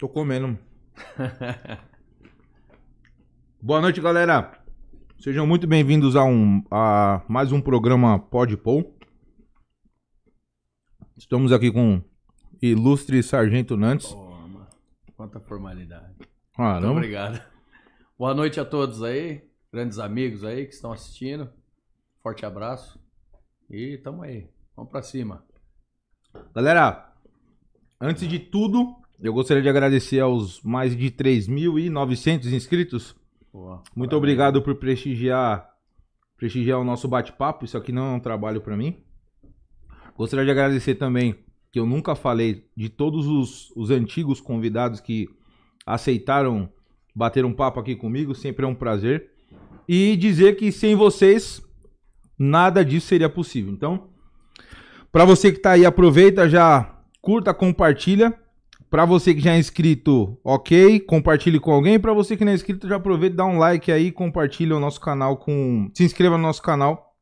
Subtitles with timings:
[0.00, 0.58] Tô comendo.
[3.60, 4.58] Boa noite, galera.
[5.18, 8.96] Sejam muito bem-vindos a, um, a mais um programa Podpol.
[11.18, 12.02] Estamos aqui com
[12.62, 14.08] ilustre Sargento Nantes.
[14.08, 14.70] Toma.
[15.14, 16.14] Quanta formalidade.
[16.16, 16.92] Muito Caramba.
[16.92, 17.42] obrigado.
[18.18, 21.52] Boa noite a todos aí, grandes amigos aí que estão assistindo.
[22.22, 22.98] Forte abraço.
[23.68, 24.48] E tamo aí.
[24.74, 25.44] Vamos pra cima.
[26.54, 27.14] Galera,
[28.00, 33.14] antes de tudo, eu gostaria de agradecer aos mais de 3.900 inscritos.
[33.52, 33.82] Boa.
[33.94, 35.68] Muito obrigado por prestigiar,
[36.36, 37.64] prestigiar o nosso bate-papo.
[37.64, 38.96] Isso aqui não é um trabalho pra mim.
[40.16, 41.34] Gostaria de agradecer também,
[41.70, 45.28] que eu nunca falei, de todos os, os antigos convidados que
[45.84, 46.70] aceitaram
[47.14, 48.34] bater um papo aqui comigo.
[48.34, 49.30] Sempre é um prazer.
[49.86, 51.62] E dizer que sem vocês,
[52.38, 53.72] nada disso seria possível.
[53.72, 54.08] Então,
[55.12, 58.38] pra você que tá aí, aproveita, já curta, compartilha.
[58.90, 61.98] Pra você que já é inscrito, ok, compartilhe com alguém.
[62.00, 65.00] Pra você que não é inscrito, já aproveita, dá um like aí, compartilha o nosso
[65.00, 67.14] canal com, se inscreva no nosso canal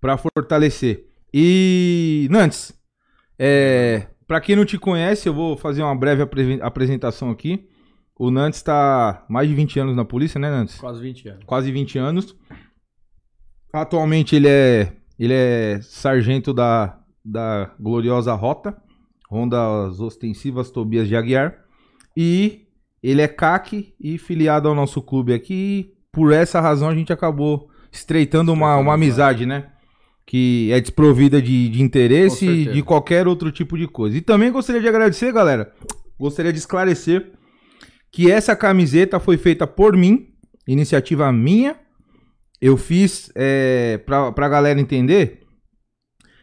[0.00, 1.06] pra fortalecer.
[1.34, 2.72] E Nantes,
[3.38, 7.68] é, para quem não te conhece, eu vou fazer uma breve apre- apresentação aqui.
[8.18, 10.76] O Nantes tá mais de 20 anos na polícia, né, Nantes?
[10.78, 11.44] Quase 20 anos.
[11.44, 12.34] quase 20 anos.
[13.72, 18.76] Atualmente ele é, ele é sargento da, da gloriosa Rota,
[19.30, 21.54] Rondas Ostensivas Tobias de Aguiar.
[22.16, 22.66] E
[23.00, 25.54] ele é CAC e filiado ao nosso clube aqui.
[25.54, 29.68] E por essa razão a gente acabou estreitando uma, uma amizade, né?
[30.26, 34.16] Que é desprovida de, de interesse e de qualquer outro tipo de coisa.
[34.16, 35.72] E também gostaria de agradecer, galera.
[36.18, 37.32] Gostaria de esclarecer
[38.10, 40.28] que essa camiseta foi feita por mim,
[40.66, 41.76] iniciativa minha.
[42.60, 45.46] Eu fiz, é, pra, pra galera entender,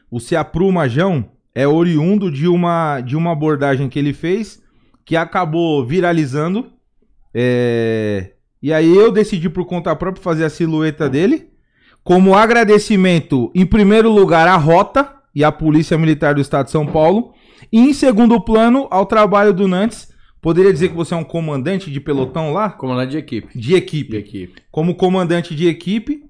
[0.09, 4.61] o Ceapru Majão é oriundo de uma, de uma abordagem que ele fez,
[5.03, 6.67] que acabou viralizando.
[7.33, 11.47] é, e aí eu decidi por conta própria fazer a silhueta dele.
[12.03, 16.85] Como agradecimento, em primeiro lugar, à Rota e à Polícia Militar do Estado de São
[16.85, 17.33] Paulo.
[17.71, 20.13] E em segundo plano, ao trabalho do Nantes.
[20.39, 22.69] Poderia dizer que você é um comandante de pelotão lá?
[22.69, 23.57] Comandante de equipe.
[23.57, 24.61] De equipe De equipe.
[24.71, 26.21] como comandante de equipe,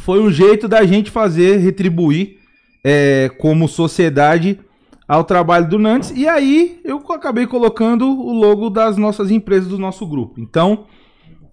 [0.00, 2.43] foi um jeito da gente fazer, retribuir
[2.84, 4.60] é, como sociedade
[5.08, 6.12] ao trabalho do Nantes.
[6.14, 10.40] E aí eu acabei colocando o logo das nossas empresas do nosso grupo.
[10.40, 10.86] Então,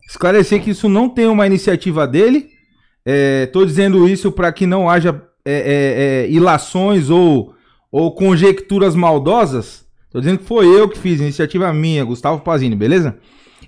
[0.08, 2.50] esclarecer que isso não tem uma iniciativa dele.
[3.44, 7.56] Estou dizendo isso para que não haja é, é, é, ilações ou,
[7.92, 9.86] ou conjecturas maldosas.
[10.12, 13.18] Tô dizendo que foi eu que fiz, iniciativa minha, Gustavo Pazini, beleza?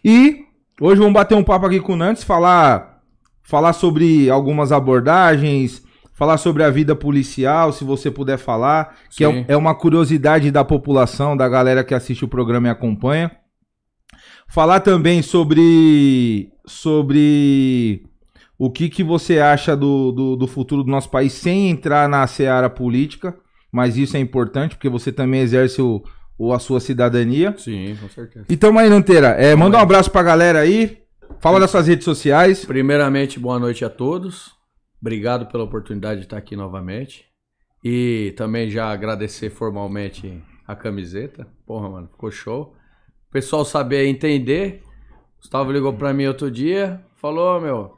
[0.04, 0.44] E
[0.80, 3.02] hoje vamos bater um papo aqui com o Nantes, falar,
[3.42, 5.83] falar sobre algumas abordagens,
[6.14, 9.46] falar sobre a vida policial, se você puder falar, que é, Sim.
[9.48, 13.32] é uma curiosidade da população, da galera que assiste o programa e acompanha.
[14.48, 18.04] Falar também sobre, sobre
[18.58, 22.26] o que, que você acha do, do, do futuro do nosso país sem entrar na
[22.28, 23.36] seara política,
[23.72, 26.04] mas isso é importante porque você também exerce o,
[26.38, 27.56] o- a sua cidadania.
[27.58, 28.46] Sim, com certeza.
[28.48, 29.30] E tamo aí, Nanteira.
[29.30, 31.00] É, manda um abraço pra galera aí.
[31.40, 32.64] Fala das suas redes sociais.
[32.64, 34.53] Primeiramente, boa noite a todos.
[35.04, 37.26] Obrigado pela oportunidade de estar aqui novamente.
[37.84, 41.46] E também já agradecer formalmente a camiseta.
[41.66, 42.74] Porra, mano, ficou show.
[43.28, 44.82] O pessoal saber entender.
[45.42, 47.98] Gustavo ligou pra mim outro dia, falou, "Ô, meu,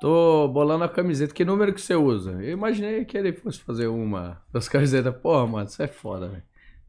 [0.00, 1.34] tô bolando a camiseta.
[1.34, 2.42] Que número que você usa?
[2.42, 5.14] Eu imaginei que ele fosse fazer uma das camisetas.
[5.16, 6.42] Porra, mano, isso é foda, velho.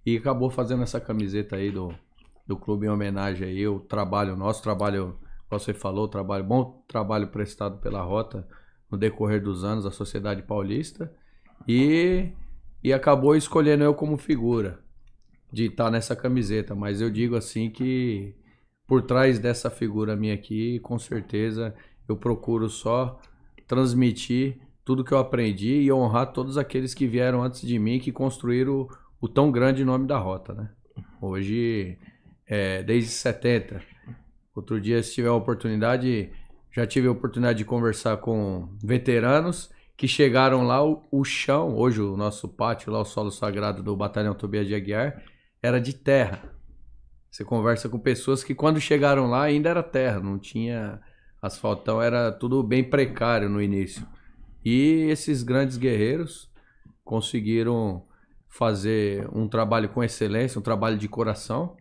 [0.05, 1.93] E acabou fazendo essa camiseta aí do,
[2.47, 7.27] do clube em homenagem aí, o trabalho nosso, trabalho, como você falou, trabalho, bom trabalho
[7.27, 8.47] prestado pela Rota
[8.89, 11.11] no decorrer dos anos, a Sociedade Paulista.
[11.67, 12.29] E,
[12.83, 14.79] e acabou escolhendo eu como figura
[15.51, 16.75] de estar nessa camiseta.
[16.75, 18.35] Mas eu digo assim que
[18.87, 21.75] por trás dessa figura minha aqui, com certeza
[22.07, 23.19] eu procuro só
[23.67, 28.11] transmitir tudo que eu aprendi e honrar todos aqueles que vieram antes de mim que
[28.11, 28.89] construíram o,
[29.21, 30.71] o tão grande nome da rota, né?
[31.21, 31.99] Hoje,
[32.47, 33.79] é, desde 70.
[34.55, 36.31] Outro dia, se tiver a oportunidade,
[36.79, 42.01] já tive a oportunidade de conversar com veteranos que chegaram lá, o, o chão, hoje
[42.01, 45.21] o nosso pátio lá, o solo sagrado do Batalhão Tobias de Aguiar,
[45.61, 46.55] era de terra.
[47.29, 51.01] Você conversa com pessoas que quando chegaram lá ainda era terra, não tinha
[51.41, 54.07] asfaltão, era tudo bem precário no início.
[54.63, 56.49] E esses grandes guerreiros
[57.03, 58.05] conseguiram
[58.47, 61.75] fazer um trabalho com excelência, um trabalho de coração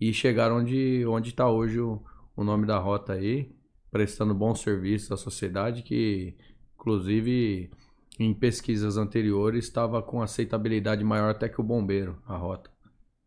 [0.00, 2.00] e chegaram onde está hoje o,
[2.36, 3.55] o nome da rota aí,
[3.96, 6.36] prestando bom serviço à sociedade que
[6.78, 7.70] inclusive
[8.20, 12.70] em pesquisas anteriores estava com aceitabilidade maior até que o bombeiro, a rota.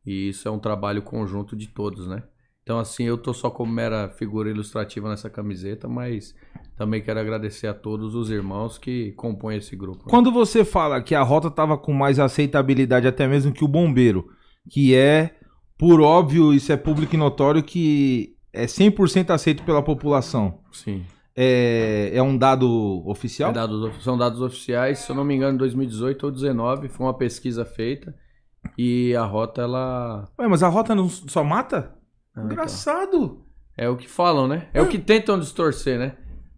[0.05, 2.21] E isso é um trabalho conjunto de todos, né?
[2.61, 6.35] Então, assim, eu tô só como mera figura ilustrativa nessa camiseta, mas
[6.77, 9.97] também quero agradecer a todos os irmãos que compõem esse grupo.
[9.97, 10.05] né?
[10.07, 14.27] Quando você fala que a rota tava com mais aceitabilidade até mesmo que o bombeiro,
[14.69, 15.35] que é,
[15.79, 20.59] por óbvio, isso é público e notório, que é 100% aceito pela população.
[20.71, 21.05] Sim.
[21.35, 23.51] É, é um dado oficial?
[23.51, 26.89] É dados of- são dados oficiais, se eu não me engano, em 2018 ou 2019,
[26.89, 28.13] foi uma pesquisa feita
[28.77, 30.27] e a rota, ela...
[30.37, 31.95] Ué, mas a rota não só mata?
[32.35, 32.43] Ah.
[32.43, 33.45] Engraçado.
[33.77, 34.67] É o que falam, né?
[34.73, 36.17] É o que tentam distorcer, né?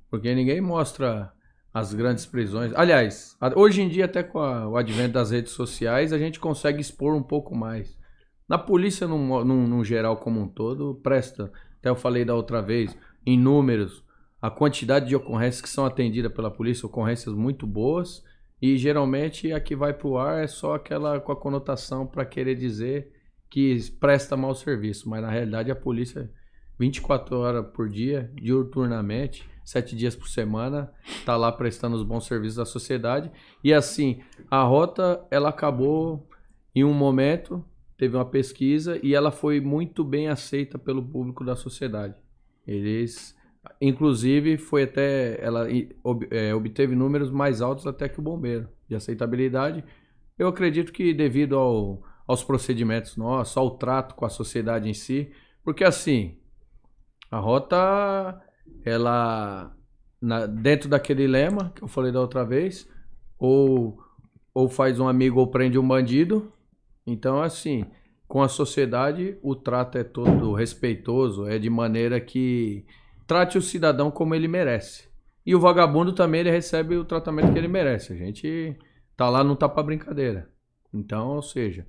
[0.09, 1.31] Porque ninguém mostra
[1.71, 2.73] as grandes prisões.
[2.75, 6.81] Aliás, hoje em dia, até com a- o advento das redes sociais, a gente consegue
[6.81, 7.95] expor um pouco mais.
[8.49, 11.51] Na polícia, num, mo- num, num geral como um todo, presta.
[11.81, 12.95] Até eu falei da outra vez,
[13.25, 14.05] em números,
[14.39, 18.23] a quantidade de ocorrências que são atendidas pela polícia, ocorrências muito boas,
[18.61, 22.55] e geralmente a que vai pro ar é só aquela com a conotação para querer
[22.55, 23.11] dizer
[23.49, 26.31] que presta mau serviço, mas na realidade a polícia
[26.79, 30.91] 24 horas por dia, diuturnamente, sete dias por semana,
[31.25, 33.31] tá lá prestando os bons serviços à sociedade.
[33.63, 36.27] E assim, a rota ela acabou
[36.73, 37.63] em um momento,
[38.01, 42.15] teve uma pesquisa e ela foi muito bem aceita pelo público da sociedade.
[42.65, 43.37] Eles,
[43.79, 45.67] inclusive, foi até ela
[46.31, 49.83] é, obteve números mais altos até que o bombeiro de aceitabilidade.
[50.35, 55.31] Eu acredito que devido ao, aos procedimentos nossos, ao trato com a sociedade em si,
[55.63, 56.39] porque assim,
[57.29, 58.41] a rota,
[58.83, 59.77] ela,
[60.19, 62.89] na- dentro daquele lema que eu falei da outra vez,
[63.37, 63.99] ou,
[64.55, 66.51] ou faz um amigo ou prende um bandido.
[67.05, 67.85] Então, assim,
[68.27, 72.85] com a sociedade, o trato é todo respeitoso, é de maneira que
[73.27, 75.09] trate o cidadão como ele merece.
[75.45, 78.13] E o vagabundo também ele recebe o tratamento que ele merece.
[78.13, 78.77] A gente
[79.17, 80.49] tá lá não tá pra brincadeira.
[80.93, 81.85] Então, ou seja,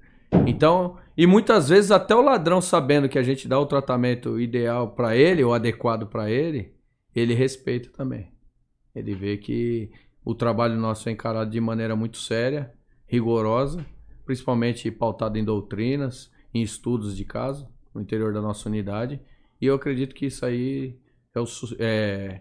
[0.47, 4.93] então, e muitas vezes até o ladrão sabendo que a gente dá o tratamento ideal
[4.93, 6.75] para ele ou adequado para ele,
[7.15, 8.33] ele respeita também.
[8.95, 9.91] Ele vê que
[10.25, 12.73] o trabalho nosso é encarado de maneira muito séria,
[13.07, 13.85] rigorosa,
[14.25, 19.21] principalmente pautado em doutrinas, em estudos de caso no interior da nossa unidade.
[19.61, 20.97] E eu acredito que isso aí
[21.35, 21.45] é o,
[21.79, 22.41] é,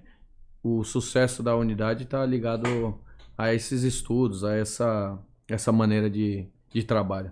[0.63, 2.99] o sucesso da unidade está ligado
[3.37, 5.17] a esses estudos, a essa,
[5.47, 7.29] essa maneira de, de trabalho.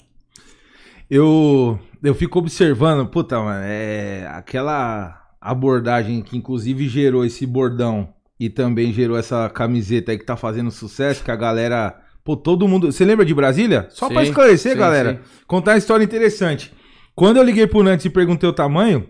[1.10, 8.50] Eu, eu fico observando, puta, mano, é aquela abordagem que inclusive gerou esse bordão e
[8.50, 12.00] também gerou essa camiseta aí que tá fazendo sucesso, que a galera.
[12.24, 12.92] Pô, todo mundo.
[12.92, 13.88] Você lembra de Brasília?
[13.90, 15.14] Só Sim, esclarecer, sim, galera.
[15.14, 15.20] sim.
[15.48, 16.74] Contar uma história interessante.
[17.16, 19.10] Quando eu liguei pro Nantes e perguntei o tamanho,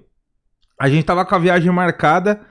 [0.80, 2.42] a gente tava com a viagem marcada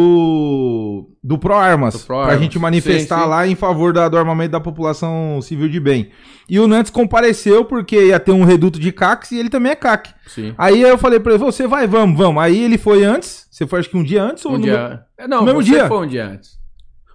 [0.00, 2.40] do do ProArmas, Do pra ProArmas.
[2.40, 3.28] gente manifestar Sim, sim.
[3.28, 6.10] lá em favor da- do armamento da população civil de bem.
[6.48, 9.76] E o Nantes compareceu porque ia ter um reduto de CACs e ele também é
[9.76, 10.14] CAC.
[10.28, 10.54] Sim.
[10.56, 12.42] Aí eu falei pra ele, você vai, vamos, vamos.
[12.42, 15.00] Aí ele foi antes, você foi acho que um dia antes ou Um no- dia.
[15.18, 15.88] É, Não, no mesmo você dia?
[15.88, 16.52] foi um dia antes.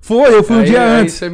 [0.01, 1.13] Foi, eu fui um Aí- dia aí antes.
[1.13, 1.30] você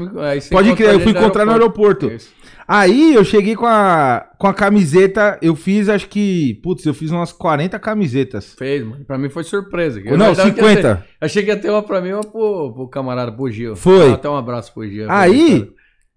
[0.52, 2.08] Pode crer, eu fui encontrar no aeroporto.
[2.12, 2.36] Isso.
[2.68, 7.12] Aí eu cheguei com a, com a camiseta, eu fiz acho que, putz, eu fiz
[7.12, 8.56] umas 40 camisetas.
[8.58, 9.06] Fez, mano.
[9.06, 10.02] Pra mim foi surpresa.
[10.02, 10.96] Não, Eu que ia 50.
[10.98, 13.74] ter- Achei que ia ter uma pra mim e uma pro, pro camarada, pro Gil.
[13.78, 14.12] Foi.
[14.12, 15.06] Até um abraço pro Gil.
[15.10, 15.70] Aí,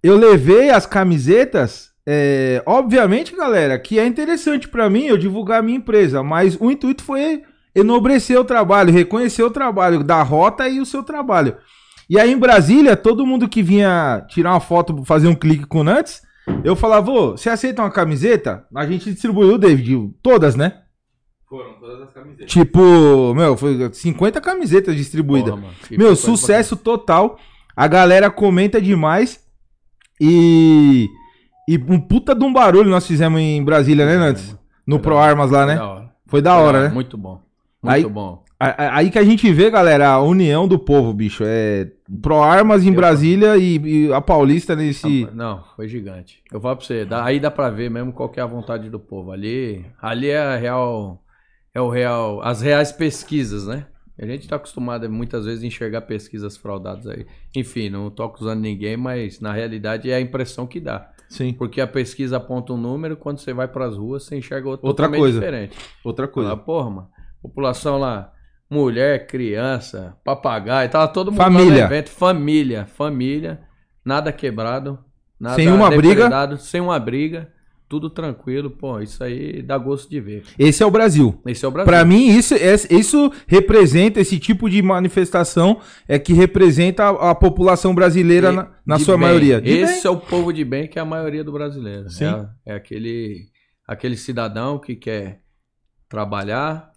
[0.03, 1.89] eu levei as camisetas.
[2.05, 6.69] é, obviamente, galera, que é interessante pra mim eu divulgar a minha empresa, mas o
[6.69, 7.43] intuito foi
[7.77, 11.55] enobrecer o trabalho, reconhecer o trabalho da rota e o seu trabalho.
[12.11, 15.79] E aí em Brasília, todo mundo que vinha tirar uma foto, fazer um clique com
[15.79, 16.23] o Nantes,
[16.65, 18.67] eu falava, ô, você aceita uma camiseta?
[18.75, 20.81] A gente distribuiu, David, todas, né?
[21.49, 22.51] Foram todas as camisetas.
[22.51, 25.55] Tipo, meu, foi 50 camisetas distribuídas.
[25.55, 27.39] Porra, Meu, sucesso total.
[27.77, 29.45] A galera comenta demais.
[30.21, 31.09] E.
[31.69, 34.57] E um puta de um barulho nós fizemos em Brasília, né, Nantes?
[34.85, 35.17] No Pro.
[35.17, 35.77] Armas lá, Foi né?
[35.77, 36.13] Da hora.
[36.27, 36.89] Foi da hora, né?
[36.89, 37.41] Muito bom.
[37.83, 38.43] Muito Aí- bom.
[38.63, 41.43] Aí que a gente vê, galera, a união do povo, bicho.
[41.47, 45.27] É Pro Armas em Eu- Brasília e, e a Paulista nesse.
[45.33, 46.43] Não, foi gigante.
[46.53, 49.01] Eu falo pra você, aí dá pra ver mesmo qual que é a vontade do
[49.01, 49.33] povo.
[49.33, 51.23] Ali, ali é a real,
[51.75, 53.87] é o real, as reais pesquisas, né?
[54.19, 57.25] A gente tá acostumado muitas vezes a enxergar pesquisas fraudadas aí.
[57.57, 61.11] Enfim, não tô acusando ninguém, mas na realidade é a impressão que dá.
[61.31, 61.55] Sim.
[61.55, 65.09] Porque a pesquisa aponta um número, quando você vai pras ruas, você enxerga outro Outra
[65.09, 65.39] coisa.
[65.41, 65.79] diferente.
[66.05, 66.51] Outra coisa.
[66.51, 67.09] Fala, porra, mano,
[67.43, 68.33] população lá,
[68.69, 71.71] mulher, criança, papagaio, tava todo mundo Família.
[71.71, 73.61] no evento, família, família,
[74.05, 74.99] nada quebrado,
[75.39, 76.57] nada Sem uma briga.
[76.59, 77.51] sem uma briga,
[77.89, 80.45] tudo tranquilo, pô, isso aí dá gosto de ver.
[80.57, 81.43] Esse é o Brasil.
[81.45, 81.91] Esse é o Brasil.
[81.91, 82.55] Pra mim, isso,
[82.89, 88.71] isso representa, esse tipo de manifestação é que representa a, a população brasileira E- na,
[88.87, 89.27] na de sua bem.
[89.27, 89.61] maioria.
[89.61, 90.07] De Esse bem.
[90.07, 92.09] é o povo de bem que é a maioria do brasileiro.
[92.11, 92.27] Sim.
[92.27, 93.49] É, é aquele
[93.89, 95.41] aquele cidadão que quer
[96.09, 96.93] trabalhar,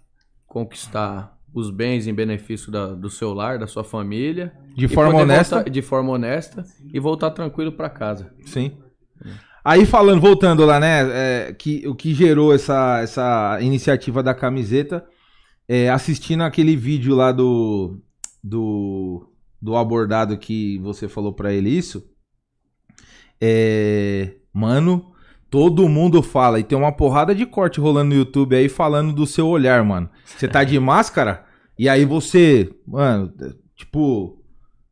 [0.54, 4.52] conquistar os bens em benefício da- do seu lar, da sua família.
[4.76, 5.56] De forma honesta.
[5.56, 8.32] voltar- de forma honesta e voltar tranquilo para casa.
[8.46, 8.72] Sim.
[9.64, 11.00] Aí falando, voltando lá, né?
[11.48, 15.04] é, que, o que gerou essa, essa iniciativa da camiseta,
[15.68, 17.98] é, assistindo aquele vídeo lá do,
[18.42, 19.28] do,
[19.60, 22.04] do abordado que você falou pra ele isso.
[23.40, 25.12] É, mano,
[25.54, 29.24] todo mundo fala, e tem uma porrada de corte rolando no YouTube aí falando do
[29.24, 30.10] seu olhar, mano.
[30.24, 31.44] Você tá de máscara,
[31.78, 33.32] e aí você, mano,
[33.76, 34.36] tipo,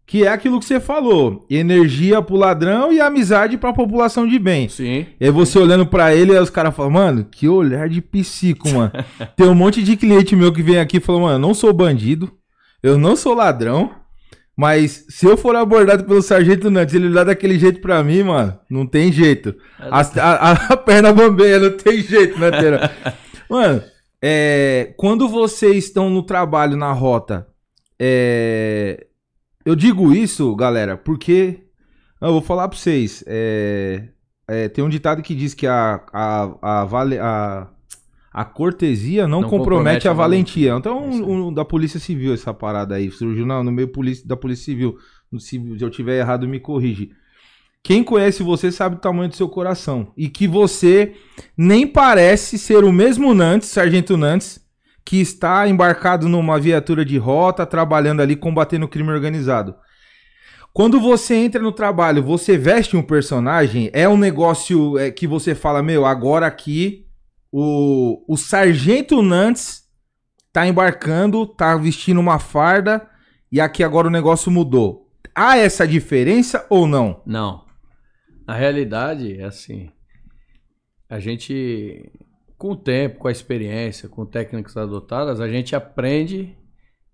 [0.07, 4.69] que é aquilo que você falou: energia pro ladrão e amizade pra população de bem.
[4.69, 5.05] Sim.
[5.19, 8.69] E aí você olhando pra ele, aí os caras falam, mano, que olhar de psico,
[8.69, 8.93] mano.
[9.37, 11.73] Tem um monte de cliente meu que vem aqui e fala, mano, eu não sou
[11.73, 12.31] bandido,
[12.81, 13.91] eu não sou ladrão,
[14.57, 18.59] mas se eu for abordado pelo sargento Nantes, ele olhar daquele jeito pra mim, mano,
[18.71, 19.55] não tem jeito.
[19.79, 22.91] A, a- a perna bambeia, não tem jeito, né, Teira?
[23.49, 23.83] Mano,
[24.23, 27.47] é, quando vocês estão no trabalho, na rota,
[28.01, 29.07] é,
[29.65, 31.61] eu digo isso, galera, porque
[32.21, 33.23] eu vou falar pra vocês.
[33.27, 34.09] é,
[34.49, 37.69] é, tem um ditado que diz que a, a, a, vale- a,
[38.33, 40.75] a cortesia não, Não compromete, compromete a valentia.
[40.75, 43.11] Então, É um, um da Polícia Civil, essa parada aí.
[43.11, 44.97] Surgiu no, no meio polícia, da Polícia civil.
[45.39, 47.11] Se eu tiver errado, me corrige.
[47.83, 50.13] Quem conhece você sabe o tamanho do seu coração.
[50.17, 51.15] E que você
[51.57, 54.61] nem parece ser o mesmo Nantes, Sargento Nantes,
[55.05, 59.75] que está embarcado numa viatura de rota, trabalhando ali, combatendo o crime organizado.
[60.73, 65.55] Quando você entra no trabalho, você veste um personagem, é um negócio é, que você
[65.55, 67.05] fala, meu, agora aqui
[67.53, 69.83] o, o Sargento Nantes
[70.51, 73.07] tá embarcando, tá vestindo uma farda
[73.51, 75.11] e aqui agora o negócio mudou.
[75.35, 77.23] Há essa diferença ou não?
[77.27, 77.65] Não.
[78.47, 79.91] Na realidade, é assim.
[81.09, 82.11] A gente,
[82.57, 86.57] com o tempo, com a experiência, com técnicas adotadas, a gente aprende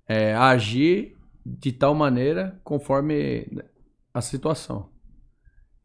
[0.09, 3.47] é, a agir de tal maneira conforme
[4.15, 4.91] a situação.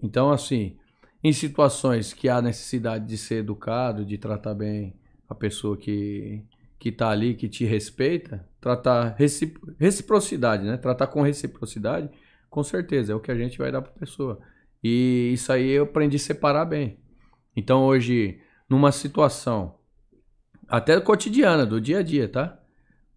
[0.02, 0.78] Então, assim,
[1.24, 4.94] em situações que há necessidade de ser educado, de tratar bem
[5.30, 6.44] a pessoa que
[6.78, 10.76] que está ali, que te respeita, tratar recip- reciprocidade, né?
[10.76, 12.10] Tratar com reciprocidade,
[12.50, 14.42] com certeza, é o que a gente vai dar para a pessoa.
[14.84, 17.00] E isso aí eu aprendi a separar bem.
[17.56, 19.76] Então hoje, numa situação,
[20.68, 22.60] até cotidiana, do dia a dia, tá?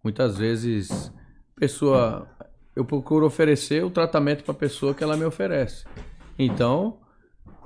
[0.01, 1.11] Muitas vezes,
[1.53, 2.25] pessoa,
[2.73, 5.85] eu procuro oferecer o tratamento para a pessoa que ela me oferece.
[6.39, 7.01] Então,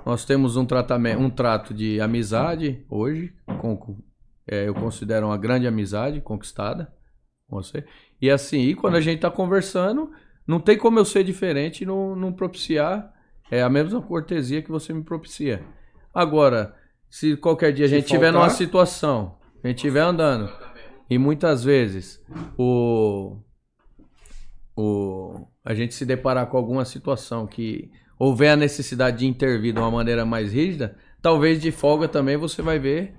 [0.06, 3.98] nós temos um tratamento, um trato de amizade hoje, com,
[4.48, 6.92] é, eu considero uma grande amizade conquistada
[7.48, 7.86] com você.
[8.22, 10.12] E assim, e quando a gente está conversando,
[10.48, 13.14] não tem como eu ser diferente e não, não propiciar
[13.50, 15.64] é, a mesma cortesia que você me propicia.
[16.14, 16.76] Agora,
[17.10, 20.52] se qualquer dia a gente estiver numa situação, a gente estiver andando,
[21.10, 22.24] e muitas vezes
[22.58, 23.38] o,
[24.76, 27.92] o, a gente se deparar com alguma situação que
[28.24, 32.62] houver a necessidade de intervir de uma maneira mais rígida, talvez de folga também você
[32.62, 33.16] vai ver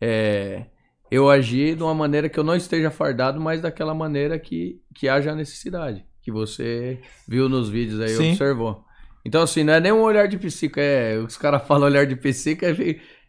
[0.00, 0.64] é,
[1.10, 5.10] eu agir de uma maneira que eu não esteja fardado, mas daquela maneira que, que
[5.10, 6.98] haja necessidade, que você
[7.28, 8.30] viu nos vídeos aí, Sim.
[8.30, 8.82] observou.
[9.26, 12.16] Então, assim, não é nem um olhar de psico, é, os caras falam olhar de
[12.16, 12.74] psico, é,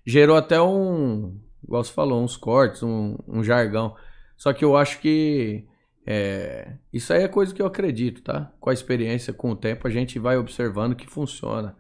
[0.06, 3.94] gerou até um, igual você falou, uns cortes, um, um jargão.
[4.38, 5.66] Só que eu acho que
[6.10, 8.50] é, isso aí é coisa que eu acredito, tá?
[8.62, 11.76] Com a experiência, com o tempo, a gente vai observando que funciona.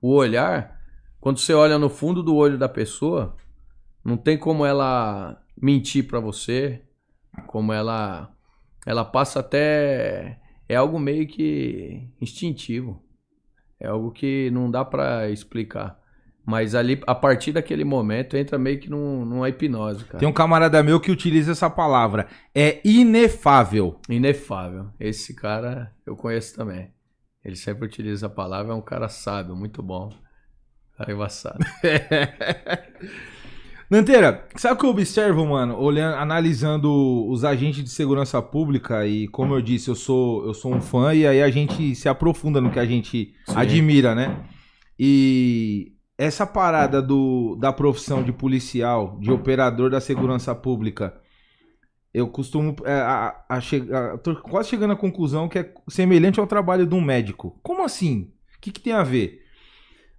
[0.00, 0.80] O olhar,
[1.20, 3.36] quando você olha no fundo do olho da pessoa,
[4.04, 6.82] não tem como ela mentir pra você,
[7.48, 8.32] como ela
[8.86, 13.02] ela passa até é algo meio que instintivo.
[13.80, 16.00] É algo que não dá pra explicar.
[16.44, 20.18] Mas ali, a partir daquele momento, entra meio que num, numa hipnose, cara.
[20.18, 22.26] Tem um camarada meu que utiliza essa palavra.
[22.54, 24.00] É inefável.
[24.08, 24.88] Inefável.
[24.98, 26.90] Esse cara eu conheço também.
[27.44, 30.12] Ele sempre utiliza a palavra, é um cara sábio, muito bom.
[30.96, 31.58] Cara embaçado.
[33.92, 35.76] Nanteira, sabe o que eu observo, mano?
[35.78, 40.74] Olhando, analisando os agentes de segurança pública e como eu disse, eu sou, eu sou
[40.74, 43.54] um fã e aí a gente se aprofunda no que a gente Sim.
[43.54, 44.44] admira, né?
[44.98, 51.14] E essa parada do, da profissão de policial, de operador da segurança pública,
[52.14, 53.58] eu costumo é, a, a
[54.48, 57.58] quase chegando à conclusão que é semelhante ao trabalho de um médico.
[57.60, 58.30] Como assim?
[58.56, 59.42] O que, que tem a ver?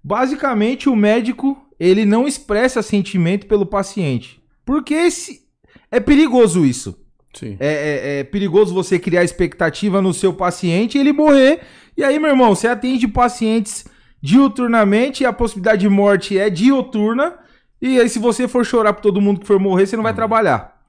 [0.03, 4.43] Basicamente, o médico ele não expressa sentimento pelo paciente.
[4.65, 5.47] Porque esse,
[5.89, 6.99] é perigoso isso.
[7.33, 7.55] Sim.
[7.61, 11.61] É, é- é perigoso você criar expectativa no seu paciente e ele morrer.
[11.95, 13.85] E aí, meu irmão, você atende pacientes
[14.23, 17.37] diuturnamente e a possibilidade de morte é diuturna.
[17.81, 20.13] E aí, se você for chorar por todo mundo que for morrer, você não vai
[20.13, 20.81] trabalhar.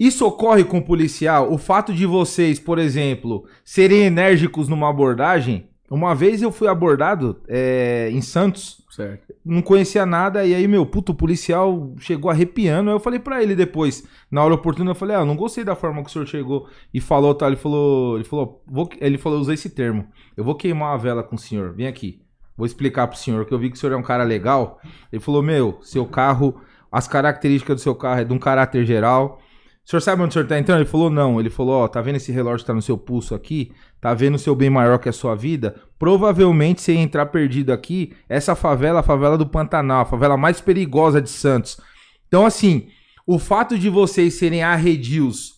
[0.00, 1.52] Isso ocorre com o policial?
[1.52, 5.68] O fato de vocês, por exemplo, serem enérgicos numa abordagem.
[5.90, 9.34] Uma vez eu fui abordado é, em Santos, Certo.
[9.44, 12.90] não conhecia nada, e aí, meu, puto, o policial chegou arrepiando.
[12.90, 15.64] Aí eu falei pra ele depois, na hora oportuna, eu falei, ah, eu não gostei
[15.64, 17.46] da forma que o senhor chegou e falou, tá?
[17.46, 20.06] Ele falou, ele falou, vou, ele falou, eu usei esse termo.
[20.36, 22.22] Eu vou queimar uma vela com o senhor, vem aqui.
[22.58, 24.80] Vou explicar pro senhor que eu vi que o senhor é um cara legal.
[25.12, 26.60] Ele falou, meu, seu carro,
[26.90, 29.40] as características do seu carro é de um caráter geral.
[29.86, 30.80] O senhor sabe onde o senhor tá entrando?
[30.80, 31.38] Ele falou, não.
[31.38, 33.70] Ele falou, ó, tá vendo esse relógio que tá no seu pulso aqui?
[34.00, 35.80] Tá vendo o seu bem maior que a sua vida?
[36.00, 40.60] Provavelmente, se entrar perdido aqui, essa favela, é a favela do Pantanal, a favela mais
[40.60, 41.80] perigosa de Santos.
[42.26, 42.88] Então, assim,
[43.24, 45.54] o fato de vocês serem arredios,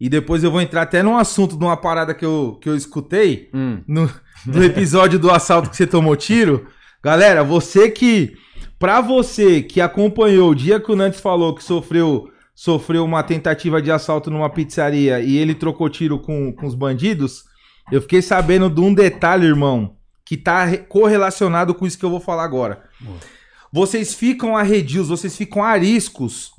[0.00, 2.76] e depois eu vou entrar até num assunto de uma parada que eu, que eu
[2.76, 3.80] escutei, Hum.
[3.86, 4.10] no,
[4.46, 6.66] do episódio do assalto que você tomou tiro.
[7.02, 8.34] Galera, você que.
[8.78, 13.80] Pra você que acompanhou o dia que o Nantes falou que sofreu, sofreu uma tentativa
[13.80, 17.44] de assalto numa pizzaria e ele trocou tiro com, com os bandidos,
[17.90, 19.96] eu fiquei sabendo de um detalhe, irmão,
[20.26, 22.82] que tá re- correlacionado com isso que eu vou falar agora.
[23.72, 26.50] Vocês ficam arredios, vocês ficam ariscos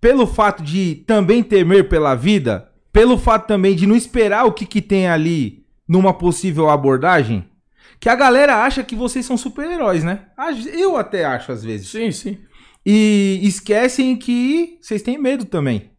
[0.00, 4.64] pelo fato de também temer pela vida, pelo fato também de não esperar o que,
[4.64, 7.48] que tem ali numa possível abordagem,
[8.00, 10.26] que a galera acha que vocês são super-heróis, né?
[10.72, 11.88] Eu até acho às vezes.
[11.88, 12.38] Sim, sim.
[12.84, 15.90] E esquecem que vocês têm medo também.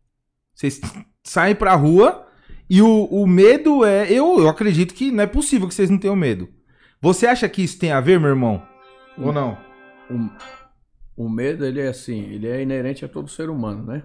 [0.53, 0.79] Vocês
[1.23, 2.27] saem pra rua
[2.69, 4.11] e o, o medo é.
[4.11, 6.49] Eu, eu acredito que não é possível que vocês não tenham medo.
[7.01, 8.65] Você acha que isso tem a ver, meu irmão?
[9.17, 9.57] Ou não?
[10.09, 14.03] O, o medo, ele é assim, ele é inerente a todo ser humano, né?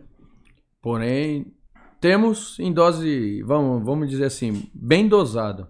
[0.80, 1.54] Porém,
[2.02, 5.68] temos em dose, vamos, vamos dizer assim, bem dosado.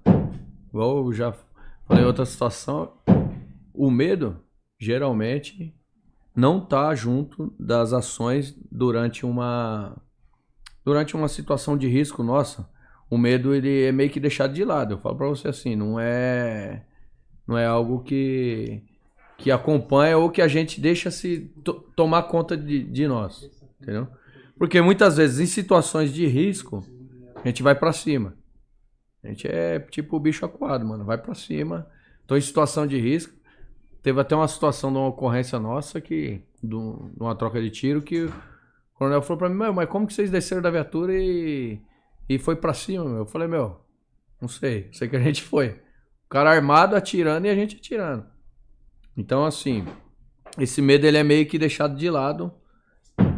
[0.71, 1.35] Igual eu já
[1.87, 2.95] falei outra situação,
[3.75, 4.39] o medo,
[4.81, 5.75] geralmente,
[6.35, 9.95] não tá junto das ações durante uma
[10.83, 12.67] durante uma situação de risco nossa.
[13.11, 14.95] O medo, ele é meio que deixado de lado.
[14.95, 16.87] Eu falo pra você assim, não é
[17.47, 18.83] não é algo que
[19.37, 24.09] que acompanha ou que a gente deixa se to- tomar conta de, de nós, entendeu?
[24.63, 26.87] Porque muitas vezes em situações de risco
[27.35, 28.37] a gente vai pra cima.
[29.21, 31.85] A gente é tipo o bicho acuado, mano, vai pra cima.
[32.29, 33.35] Tô em situação de risco.
[34.05, 38.27] Teve até uma situação de uma ocorrência nossa que de uma troca de tiro que
[38.27, 38.33] o
[38.95, 41.81] coronel falou pra mim, "Meu, mas como que vocês desceram da viatura e
[42.29, 43.17] e foi pra cima, meu?
[43.17, 43.81] Eu falei, meu,
[44.41, 45.71] não sei, sei que a gente foi.
[46.25, 48.25] O cara armado atirando e a gente atirando.
[49.17, 49.85] Então, assim,
[50.57, 52.62] esse medo ele é meio que deixado de lado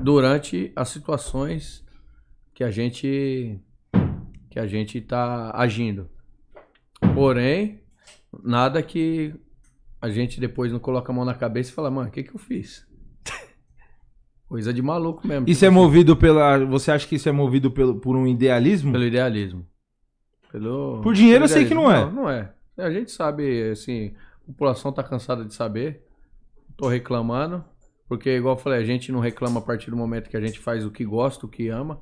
[0.05, 1.83] durante as situações
[2.53, 3.59] que a gente
[4.51, 6.09] que a gente tá agindo.
[7.15, 7.81] Porém,
[8.43, 9.35] nada que
[10.01, 12.35] a gente depois não coloca a mão na cabeça e fala, mano, o que que
[12.35, 12.87] eu fiz?
[14.47, 15.49] Coisa de maluco mesmo.
[15.49, 16.59] Isso é movido pela.
[16.67, 18.93] Você acha que isso é movido pelo, por um idealismo?
[18.93, 19.67] Pelo idealismo.
[20.53, 22.05] Pelo, Por dinheiro eu sei que não é.
[22.05, 22.53] Não, não é.
[22.77, 26.05] A gente sabe, assim, a população tá cansada de saber.
[26.77, 27.65] Tô reclamando.
[28.17, 30.61] Porque, igual eu falei, a gente não reclama a partir do momento que a gente
[30.61, 32.01] faz o que gosta, o que ama.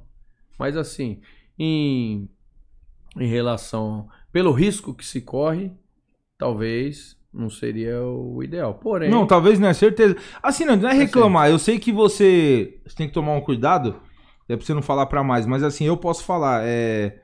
[0.58, 1.22] Mas, assim,
[1.58, 2.28] em,
[3.18, 4.08] em relação.
[4.30, 5.72] Pelo risco que se corre,
[6.36, 8.74] talvez não seria o ideal.
[8.74, 9.10] Porém.
[9.10, 10.14] Não, talvez não é certeza.
[10.42, 11.48] Assim, não, não é reclamar.
[11.48, 13.96] Eu sei que você, você tem que tomar um cuidado.
[14.46, 16.62] É pra você não falar pra mais, mas assim, eu posso falar.
[16.62, 17.22] É,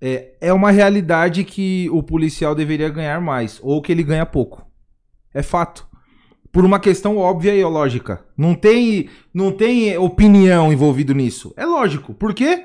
[0.00, 4.64] é, é uma realidade que o policial deveria ganhar mais, ou que ele ganha pouco.
[5.34, 5.89] É fato.
[6.52, 8.24] Por uma questão óbvia e lógica.
[8.36, 11.54] Não tem, não tem opinião envolvido nisso.
[11.56, 12.12] É lógico.
[12.12, 12.64] Por quê?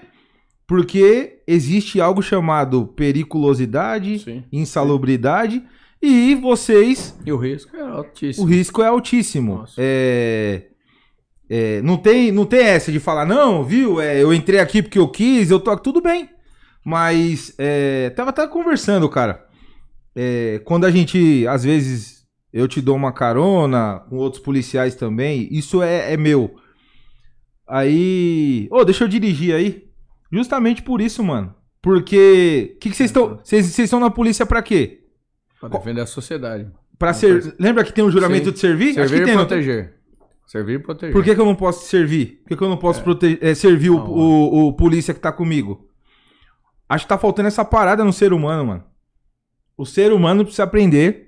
[0.68, 4.44] Porque existe algo chamado periculosidade, Sim.
[4.52, 5.64] insalubridade,
[6.02, 8.46] e vocês E o risco é o altíssimo.
[8.48, 9.66] risco é altíssimo.
[9.78, 10.64] É,
[11.50, 14.02] é, não, tem, não tem essa de falar, não, viu?
[14.02, 16.30] É, eu entrei aqui porque eu quis, eu tô aqui, tudo bem.
[16.84, 19.46] Mas é, tava até conversando, cara.
[20.16, 22.15] É, quando a gente, às vezes,
[22.56, 26.56] eu te dou uma carona com outros policiais também, isso é, é meu.
[27.68, 28.68] Aí.
[28.72, 29.84] Ô, deixa eu dirigir aí.
[30.32, 31.54] Justamente por isso, mano.
[31.82, 32.74] Porque.
[32.76, 33.40] O que vocês estão.
[33.44, 35.04] Vocês estão na polícia pra quê?
[35.60, 36.68] Pra defender a sociedade.
[36.98, 37.42] Pra ser.
[37.42, 38.52] pois- Lembra que tem um juramento Sim.
[38.54, 38.90] de servir?
[39.00, 39.94] Acho Servir que e tem, proteger.
[40.48, 41.14] Servir e proteger.
[41.14, 42.40] Por que, que eu não posso servir?
[42.44, 45.20] Por que, que eu não posso prote- eh, servir o, Não, o, o polícia que
[45.20, 45.90] tá comigo?
[46.88, 48.84] Acho que tá faltando essa parada no ser humano, mano.
[49.76, 51.25] O ser humano precisa aprender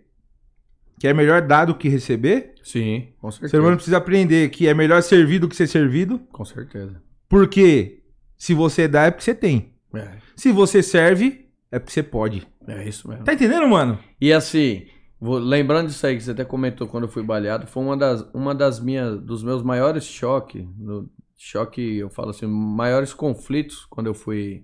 [1.00, 2.54] que é melhor dar do que receber.
[2.64, 3.62] Sim, com O ser certeza.
[3.62, 6.20] humano precisa aprender que é melhor servir do que ser servido.
[6.32, 7.02] Com certeza.
[7.30, 8.04] Porque
[8.38, 9.74] se você dá é porque você tem.
[9.94, 12.48] É, Se você serve, é porque você pode.
[12.68, 13.24] é isso mesmo.
[13.24, 13.98] Tá entendendo, mano?
[14.20, 14.86] E assim,
[15.20, 18.22] vou- lembrando disso aí que você até comentou quando eu fui baleado, foi uma das,
[18.34, 24.08] uma das minhas, dos meus maiores choques, no- choque, eu falo assim, maiores conflitos quando
[24.08, 24.64] eu fui,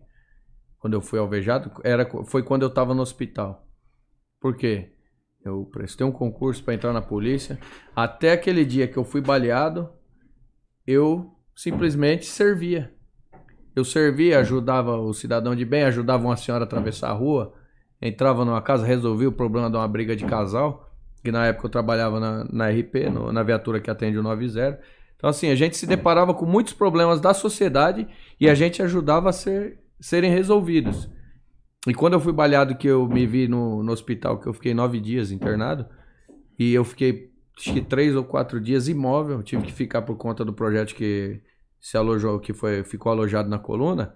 [0.80, 3.68] quando eu fui alvejado, era, foi quando eu tava no hospital.
[4.42, 4.93] Por quê?
[5.46, 7.60] Eu prestei um concurso para entrar na polícia.
[7.96, 9.90] Até aquele dia que eu fui baleado,
[10.88, 12.94] eu simplesmente servia.
[13.76, 17.54] Eu servia, ajudava o cidadão de bem, ajudava uma senhora a atravessar a rua,
[18.02, 20.90] entrava numa casa, resolvia o problema de uma briga de casal,
[21.24, 24.80] que na época eu trabalhava na, na RP, no- na viatura que atende o 90.
[25.16, 28.08] Então, assim, a gente se deparava com muitos problemas da sociedade
[28.40, 31.10] e a gente ajudava a ser, serem resolvidos.
[31.88, 34.74] E quando eu fui baleado, que eu me vi no, no hospital, que eu fiquei
[34.74, 35.86] nove dias internado,
[36.58, 40.44] e eu fiquei acho que três ou quatro dias imóvel, tive que ficar por conta
[40.44, 41.42] do projeto que
[41.80, 44.16] se alojou, que foi, ficou alojado na coluna.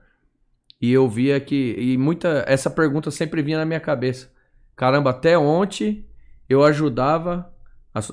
[0.81, 1.75] E eu via que.
[1.77, 2.45] E muita.
[2.47, 4.31] Essa pergunta sempre vinha na minha cabeça.
[4.75, 6.05] Caramba, até ontem
[6.47, 7.51] eu ajudava.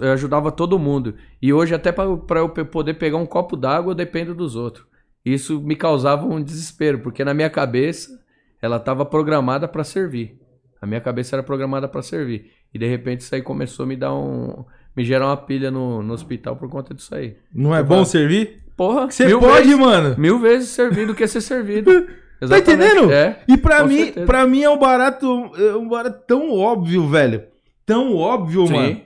[0.01, 1.15] Eu ajudava todo mundo.
[1.43, 4.87] E hoje, até para eu poder pegar um copo d'água, eu dependo dos outros.
[5.23, 8.24] Isso me causava um desespero, porque na minha cabeça
[8.65, 10.39] ela estava programada para servir.
[10.81, 12.51] A minha cabeça era programada para servir.
[12.73, 14.65] E de repente isso aí começou a me dar um.
[14.97, 17.37] me gerar uma pilha no, no hospital por conta disso aí.
[17.55, 18.63] Não é bom servir?
[18.77, 20.15] Porra, Você pode, vezes, mano.
[20.19, 21.91] mil vezes servir do que ser servido.
[22.47, 23.11] Tá entendendo?
[23.11, 23.39] É.
[23.49, 27.45] E pra Com mim, pra mim é um barato, é um barato tão óbvio, velho.
[27.87, 28.73] Tão óbvio, Sim.
[28.75, 29.01] mano.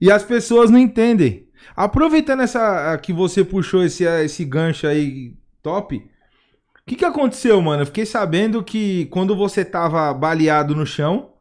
[0.00, 1.48] E as pessoas não entendem.
[1.74, 6.06] Aproveitando essa que você puxou esse, esse gancho aí top,
[6.86, 7.82] o que, que aconteceu, mano?
[7.82, 11.32] Eu fiquei sabendo que quando você tava baleado no chão,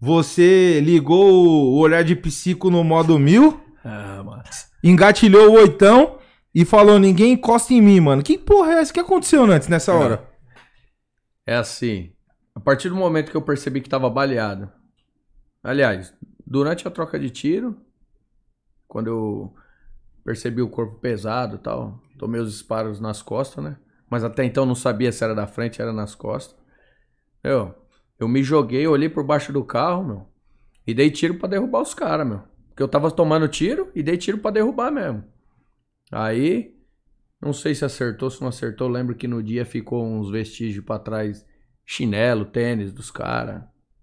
[0.00, 4.24] você ligou o olhar de psico no modo mil, Ah,
[4.82, 6.18] engatilhou o oitão
[6.52, 8.24] e falou: ninguém encosta em mim, mano.
[8.24, 8.90] Que porra é essa?
[8.90, 10.28] O que aconteceu antes nessa hora?
[11.46, 12.12] É assim.
[12.52, 14.68] A partir do momento que eu percebi que tava baleado.
[15.62, 16.12] Aliás,
[16.44, 17.76] durante a troca de tiro,
[18.88, 19.54] quando eu
[20.24, 23.76] percebi o corpo pesado e tal, tomei os disparos nas costas, né?
[24.10, 26.56] Mas até então não sabia se era da frente, era nas costas.
[27.42, 27.74] Eu,
[28.18, 30.26] eu me joguei, olhei por baixo do carro, meu,
[30.86, 32.42] e dei tiro pra derrubar os caras, meu.
[32.68, 35.24] Porque eu tava tomando tiro e dei tiro pra derrubar mesmo.
[36.12, 36.74] Aí,
[37.40, 38.88] não sei se acertou, se não acertou.
[38.88, 41.44] Lembro que no dia ficou uns vestígios pra trás,
[41.84, 43.62] chinelo, tênis dos caras.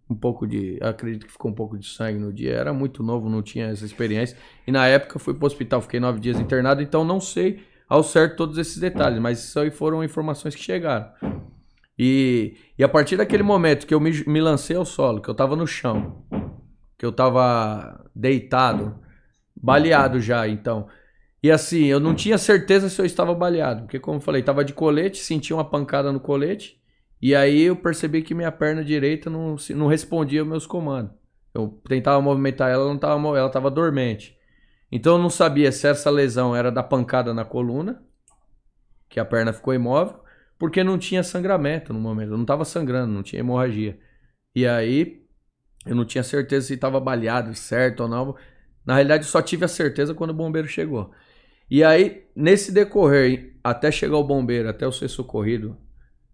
[0.09, 0.79] Um pouco de.
[0.81, 2.51] Acredito que ficou um pouco de sangue no dia.
[2.51, 4.37] Era muito novo, não tinha essa experiência.
[4.67, 8.37] E na época fui pro hospital, fiquei nove dias internado, então não sei ao certo
[8.37, 11.11] todos esses detalhes, mas isso aí foram informações que chegaram.
[11.97, 15.35] E, e a partir daquele momento que eu me, me lancei ao solo, que eu
[15.35, 16.23] tava no chão,
[16.97, 18.99] que eu tava deitado,
[19.55, 20.87] baleado já, então.
[21.41, 24.63] E assim, eu não tinha certeza se eu estava baleado, porque como eu falei, tava
[24.63, 26.81] de colete, senti uma pancada no colete,
[27.21, 31.13] e aí eu percebi que minha perna direita não, não respondia aos meus comandos.
[31.53, 34.35] Eu tentava movimentar ela, não tava, ela tava dormente.
[34.95, 38.03] Então eu não sabia se essa lesão era da pancada na coluna,
[39.09, 40.23] que a perna ficou imóvel,
[40.59, 42.31] porque não tinha sangramento no momento.
[42.31, 43.97] Eu não tava sangrando, não tinha hemorragia.
[44.53, 45.25] E aí
[45.83, 48.35] eu não tinha certeza se estava baleado certo ou não.
[48.85, 51.11] Na realidade, eu só tive a certeza quando o bombeiro chegou.
[51.67, 55.75] E aí, nesse decorrer, até chegar o bombeiro, até eu ser socorrido,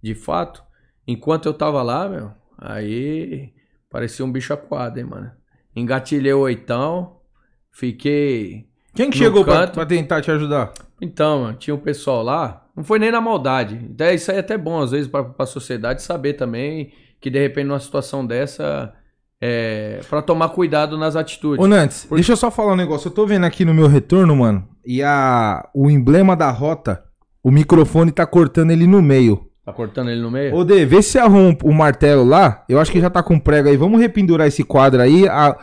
[0.01, 0.61] de fato,
[1.07, 3.53] enquanto eu tava lá, meu, aí
[3.89, 5.31] parecia um bicho aquado, hein, mano.
[5.73, 7.18] Engatilhei o oitão,
[7.71, 8.65] fiquei.
[8.95, 10.71] Quem que chegou pra, pra tentar te ajudar?
[11.01, 13.79] Então, mano, tinha um pessoal lá, não foi nem na maldade.
[13.93, 17.39] Até isso aí é até bom, às vezes, pra, pra sociedade saber também que, de
[17.39, 18.93] repente, numa situação dessa,
[19.41, 19.99] é.
[20.09, 21.63] pra tomar cuidado nas atitudes.
[21.63, 23.07] Ô, Nantes, deixa eu só falar um negócio.
[23.07, 27.03] Eu tô vendo aqui no meu retorno, mano, e a, o emblema da rota,
[27.43, 29.45] o microfone tá cortando ele no meio.
[29.65, 30.55] Tá cortando ele no meio?
[30.55, 32.65] Ô, Dê, vê se você arruma o martelo lá.
[32.67, 33.77] Eu acho que já tá com prego aí.
[33.77, 35.27] Vamos rependurar esse quadro aí.
[35.27, 35.55] A-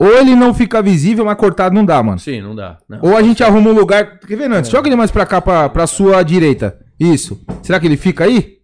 [0.00, 2.18] Ou ele não fica visível, mas cortado não dá, mano.
[2.18, 2.78] Sim, não dá.
[2.88, 3.00] Não.
[3.02, 4.18] Ou a gente arruma um lugar.
[4.20, 4.70] Quer ver, Nantes?
[4.70, 6.80] Joga ele mais pra cá, pra, pra sua direita.
[6.98, 7.44] Isso.
[7.62, 8.60] Será que ele fica aí?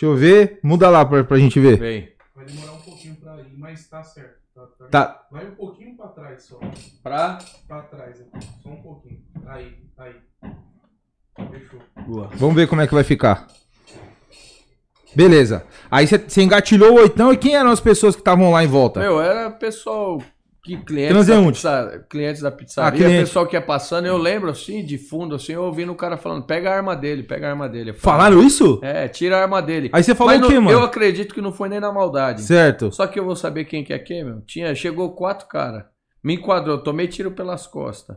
[0.00, 0.58] Deixa eu ver.
[0.62, 1.78] Muda lá pra, pra gente ver.
[1.78, 2.08] Vem.
[2.34, 4.38] Vai demorar um pouquinho pra ir, mas tá certo.
[4.52, 4.86] Tá, tá.
[4.86, 5.26] Tá.
[5.30, 6.58] Vai um pouquinho pra trás só.
[7.00, 7.38] Pra.
[7.68, 8.46] Pra trás aqui.
[8.60, 9.20] Só um pouquinho.
[9.46, 10.14] Aí, aí.
[11.50, 11.80] Fechou.
[12.06, 12.28] Boa.
[12.34, 13.46] Vamos ver como é que vai ficar.
[15.18, 15.64] Beleza.
[15.90, 19.00] Aí você- engatilhou o oitão e quem eram as pessoas que estavam lá em volta?
[19.00, 20.22] Meu, era pessoal.
[20.62, 23.24] Que clientes, da pizza, clientes da pizzaria, Ah, cliente.
[23.24, 26.44] pessoal que ia passando, eu lembro assim, de fundo, assim, eu ouvindo o cara falando,
[26.44, 27.94] pega a arma dele, pega a arma dele.
[27.94, 28.78] Falei, Falaram isso?
[28.82, 29.88] É, tira a arma dele.
[29.94, 30.78] Aí você falou Mas o quê, não- mano?
[30.78, 32.42] Eu acredito que não foi nem na maldade.
[32.42, 32.92] Certo.
[32.92, 34.42] Só que eu vou saber quem que é quem, meu.
[34.42, 35.88] Tinha, chegou quatro cara.
[36.22, 38.16] Me enquadrou, tomei tiro pelas costas.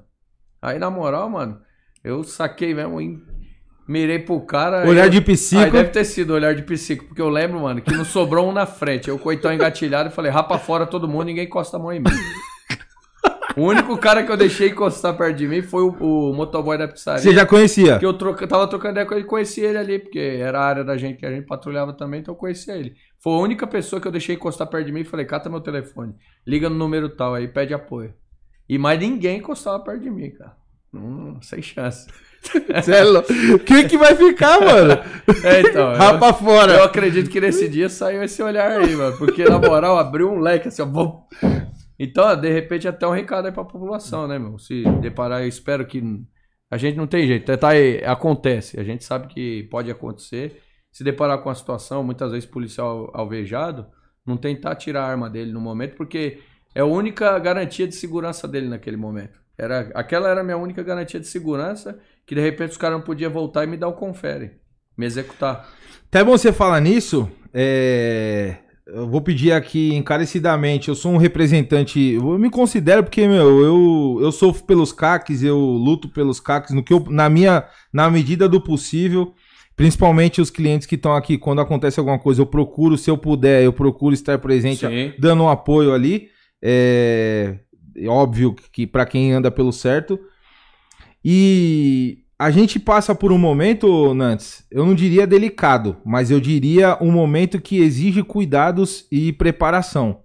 [0.62, 1.62] Aí, na moral, mano,
[2.04, 3.00] eu saquei mesmo,
[3.92, 4.88] Mirei pro cara.
[4.88, 5.70] Olhar eu- de Aí psico.
[5.70, 8.66] deve ter sido olhar de psico, porque eu lembro, mano, que não sobrou um na
[8.66, 9.10] frente.
[9.10, 12.06] Eu coitão engatilhado e falei, rapa fora todo mundo, ninguém encosta a mão em mim.
[13.58, 15.90] O único cara que eu deixei encostar perto de mim foi o,
[16.30, 17.22] o motoboy da pizzaria.
[17.22, 18.00] Você já conhecia?
[18.00, 20.84] Que eu troca, tava trocando ideia com ele, conhecia ele ali, porque era a área
[20.86, 22.94] da gente que a gente patrulhava também, então eu conhecia ele.
[23.20, 25.60] Foi a única pessoa que eu deixei encostar perto de mim e falei, cata meu
[25.60, 26.16] telefone,
[26.48, 28.14] liga no número tal aí, pede apoio.
[28.70, 30.54] E mais ninguém encostava perto de mim, cara.
[30.94, 32.08] Não, sem chance.
[32.92, 33.28] É louco.
[33.66, 34.94] Quem que vai ficar, mano?
[35.44, 36.74] É, então, eu, Rapa fora.
[36.74, 40.40] eu acredito que nesse dia saiu esse olhar aí, mano, porque na moral abriu um
[40.40, 40.86] leque assim, ó.
[40.86, 41.28] bom.
[42.00, 44.58] Então, de repente, até um recado aí pra população, né, meu?
[44.58, 46.02] Se deparar, eu espero que.
[46.70, 48.80] A gente não tem jeito, tá aí, acontece.
[48.80, 50.62] A gente sabe que pode acontecer.
[50.92, 53.88] Se deparar com a situação, muitas vezes policial alvejado,
[54.26, 56.40] não tentar tirar a arma dele no momento, porque
[56.74, 59.40] é a única garantia de segurança dele naquele momento.
[59.58, 62.00] Era, aquela era a minha única garantia de segurança,
[62.32, 64.52] que de repente os caras não podiam voltar e me dar o confere,
[64.98, 65.68] me executar.
[66.08, 67.30] Até bom você falar nisso.
[67.54, 70.88] é, Eu vou pedir aqui encarecidamente.
[70.88, 72.14] Eu sou um representante.
[72.14, 76.82] Eu me considero porque, meu, eu, eu sofro pelos CACs, eu luto pelos CACs no
[76.82, 79.34] que eu, na minha, na medida do possível.
[79.76, 83.62] Principalmente os clientes que estão aqui, quando acontece alguma coisa, eu procuro, se eu puder,
[83.62, 85.12] eu procuro estar presente, Sim.
[85.20, 86.30] dando um apoio ali.
[86.64, 87.58] É,
[87.94, 90.18] é óbvio que para quem anda pelo certo.
[91.24, 96.98] E a gente passa por um momento, Nantes, eu não diria delicado, mas eu diria
[97.00, 100.22] um momento que exige cuidados e preparação.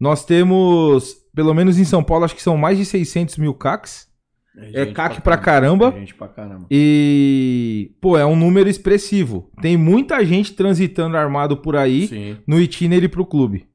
[0.00, 4.08] Nós temos, pelo menos em São Paulo, acho que são mais de 600 mil CACs.
[4.56, 5.94] É gente CAC pra caramba.
[5.94, 6.66] É gente pra caramba.
[6.68, 9.48] E, pô, é um número expressivo.
[9.62, 12.36] Tem muita gente transitando armado por aí Sim.
[12.48, 13.68] no itinerário pro clube.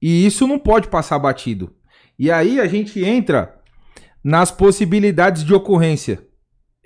[0.00, 1.74] E isso não pode passar batido.
[2.18, 3.54] E aí a gente entra
[4.24, 6.26] nas possibilidades de ocorrência.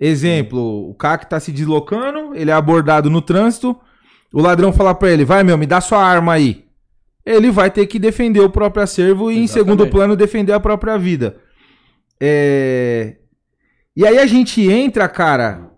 [0.05, 3.79] Exemplo, o cara que tá se deslocando, ele é abordado no trânsito,
[4.35, 6.65] o ladrão fala pra ele, vai meu, me dá sua arma aí.
[7.25, 10.99] Ele vai ter que defender o próprio acervo e em segundo plano defender a própria
[10.99, 11.37] vida.
[12.21, 13.17] É...
[13.95, 15.71] E aí a gente entra, cara,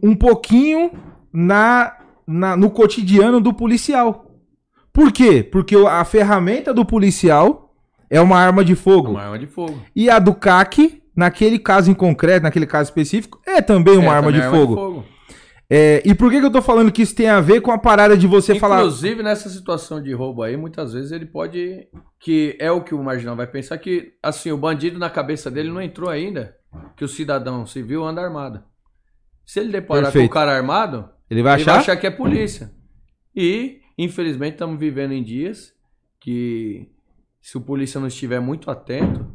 [0.00, 0.92] um pouquinho
[1.32, 4.30] na, na- no cotidiano do policial.
[4.92, 5.42] Por quê?
[5.42, 7.74] Porque a ferramenta do policial
[8.08, 9.10] é uma arma de fogo.
[9.10, 9.76] Uma arma de fogo.
[9.96, 14.16] E a do CAC, naquele caso em concreto, naquele caso específico, é também uma É,
[14.16, 15.04] arma, também de, é fogo.
[15.74, 17.78] É, e por que, que eu tô falando que isso tem a ver com a
[17.78, 18.80] parada de você falar.
[18.80, 21.88] Inclusive, nessa situação de roubo aí, muitas vezes ele pode.
[22.20, 25.70] Que é o que o marginal vai pensar, que assim, o bandido na cabeça dele
[25.70, 26.54] não entrou ainda.
[26.96, 28.62] Que o cidadão civil anda armado.
[29.46, 30.24] Se ele deparar Perfeito.
[30.24, 31.72] com o cara armado, Ele vai ele achar?
[31.72, 32.70] vai achar que é polícia.
[33.34, 35.72] E, infelizmente, estamos vivendo em dias
[36.20, 36.88] que,
[37.40, 39.26] se o polícia não estiver muito atento,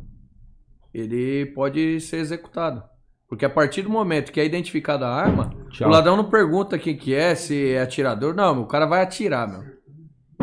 [1.00, 2.84] ele pode ser executado.
[3.28, 5.90] Porque a partir do momento que é identificada a arma, Tchau.
[5.90, 8.34] o ladrão não pergunta quem que é, se é atirador.
[8.34, 9.64] Não, o cara vai atirar, meu.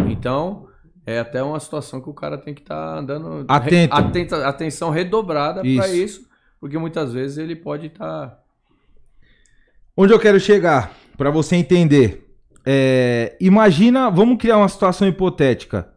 [0.07, 0.67] Então,
[1.07, 3.45] é até uma situação que o cara tem que estar andando...
[3.49, 3.95] Atento.
[3.95, 6.29] atenta- atenção redobrada para Isso.
[6.61, 8.45] Porque muitas vezes ele pode tá estar...
[9.97, 10.93] Onde eu quero chegar?
[11.17, 12.27] Pra você entender.
[12.67, 15.89] É, imagina, vamos criar uma situação hipotética.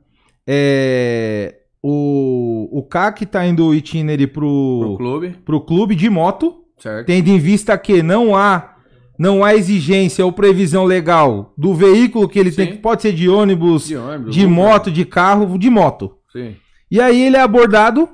[0.46, 6.63] É, o, o CAC tá indo o itinerário pro pro, clube, pro clube de moto,
[6.78, 7.08] certo?
[7.08, 8.76] tendo em vista que não há
[9.18, 12.72] não há exigência ou previsão legal do veículo que ele tem Sim.
[12.74, 14.50] que pode ser de ônibus, de, ônibus, Uber.
[14.50, 16.18] moto, de carro, de moto.
[16.32, 16.56] Sim.
[16.90, 18.08] E aí ele é abordado,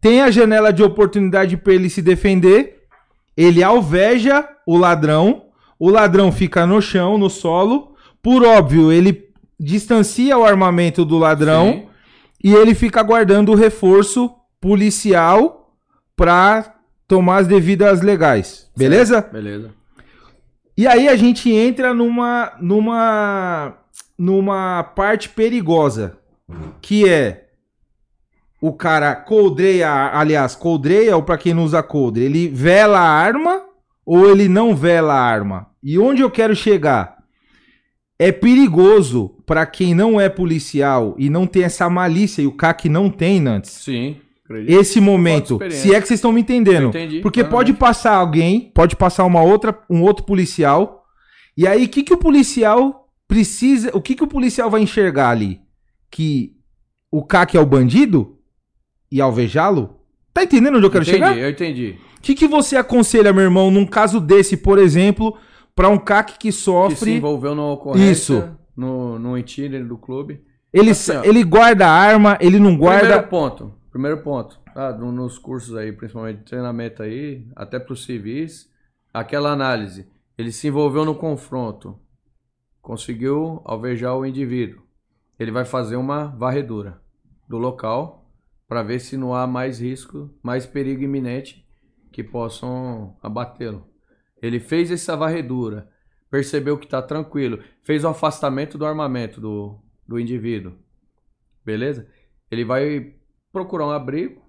[0.00, 2.84] tem a janela de oportunidade para ele se defender,
[3.36, 5.42] ele alveja o ladrão,
[5.78, 9.28] o ladrão fica no chão, no solo, por óbvio, ele
[9.60, 11.87] distancia o armamento do ladrão Sim.
[12.42, 15.74] E ele fica aguardando o reforço policial
[16.16, 16.74] para
[17.06, 18.70] tomar as devidas legais.
[18.76, 19.22] Beleza?
[19.22, 19.70] Beleza.
[20.76, 23.74] E aí a gente entra numa numa
[24.16, 26.18] numa parte perigosa,
[26.80, 27.48] que é
[28.60, 33.62] o cara coldreia, aliás, coldreia ou para quem não usa coldre, ele vela a arma
[34.04, 35.68] ou ele não vela a arma?
[35.82, 37.17] E onde eu quero chegar?
[38.18, 42.88] É perigoso para quem não é policial e não tem essa malícia e o CAC
[42.88, 43.70] não tem antes.
[43.70, 44.16] Sim.
[44.44, 44.76] acredito.
[44.76, 46.88] Esse momento, se é que vocês estão me entendendo.
[46.88, 47.72] Entendi, Porque claramente.
[47.72, 51.04] pode passar alguém, pode passar uma outra, um outro policial.
[51.56, 53.90] E aí, o que, que o policial precisa.
[53.94, 55.60] O que, que o policial vai enxergar ali?
[56.10, 56.56] Que
[57.12, 58.38] o CAC é o bandido?
[59.12, 60.00] E alvejá-lo?
[60.34, 61.38] Tá entendendo onde eu quero entendi, chegar?
[61.38, 61.96] eu entendi.
[62.18, 65.36] O que, que você aconselha, meu irmão, num caso desse, por exemplo,
[65.78, 67.16] para um CAC que Que se sofre.
[67.16, 68.58] envolveu numa ocorrência Isso.
[68.76, 70.44] no, no itinerário do clube.
[70.72, 71.22] Ele, Assim, ó.
[71.24, 73.00] ele guarda a arma, ele não guarda.
[73.06, 73.74] Primeiro ponto.
[73.90, 74.60] Primeiro ponto.
[74.74, 78.68] Ah, no- nos cursos aí, principalmente de treinamento aí, até para os civis,
[79.14, 80.06] aquela análise.
[80.36, 81.98] Ele se envolveu no confronto,
[82.82, 84.82] conseguiu alvejar o indivíduo.
[85.38, 87.00] Ele vai fazer uma varredura
[87.48, 88.24] do local
[88.68, 91.64] para ver se não há mais risco, mais perigo iminente
[92.12, 93.86] que possam abatê-lo.
[94.40, 95.88] Ele fez essa varredura,
[96.30, 100.72] percebeu que está tranquilo, fez o afastamento do armamento do, do indivíduo.
[101.64, 102.06] Beleza?
[102.50, 103.14] Ele vai
[103.52, 104.42] procurar um abrigo.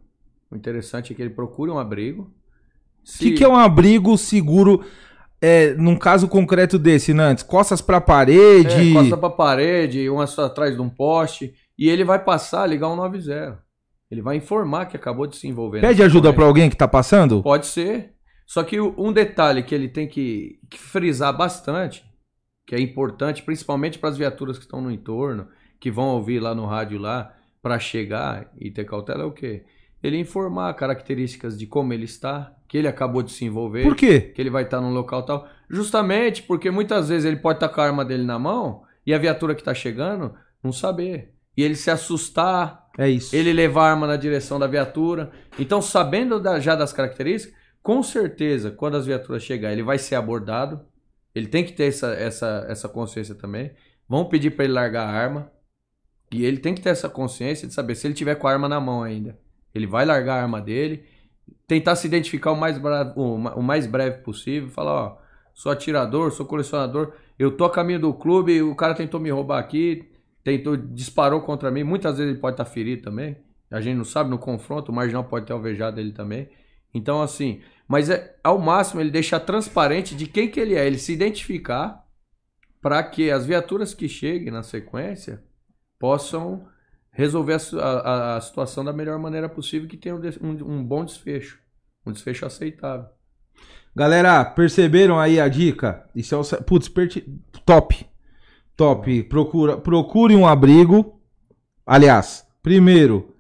[0.52, 2.34] O interessante é que ele procure um abrigo.
[3.04, 4.84] O que, que é um abrigo seguro?
[5.42, 8.92] É, num caso concreto desse, Nantes, costas pra parede.
[8.92, 11.54] É, costa pra parede, uma atrás de um poste.
[11.78, 13.58] E ele vai passar a ligar um 90.
[14.12, 15.82] Ele vai informar que acabou de se envolver.
[15.82, 17.42] Pede ajuda para alguém que tá passando?
[17.44, 18.16] Pode ser.
[18.50, 22.04] Só que um detalhe que ele tem que, que frisar bastante,
[22.66, 25.48] que é importante, principalmente para as viaturas que estão no entorno,
[25.80, 27.32] que vão ouvir lá no rádio lá,
[27.62, 29.66] para chegar e ter cautela, é o quê?
[30.02, 33.84] Ele informar características de como ele está, que ele acabou de se envolver.
[33.84, 34.20] Por quê?
[34.20, 35.48] Que ele vai estar num local tal.
[35.70, 39.20] Justamente porque muitas vezes ele pode estar com a arma dele na mão e a
[39.20, 40.34] viatura que está chegando
[40.64, 41.36] não saber.
[41.56, 42.88] E ele se assustar.
[42.98, 43.36] É isso.
[43.36, 45.32] Ele levar a arma na direção da viatura.
[45.60, 50.16] Então, sabendo da, já das características, com certeza, quando as viaturas chegar, ele vai ser
[50.16, 50.86] abordado.
[51.34, 53.72] Ele tem que ter essa, essa, essa consciência também.
[54.08, 55.52] Vão pedir para ele largar a arma.
[56.32, 58.70] E ele tem que ter essa consciência de saber se ele tiver com a arma
[58.70, 59.38] na mão ainda.
[59.74, 61.04] Ele vai largar a arma dele,
[61.68, 65.18] tentar se identificar o mais, breve, o mais breve possível, falar, ó,
[65.54, 69.60] sou atirador, sou colecionador, eu tô a caminho do clube, o cara tentou me roubar
[69.60, 70.12] aqui,
[70.44, 73.38] tentou, disparou contra mim, muitas vezes ele pode estar tá ferido também,
[73.70, 76.50] a gente não sabe, no confronto, o marginal pode ter alvejado ele também.
[76.94, 80.98] Então, assim, mas é ao máximo ele deixar transparente de quem que ele é, ele
[80.98, 82.06] se identificar
[82.82, 85.44] para que as viaturas que cheguem na sequência
[86.00, 86.66] possam
[87.12, 91.60] resolver a, a, a, situação da melhor maneira possível que tenha um, um, bom desfecho.
[92.06, 93.08] Um desfecho aceitável.
[93.96, 96.08] Galera, perceberam aí a dica?
[96.16, 96.64] Isso é o.
[96.64, 97.22] Putz, perti...
[97.66, 98.06] top.
[98.78, 99.24] Top.
[99.24, 101.20] Procura, procure um abrigo.
[101.86, 103.36] Aliás, primeiro,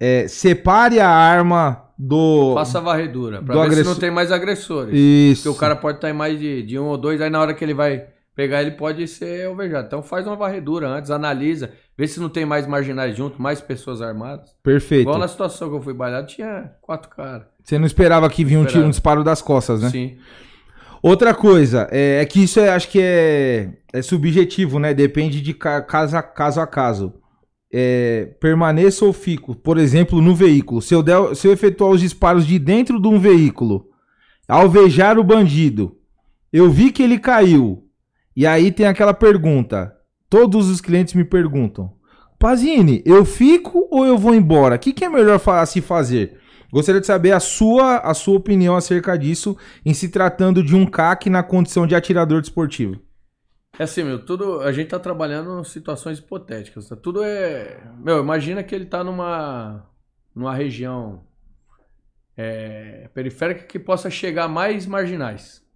[0.00, 2.54] é, separe a arma do.
[2.54, 3.42] Faça a varredura.
[3.42, 3.84] Pra ver agressor...
[3.84, 4.94] se não tem mais agressores.
[4.94, 5.42] Isso.
[5.42, 7.52] Porque o cara pode estar em mais de, de um ou dois, aí na hora
[7.52, 9.86] que ele vai pegar, ele pode ser alvejado.
[9.86, 11.70] Então faz uma varredura antes, analisa.
[11.98, 14.54] Vê se não tem mais marginais junto, mais pessoas armadas.
[14.62, 15.02] Perfeito.
[15.02, 17.46] Igual na situação que eu fui baleado, tinha quatro caras.
[17.62, 19.90] Você não esperava que vinha um, tiro, um disparo das costas, né?
[19.90, 20.16] Sim.
[21.02, 24.94] Outra coisa, é, é que isso é, acho que é, é subjetivo, né?
[24.94, 27.12] Depende de ca, caso, a, caso a caso.
[27.72, 30.82] É, permaneça ou fico, por exemplo, no veículo.
[30.82, 33.86] Se eu, der, se eu efetuar os disparos de dentro de um veículo,
[34.48, 35.96] alvejar o bandido,
[36.52, 37.84] eu vi que ele caiu.
[38.34, 39.94] E aí tem aquela pergunta:
[40.30, 41.92] Todos os clientes me perguntam:
[42.38, 44.76] Pazini, eu fico ou eu vou embora?
[44.76, 46.38] O que, que é melhor se fazer?
[46.72, 50.86] Gostaria de saber a sua, a sua opinião acerca disso em se tratando de um
[50.86, 53.00] CAC na condição de atirador desportivo.
[53.80, 54.60] É assim, meu, tudo.
[54.60, 56.86] A gente tá trabalhando situações hipotéticas.
[56.86, 56.94] Tá?
[56.94, 57.82] Tudo é.
[57.96, 59.88] Meu, imagina que ele tá numa.
[60.34, 61.24] numa região
[62.36, 65.66] é, periférica que possa chegar mais marginais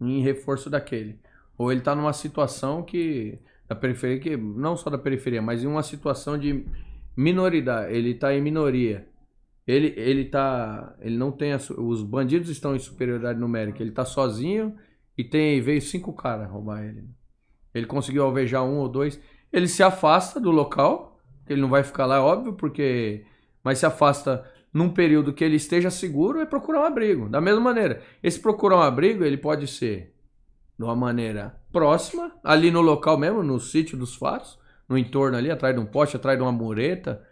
[0.00, 1.18] em reforço daquele.
[1.58, 3.36] Ou ele está numa situação que.
[3.66, 6.64] Da periferia, que não só da periferia, mas em uma situação de
[7.16, 7.92] minoridade.
[7.92, 9.08] Ele está em minoria.
[9.66, 10.94] Ele, ele tá.
[11.00, 11.52] Ele não tem.
[11.52, 13.82] A, os bandidos estão em superioridade numérica.
[13.82, 14.78] Ele está sozinho
[15.22, 17.08] e tem veio cinco caras roubar ele.
[17.72, 19.20] Ele conseguiu alvejar um ou dois.
[19.52, 21.16] Ele se afasta do local.
[21.48, 23.24] Ele não vai ficar lá, é óbvio, porque.
[23.62, 27.28] Mas se afasta num período que ele esteja seguro é procurar um abrigo.
[27.28, 30.12] Da mesma maneira, esse procurar um abrigo, ele pode ser
[30.76, 34.58] de uma maneira próxima, ali no local mesmo, no sítio dos fatos,
[34.88, 37.22] no entorno ali, atrás de um poste, atrás de uma mureta,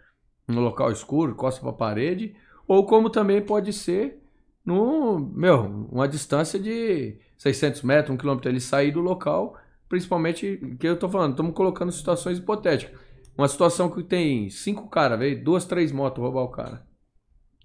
[0.47, 2.35] no local escuro, costa para a parede,
[2.67, 4.21] ou como também pode ser
[4.63, 9.57] no, meu, uma distância de 600 metros, um quilômetro, ele sair do local,
[9.89, 12.95] principalmente, que eu tô falando, estamos colocando situações hipotéticas.
[13.35, 16.85] Uma situação que tem cinco caras, veio duas, três motos roubar o cara.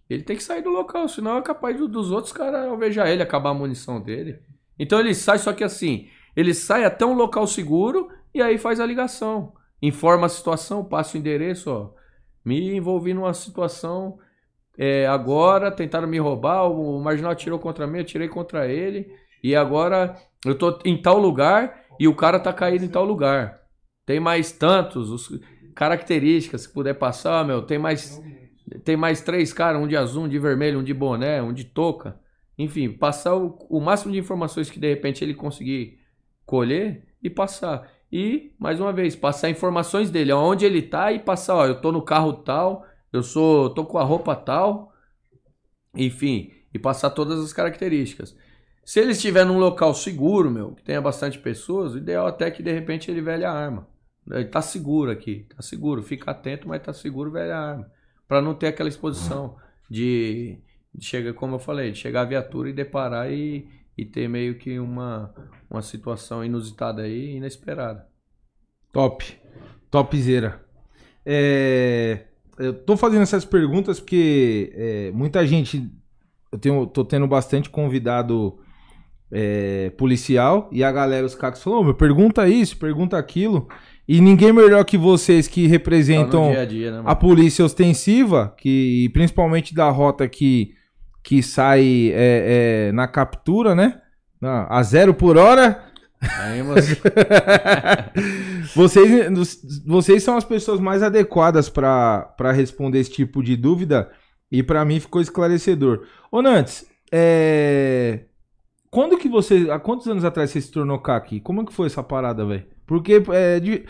[0.09, 3.51] Ele tem que sair do local, senão é capaz dos outros caras alvejar ele, acabar
[3.51, 4.41] a munição dele.
[4.79, 8.81] Então ele sai, só que assim, ele sai até um local seguro e aí faz
[8.81, 9.53] a ligação.
[9.83, 11.91] Informa a situação, passa o endereço, ó.
[12.43, 14.18] Me envolvi numa situação
[14.79, 19.26] é, agora, tentaram me roubar, o marginal atirou contra mim, eu tirei contra ele.
[19.47, 23.61] E agora eu tô em tal lugar e o cara tá caído em tal lugar.
[24.05, 25.40] Tem mais tantos, os,
[25.72, 28.20] características, se puder passar, meu, tem mais.
[28.82, 31.62] Tem mais três caras, um de azul, um de vermelho, um de boné, um de
[31.62, 32.18] touca.
[32.59, 36.01] Enfim, passar o, o máximo de informações que de repente ele conseguir
[36.44, 37.88] colher e passar.
[38.11, 41.92] E, mais uma vez, passar informações dele, onde ele tá e passar, ó, eu tô
[41.92, 44.92] no carro tal, eu sou, tô com a roupa tal,
[45.94, 48.36] enfim, e passar todas as características.
[48.87, 52.62] Se ele estiver num local seguro, meu, que tenha bastante pessoas, o ideal até que
[52.62, 53.84] de repente ele velhe a arma.
[54.30, 57.91] Ele tá seguro aqui, tá seguro, fica atento, mas tá seguro, velhe a arma.
[58.28, 59.57] Pra não ter aquela exposição
[59.91, 60.61] de,
[60.95, 63.68] de chegar, como eu falei, de chegar a viatura e deparar e,
[63.99, 65.34] e ter meio que uma,
[65.68, 68.07] uma situação inusitada aí, inesperada.
[68.93, 69.37] Top.
[69.91, 70.64] Topzera.
[71.24, 72.26] É,
[72.57, 75.91] eu tô fazendo essas perguntas porque é, muita gente.
[76.53, 78.61] Eu tenho, tô tendo bastante convidado
[79.31, 83.68] é, policial e a galera, os cacos, falou: "Ô, meu, pergunta isso, pergunta aquilo.
[84.09, 89.11] E ninguém melhor que vocês que representam dia a dia, né, a polícia ostensiva, que
[89.12, 90.74] principalmente da rota que,
[91.24, 94.01] que sai é, é, na captura, né?
[94.41, 95.83] A zero por hora.
[96.20, 97.01] Aí, mas...
[98.74, 99.29] vocês,
[99.85, 104.09] vocês são as pessoas mais adequadas para responder esse tipo de dúvida
[104.53, 106.07] e para mim ficou esclarecedor.
[106.31, 108.20] Ô Nantes, é...
[108.97, 111.40] quando que você, há quantos anos atrás você se tornou CAC?
[111.40, 112.64] Como é que foi essa parada, velho?
[112.86, 113.84] Porque é de...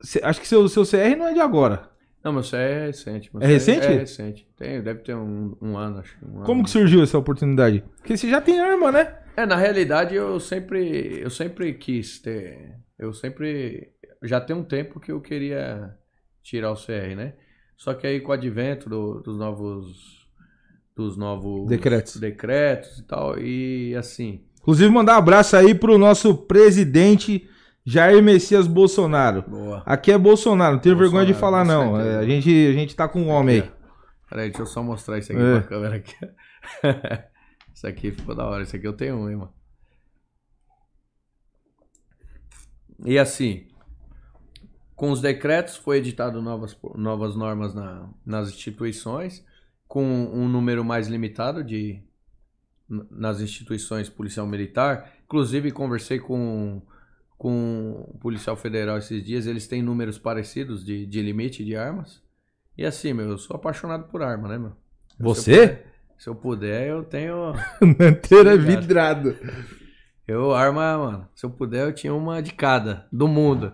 [0.00, 1.88] cê- acho que seu, seu CR não é de agora.
[2.24, 3.30] Não, meu CR é recente.
[3.36, 3.86] É CR recente?
[3.86, 4.48] É recente.
[4.56, 6.16] Tem, deve ter um, um ano, acho.
[6.24, 6.64] um Como ano.
[6.64, 7.84] que surgiu essa oportunidade?
[7.98, 9.18] Porque você já tem arma, né?
[9.36, 14.98] É, na realidade eu sempre, eu sempre quis ter, eu sempre, já tem um tempo
[14.98, 15.94] que eu queria
[16.42, 17.34] tirar o CR, né?
[17.76, 20.23] Só que aí com o advento do- dos novos,
[20.96, 22.16] dos novos Decretos.
[22.16, 27.46] decretos e tal, e assim, Inclusive, mandar um abraço aí pro nosso presidente
[27.84, 29.42] Jair Messias Bolsonaro.
[29.46, 29.82] boa.
[29.84, 32.00] Aqui é Bolsonaro, não tenho vergonha de Bolsonaro, falar, não.
[32.00, 33.72] É, a, gente, a gente tá com um homem aí.
[34.30, 35.60] Peraí, deixa eu só mostrar isso aqui É.
[35.60, 36.14] pra câmera aqui.
[37.74, 39.52] isso aqui ficou da hora, isso aqui eu tenho um, hein, mano.
[43.04, 43.66] E assim,
[44.96, 49.44] com os decretos foi editado novas, novas normas na- nas instituições,
[49.88, 52.02] com um número mais limitado de
[52.88, 55.12] nas instituições policial militar.
[55.24, 56.82] Inclusive conversei com
[57.36, 62.22] com o policial federal esses dias, eles têm números parecidos de, de limite de armas.
[62.78, 64.70] E assim, meu, eu sou apaixonado por arma, né, meu?
[64.70, 65.52] Se eu Você?
[65.68, 67.52] puder- Se eu puder, eu tenho.
[67.98, 69.36] Manteira vidrado.
[70.26, 73.72] Eu, arma, mano, se eu puder, eu tinha uma de cada, do mundo.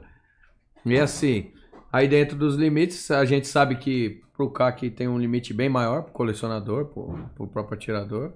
[0.85, 1.53] E assim,
[1.93, 6.03] aí dentro dos limites, a gente sabe que pro CAC tem um limite bem maior,
[6.05, 8.33] pro colecionador, pro, pro próprio atirador.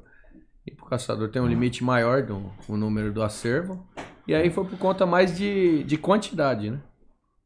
[0.66, 3.86] E pro caçador tem um limite maior do o número do acervo.
[4.26, 6.80] E aí foi por conta mais de, de quantidade, né?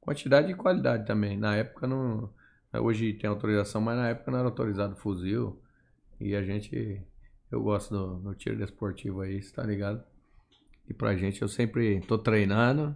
[0.00, 1.36] Quantidade e qualidade também.
[1.36, 2.30] Na época não.
[2.72, 5.60] Hoje tem autorização, mas na época não era autorizado fuzil.
[6.20, 7.02] E a gente.
[7.50, 10.02] Eu gosto do, do tiro desportivo aí, você tá ligado?
[10.88, 12.94] E pra gente eu sempre tô treinando.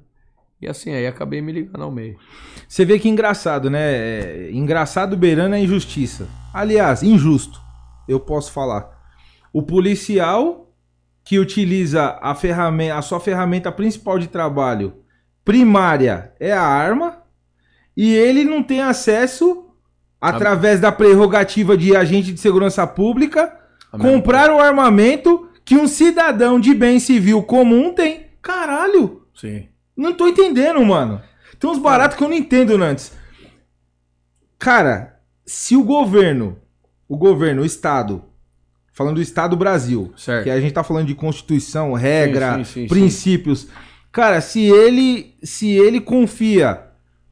[0.63, 2.17] E assim, aí acabei me ligando ao meio.
[2.69, 3.81] Você vê que engraçado, né?
[3.81, 6.29] É, engraçado beirando a injustiça.
[6.55, 7.61] Aliás, injusto.
[8.07, 8.89] Eu posso falar.
[9.53, 10.73] O policial
[11.25, 14.95] que utiliza a ferramenta, a sua ferramenta principal de trabalho
[15.45, 17.19] primária é a arma
[17.97, 19.67] e ele não tem acesso
[20.21, 23.53] através da prerrogativa de agente de segurança pública
[23.93, 28.29] A comprar o armamento que um cidadão de bem civil comum tem.
[28.41, 29.27] Caralho!
[29.35, 29.72] Sim.
[29.97, 31.21] Não tô entendendo, mano.
[31.59, 33.13] Tem uns baratos que eu não entendo, Nantes.
[34.59, 36.59] Cara, se o governo,
[37.09, 38.25] o governo, o Estado,
[38.93, 40.45] falando do Estado Brasil, Certo.
[40.45, 42.87] que a gente tá falando de Constituição, regra, sim, sim, sim.
[42.89, 43.69] princípios.
[44.11, 46.85] Cara, se ele, se ele confia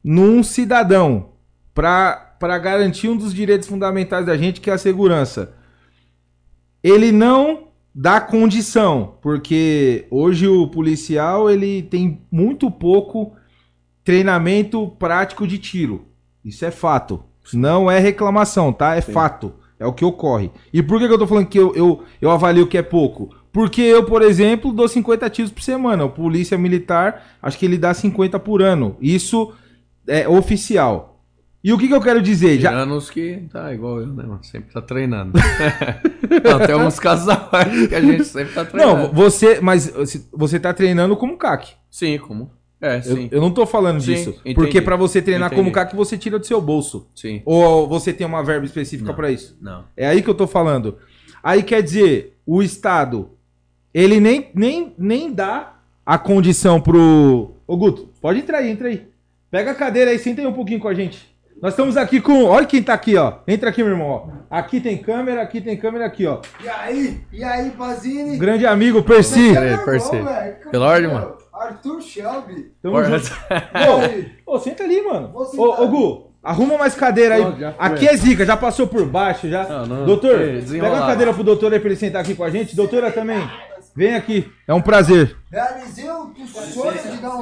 [0.03, 1.33] num cidadão
[1.73, 5.53] pra, pra garantir um dos direitos fundamentais da gente, que é a segurança,
[6.83, 13.33] ele não dá condição, porque hoje o policial ele tem muito pouco
[14.03, 16.05] treinamento prático de tiro.
[16.43, 17.23] Isso é fato.
[17.53, 18.95] Não é reclamação, tá?
[18.95, 19.53] É fato.
[19.79, 20.51] É o que ocorre.
[20.71, 23.35] E por que, que eu tô falando que eu, eu, eu avalio que é pouco?
[23.51, 26.05] Porque eu, por exemplo, dou 50 tiros por semana.
[26.05, 28.95] O polícia militar, acho que ele dá 50 por ano.
[29.01, 29.53] Isso
[30.07, 31.10] é oficial.
[31.63, 32.59] E o que, que eu quero dizer?
[32.59, 34.39] Já, Tirando os que tá igual eu, né, mano?
[34.43, 35.33] Sempre tá treinando.
[36.43, 39.03] não, tem alguns casos a parte que a gente sempre tá treinando.
[39.03, 39.93] não, você, mas
[40.31, 41.73] você tá treinando como CAC.
[41.89, 42.49] Sim, como?
[42.81, 43.29] É, Eu, sim.
[43.31, 44.29] eu não tô falando Sim, disso.
[44.39, 44.55] entendi.
[44.55, 45.61] Porque pra você treinar Entendi.
[45.61, 47.07] como CAC, você tira do seu bolso.
[47.13, 47.43] Sim.
[47.45, 49.55] Ou você tem uma verba específica pra isso.
[49.61, 49.83] Não.
[49.95, 50.97] É aí que eu tô falando.
[51.43, 53.29] Aí quer dizer, o Estado,
[53.93, 57.53] ele nem, nem, nem dá a condição pro.
[57.67, 59.05] Ô Guto, pode entrar aí, entra aí.
[59.51, 61.29] Pega a cadeira aí, senta aí um pouquinho com a gente.
[61.61, 62.45] Nós estamos aqui com.
[62.45, 63.33] Olha quem tá aqui, ó.
[63.47, 64.07] Entra aqui, meu irmão.
[64.07, 64.27] Ó.
[64.49, 66.39] Aqui tem câmera, aqui tem câmera, aqui, ó.
[66.63, 67.21] E aí?
[67.31, 68.37] E aí, Pazini?
[68.37, 69.53] Grande amigo, Percy.
[69.53, 70.17] Peraí, Percy.
[70.71, 71.37] Pela ordem, mano?
[71.53, 72.71] Arthur Shelby.
[72.81, 73.31] Tamo junto.
[74.45, 74.53] Ô?
[74.55, 75.31] Ô, senta ali, mano.
[75.33, 77.43] Ô, ô, Gu, arruma mais cadeira aí.
[77.77, 79.67] Aqui é zica, já passou por baixo, já.
[79.67, 80.05] Não, não.
[80.05, 82.75] doutor, Ei, pega a cadeira pro doutor aí pra ele sentar aqui com a gente.
[82.75, 83.47] Doutora também.
[83.95, 85.35] Vem aqui, é um prazer.
[85.51, 87.35] Realizei o sonho de dar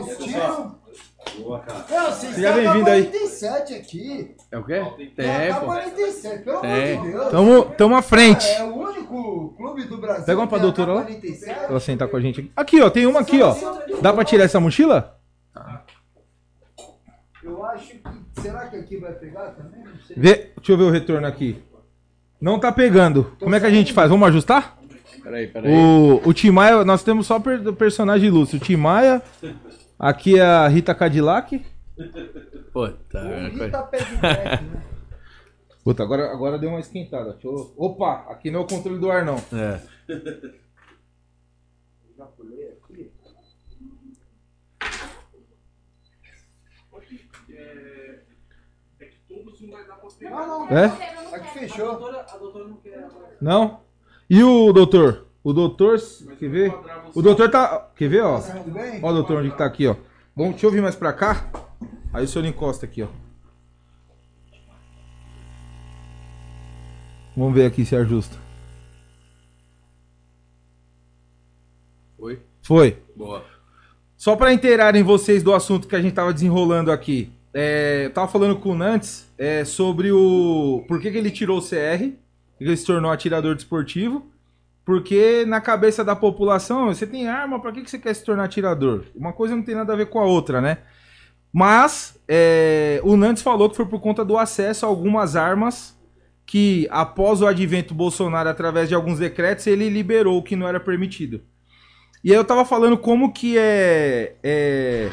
[1.37, 3.03] Não, vocês Seja bem-vindo aí.
[3.05, 4.35] 47 aqui.
[4.51, 4.83] É o quê?
[5.15, 5.65] Tem pô.
[5.65, 6.97] 47, pelo Tem.
[6.97, 7.31] amor de Deus.
[7.31, 8.47] Tamo, tamo à frente.
[8.47, 10.25] É o único clube do Brasil.
[10.25, 11.01] Pega uma pra que tem doutora lá.
[11.01, 11.69] AK-47.
[11.69, 12.51] Ela sentar com a gente aqui.
[12.55, 13.55] Aqui, ó, tem uma aqui, ó.
[14.01, 15.19] Dá pra tirar essa mochila?
[17.43, 18.01] Eu acho que.
[18.41, 19.83] Será que aqui vai pegar também?
[19.83, 20.15] Não sei.
[20.17, 21.61] Vê, deixa eu ver o retorno aqui.
[22.39, 23.35] Não tá pegando.
[23.39, 24.09] Como é que a gente faz?
[24.09, 24.77] Vamos ajustar?
[25.21, 25.71] Peraí, peraí.
[25.71, 28.57] O, o Tim Maia, nós temos só per, personagem ilustre.
[28.57, 29.21] O Tim Maia,
[29.99, 31.63] aqui é a Rita Cadillac.
[32.73, 33.65] Puta, O merda.
[33.65, 34.83] Rita pede back, né?
[35.83, 37.33] Puta, agora, agora deu uma esquentada.
[37.33, 39.35] Deixa eu- Opa, aqui não é o controle do ar, não.
[39.51, 39.81] É.
[42.17, 43.11] Já pulei aqui.
[50.21, 50.77] Não, não.
[50.77, 50.85] É?
[51.35, 51.99] Aqui fechou.
[53.41, 53.81] Não?
[54.29, 55.27] E o doutor?
[55.49, 55.97] O doutor,
[56.37, 56.71] quer ver?
[57.15, 57.89] O doutor tá...
[57.95, 58.39] Quer ver, ó?
[58.39, 58.99] Tudo bem?
[59.01, 59.95] Ó, doutor, onde que tá aqui, ó.
[60.35, 61.49] Bom, deixa eu vir mais pra cá.
[62.13, 63.07] Aí o senhor encosta aqui, ó.
[67.35, 68.37] Vamos ver aqui se ajusta.
[72.19, 72.39] Oi?
[72.61, 73.01] Foi.
[73.15, 73.43] Boa.
[74.15, 77.31] Só pra inteirarem vocês do assunto que a gente tava desenrolando aqui.
[77.51, 80.85] É, eu tava falando com o Nantes é, sobre o.
[80.87, 82.05] Por que, que ele tirou o CR,
[82.51, 84.29] por que ele se tornou atirador desportivo.
[84.89, 88.45] Porque na cabeça da população, você tem arma, pra que, que você quer se tornar
[88.45, 89.03] atirador?
[89.15, 90.79] Uma coisa não tem nada a ver com a outra, né?
[91.53, 95.95] Mas é, o Nantes falou que foi por conta do acesso a algumas armas
[96.43, 100.79] que, após o advento Bolsonaro, através de alguns decretos, ele liberou o que não era
[100.79, 101.43] permitido.
[102.23, 104.37] E aí eu tava falando como que é.
[104.41, 105.11] É,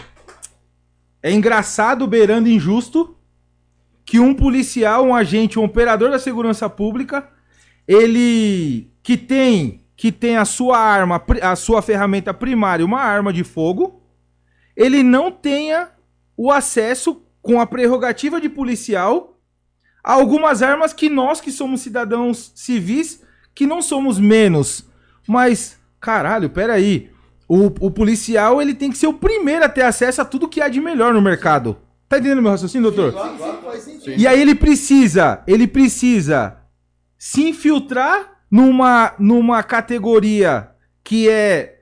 [1.23, 3.15] é engraçado, beirando injusto,
[4.07, 7.29] que um policial, um agente, um operador da segurança pública,
[7.87, 13.45] ele que tem que tem a sua arma, a sua ferramenta primária, uma arma de
[13.45, 14.03] fogo,
[14.77, 15.91] ele não tenha
[16.37, 19.39] o acesso com a prerrogativa de policial
[20.03, 23.23] a algumas armas que nós que somos cidadãos civis,
[23.55, 24.85] que não somos menos,
[25.27, 27.09] mas caralho, peraí.
[27.49, 30.61] O, o policial ele tem que ser o primeiro a ter acesso a tudo que
[30.61, 31.77] há de melhor no mercado.
[32.09, 33.13] Tá entendendo meu raciocínio, doutor?
[33.13, 34.21] Sim, sim, sentido.
[34.21, 36.57] E aí ele precisa, ele precisa
[37.17, 40.71] se infiltrar numa, numa categoria
[41.03, 41.81] que é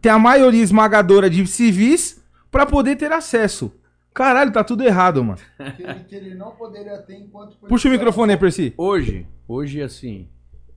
[0.00, 3.72] tem a maioria esmagadora de civis pra poder ter acesso.
[4.14, 5.38] Caralho, tá tudo errado, mano.
[5.76, 8.72] Que ele, que ele não poderia ter enquanto Puxa o microfone aí, Percy.
[8.76, 10.28] Hoje, hoje assim,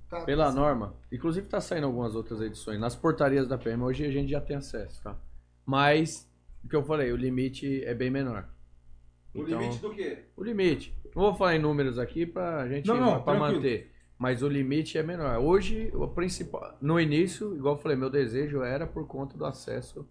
[0.09, 4.11] Tá, pela norma, inclusive tá saindo algumas outras edições, nas portarias da PM, hoje a
[4.11, 5.15] gente já tem acesso, tá?
[5.65, 6.29] Mas,
[6.63, 8.47] o que eu falei, o limite é bem menor.
[9.35, 10.19] Então, do quê?
[10.35, 10.95] O limite.
[11.15, 13.55] Não vou falar em números aqui pra gente Não, não, pra tranquilo.
[13.55, 13.91] manter.
[14.17, 15.37] Mas o limite é menor.
[15.39, 16.77] Hoje, o principal.
[16.81, 20.07] No início, igual eu falei, meu desejo era por conta do acesso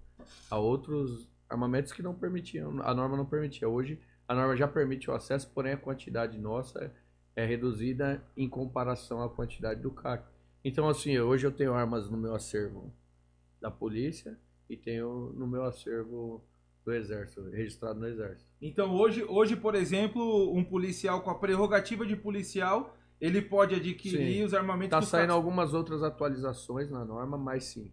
[0.51, 2.81] a outros armamentos que não permitiam.
[2.83, 3.69] A norma não permitia.
[3.69, 6.93] Hoje, a norma já permite o acesso, porém a quantidade nossa
[7.35, 10.25] é reduzida em comparação à quantidade do CAC.
[10.65, 12.93] Então, assim, hoje eu tenho armas no meu acervo
[13.61, 14.39] da polícia
[14.69, 16.45] e tenho no meu acervo
[16.85, 18.49] do exército, registrado no exército.
[18.63, 24.39] Então hoje, hoje, por exemplo, um policial com a prerrogativa de policial, ele pode adquirir
[24.39, 24.45] Sim.
[24.45, 27.93] os armamentos Tá que os saindo algumas outras atualizações na norma, mas sim.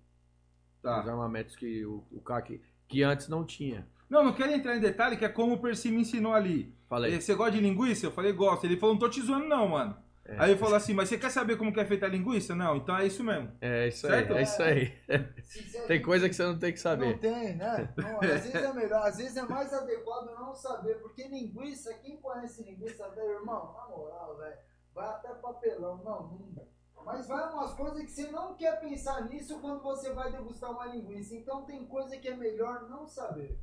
[0.78, 0.96] Os Tá.
[0.98, 3.88] armamentos que o, o CAC, que antes não tinha.
[4.10, 6.76] Não, não quero entrar em detalhe, que é como o Percy me ensinou ali.
[6.88, 7.16] Falei.
[7.16, 8.06] Eh, Você gosta de linguiça?
[8.06, 8.66] Eu falei, gosto.
[8.66, 9.98] Ele falou, não tô te zoando não, mano.
[10.26, 10.36] É.
[10.40, 12.54] Aí ele falou assim, mas você quer saber como que é feita a linguiça?
[12.56, 13.52] Não, então é isso mesmo.
[13.60, 14.32] É isso Certo?
[14.34, 14.94] aí, é isso aí.
[15.44, 17.18] Sinceramente, Tem coisa que você não tem que Não saber.
[17.20, 17.94] tem, né?
[17.98, 22.18] Não, às vezes é melhor, às vezes é mais adequado não saber, porque linguiça, quem
[22.18, 24.56] conhece linguiça, velho, irmão, na moral, velho,
[24.94, 26.74] vai até papelão, não, não.
[27.06, 30.86] Mas vai umas coisas que você não quer pensar nisso quando você vai degustar uma
[30.86, 31.36] linguiça.
[31.36, 33.60] Então tem coisa que é melhor não saber.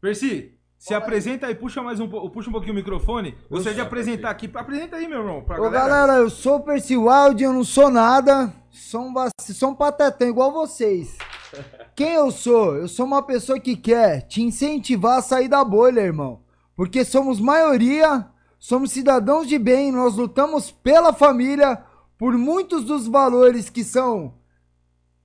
[0.00, 3.36] Percy, se apresenta aí, puxa mais um, puxa um pouquinho o microfone.
[3.50, 4.48] Gostaria de apresentar aqui.
[4.54, 5.88] Apresenta aí, meu irmão, pra Ô galera.
[5.88, 9.74] galera, eu sou o Percy Wild, eu não sou nada, sou um, vac- sou um
[9.74, 11.16] patetão igual vocês.
[11.96, 12.76] Quem eu sou?
[12.76, 16.42] Eu sou uma pessoa que quer te incentivar a sair da bolha, irmão.
[16.76, 18.28] Porque somos maioria,
[18.64, 21.84] somos cidadãos de bem, nós lutamos pela família,
[22.16, 24.32] por muitos dos valores que são.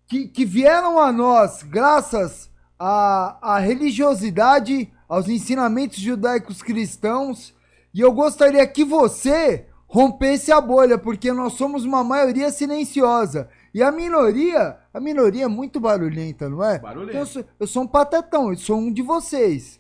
[0.10, 7.56] que, que vieram a nós graças à, à religiosidade, aos ensinamentos judaicos cristãos.
[7.94, 13.48] E eu gostaria que você rompesse a bolha, porque nós somos uma maioria silenciosa.
[13.74, 16.78] E a minoria, a minoria é muito barulhenta, não é?
[16.78, 17.12] Barulhenta.
[17.12, 19.79] Então eu, sou, eu sou um patetão, eu sou um de vocês.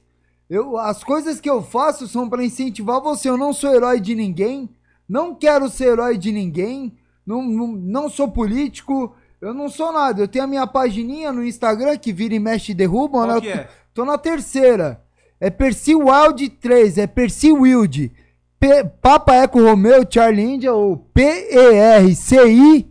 [0.49, 3.29] Eu, as coisas que eu faço são para incentivar você.
[3.29, 4.69] Eu não sou herói de ninguém,
[5.07, 9.15] não quero ser herói de ninguém, não, não, não sou político.
[9.39, 10.23] Eu não sou nada.
[10.23, 13.25] Eu tenho a minha pagininha no Instagram que vira e mexe e derruba.
[13.25, 13.69] Qual que é?
[13.93, 15.01] Tô na terceira.
[15.39, 16.97] É Percy Wild 3.
[16.97, 18.11] É Percy Wild.
[18.59, 22.89] P Papa Eco Romeo Charlie India ou P-E-R-C-I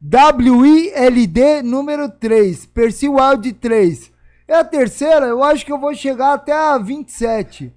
[0.00, 2.66] W-I-L-D número 3.
[2.66, 4.12] Percy Wild 3.
[4.48, 7.70] É a terceira, eu acho que eu vou chegar até a 27.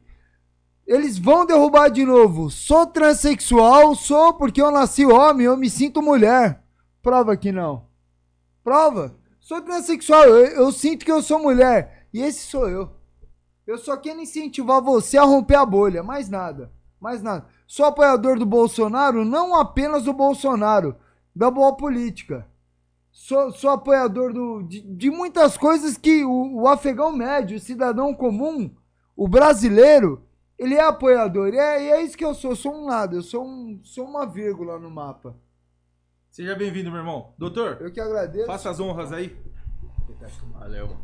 [0.87, 2.49] Eles vão derrubar de novo.
[2.49, 6.63] Sou transexual, sou porque eu nasci homem, eu me sinto mulher.
[7.01, 7.87] Prova que não.
[8.63, 9.13] Prova.
[9.41, 12.07] Sou transexual, eu, eu sinto que eu sou mulher.
[12.13, 12.89] E esse sou eu.
[13.67, 16.71] Eu só quero incentivar você a romper a bolha, mais nada.
[17.01, 17.47] Mais nada.
[17.67, 20.95] Sou apoiador do Bolsonaro, não apenas do Bolsonaro,
[21.35, 22.47] da boa política.
[23.21, 28.15] Sou, sou apoiador do, de, de muitas coisas que o, o afegão médio, o cidadão
[28.15, 28.75] comum,
[29.15, 30.25] o brasileiro,
[30.57, 31.53] ele é apoiador.
[31.53, 32.51] E é, e é isso que eu sou.
[32.51, 33.15] Eu sou um nada.
[33.15, 35.37] Eu sou, um, sou uma vírgula no mapa.
[36.31, 37.35] Seja bem-vindo, meu irmão.
[37.37, 38.47] Doutor, Eu que agradeço.
[38.47, 39.37] faça as honras aí.
[40.53, 40.97] Valeu.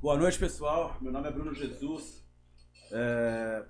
[0.00, 0.96] Boa noite, pessoal.
[1.00, 2.24] Meu nome é Bruno Jesus.
[2.92, 3.64] É,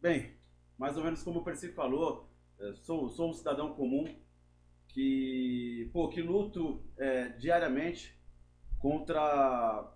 [0.00, 0.34] Bem,
[0.78, 4.06] mais ou menos como o Percy falou, é, sou, sou um cidadão comum
[4.92, 8.18] que, pô, que luto é, diariamente
[8.78, 9.92] contra,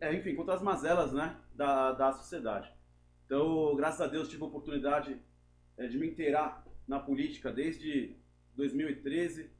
[0.00, 2.72] é, enfim, contra as mazelas, né, da, da sociedade.
[3.26, 5.20] Então, graças a Deus, tive a oportunidade
[5.76, 8.16] é, de me inteirar na política desde
[8.56, 9.50] 2013,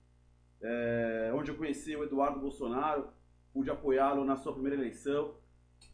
[0.60, 3.10] é, onde eu conheci o Eduardo Bolsonaro,
[3.52, 5.36] pude apoiá-lo na sua primeira eleição.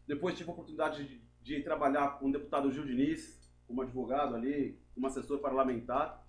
[0.06, 4.80] Depois tive a oportunidade de, de trabalhar com o deputado Gil Diniz, como advogado ali,
[4.94, 6.26] como assessor parlamentar.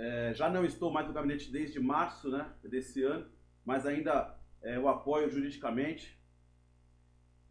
[0.00, 3.30] É, já não estou mais no gabinete desde março né, desse ano,
[3.66, 6.18] mas ainda é, o apoio juridicamente.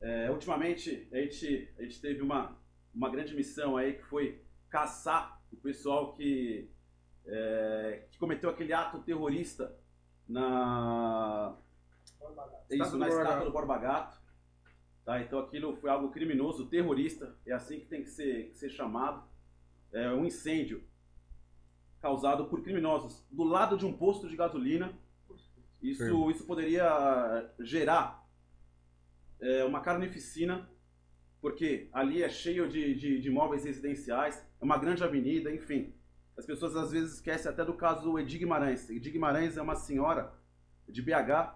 [0.01, 2.57] É, ultimamente, a gente, a gente teve uma,
[2.91, 6.71] uma grande missão aí que foi caçar o pessoal que,
[7.27, 9.77] é, que cometeu aquele ato terrorista
[10.27, 11.55] na,
[12.71, 14.19] isso, na estátua do Borba Gato.
[15.05, 15.21] Tá?
[15.21, 19.23] Então aquilo foi algo criminoso, terrorista, é assim que tem que ser, que ser chamado.
[19.91, 20.88] É um incêndio
[22.01, 24.93] causado por criminosos do lado de um posto de gasolina.
[25.81, 28.27] Isso, isso poderia gerar
[29.39, 30.69] é, uma carnificina,
[31.41, 35.93] porque ali é cheio de, de, de imóveis residenciais, é uma grande avenida, enfim.
[36.37, 38.89] As pessoas às vezes esquecem até do caso do Edi Guimarães.
[38.89, 40.33] Edi Guimarães é uma senhora
[40.87, 41.55] de BH,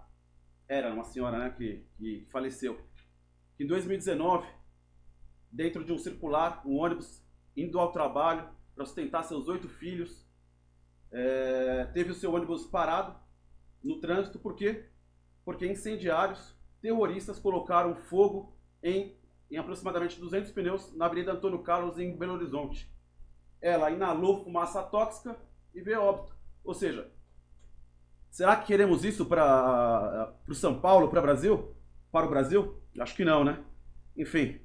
[0.67, 2.79] era uma senhora né, que, que faleceu.
[3.59, 4.47] Em 2019,
[5.51, 7.23] dentro de um circular, um ônibus
[7.55, 10.22] indo ao trabalho para sustentar seus oito filhos,
[11.13, 13.15] é, teve o seu ônibus parado
[13.83, 14.85] no trânsito, por quê?
[15.45, 19.15] Porque incendiários, terroristas colocaram fogo em,
[19.51, 22.91] em aproximadamente 200 pneus na Avenida Antônio Carlos, em Belo Horizonte.
[23.61, 25.37] Ela inalou fumaça tóxica
[25.73, 26.35] e veio óbito.
[26.63, 27.11] Ou seja,
[28.31, 31.75] será que queremos isso para o São Paulo, para o Brasil?
[32.11, 32.81] Para o Brasil?
[32.99, 33.63] Acho que não, né?
[34.17, 34.59] Enfim,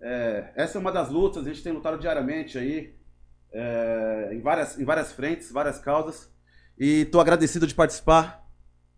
[0.00, 2.95] é, essa é uma das lutas, a gente tem lutado diariamente aí,
[3.56, 6.30] é, em, várias, em várias frentes, várias causas.
[6.78, 8.46] E estou agradecido de participar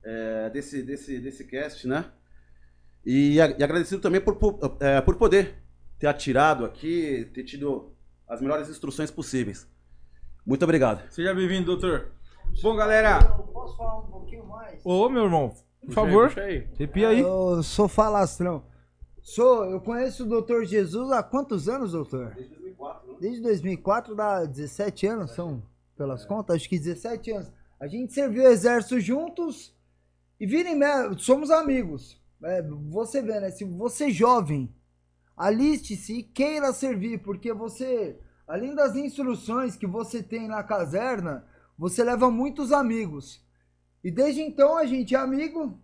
[0.05, 2.07] é, desse, desse, desse cast, né?
[3.07, 5.55] E, e agradecido também por, por, é, por poder
[5.99, 7.93] ter atirado aqui, ter tido
[8.27, 9.67] as melhores instruções possíveis.
[10.45, 11.09] Muito obrigado.
[11.11, 12.13] Seja bem-vindo, doutor.
[12.61, 13.37] Bom, galera.
[13.39, 14.81] Eu posso falar um pouquinho mais?
[14.85, 15.55] Ô, meu irmão,
[15.85, 16.67] por favor, aí.
[16.77, 17.21] repia aí.
[17.21, 18.65] Eu sou falastrão.
[19.23, 20.65] Sou, eu conheço o Dr.
[20.65, 22.33] Jesus há quantos anos, doutor?
[22.35, 23.19] Desde 2004, né?
[23.21, 25.63] Desde 2004, dá 17 anos, são
[25.97, 27.53] pelas contas, acho que 17 anos.
[27.81, 29.77] A gente serviu o exército juntos
[30.39, 32.21] e vira mexe, somos amigos.
[32.43, 33.51] É, você vê, né?
[33.51, 34.73] Se você é jovem,
[35.37, 41.45] aliste-se e queira servir, porque você, além das instruções que você tem na caserna,
[41.77, 43.45] você leva muitos amigos.
[44.03, 45.79] E desde então a gente é amigo.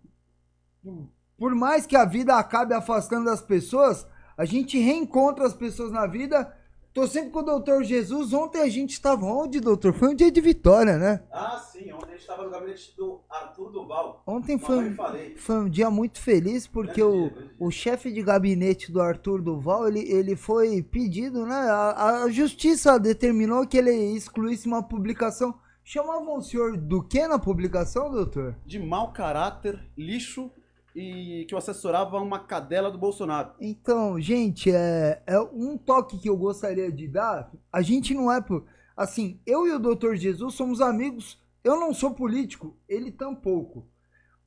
[1.36, 6.06] Por mais que a vida acabe afastando as pessoas, a gente reencontra as pessoas na
[6.06, 6.56] vida.
[6.94, 8.32] Tô sempre com o doutor Jesus.
[8.32, 9.92] Ontem a gente estava onde, doutor?
[9.92, 11.24] Foi um dia de vitória, né?
[11.32, 14.22] Ah, sim, ontem a gente estava no gabinete do Arthur Duval.
[14.24, 14.96] Ontem foi, um-
[15.36, 17.50] foi um dia muito feliz porque Grande o, dia.
[17.58, 21.56] o chefe de gabinete do Arthur Duval, ele, ele foi pedido, né?
[21.68, 25.52] A, a justiça determinou que ele excluísse uma publicação.
[25.82, 28.54] Chamavam o senhor do que na publicação, doutor?
[28.64, 30.48] De mau caráter, lixo
[30.94, 33.52] e que eu assessorava uma cadela do Bolsonaro.
[33.60, 37.50] Então, gente, é, é um toque que eu gostaria de dar.
[37.72, 38.64] A gente não é por.
[38.96, 40.14] Assim, eu e o Dr.
[40.14, 41.42] Jesus somos amigos.
[41.64, 43.88] Eu não sou político, ele tampouco.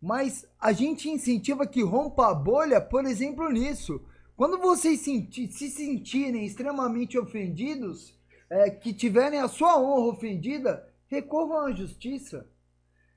[0.01, 4.01] Mas a gente incentiva que rompa a bolha, por exemplo, nisso.
[4.35, 8.15] Quando vocês senti- se sentirem extremamente ofendidos,
[8.49, 12.47] é, que tiverem a sua honra ofendida, recorram à justiça.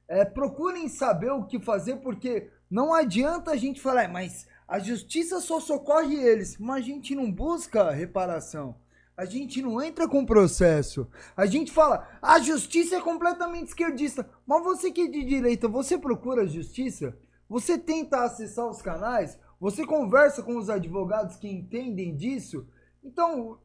[0.08, 4.78] É, procurem saber o que fazer, porque não adianta a gente falar, "É, mas a
[4.78, 8.76] justiça só socorre eles, mas a gente não busca reparação.
[9.16, 11.06] A gente não entra com processo.
[11.36, 14.26] A gente fala, a justiça é completamente esquerdista.
[14.46, 17.18] Mas você que é de direita, você procura justiça?
[17.48, 19.38] Você tenta acessar os canais?
[19.60, 22.66] Você conversa com os advogados que entendem disso?
[23.04, 23.58] Então,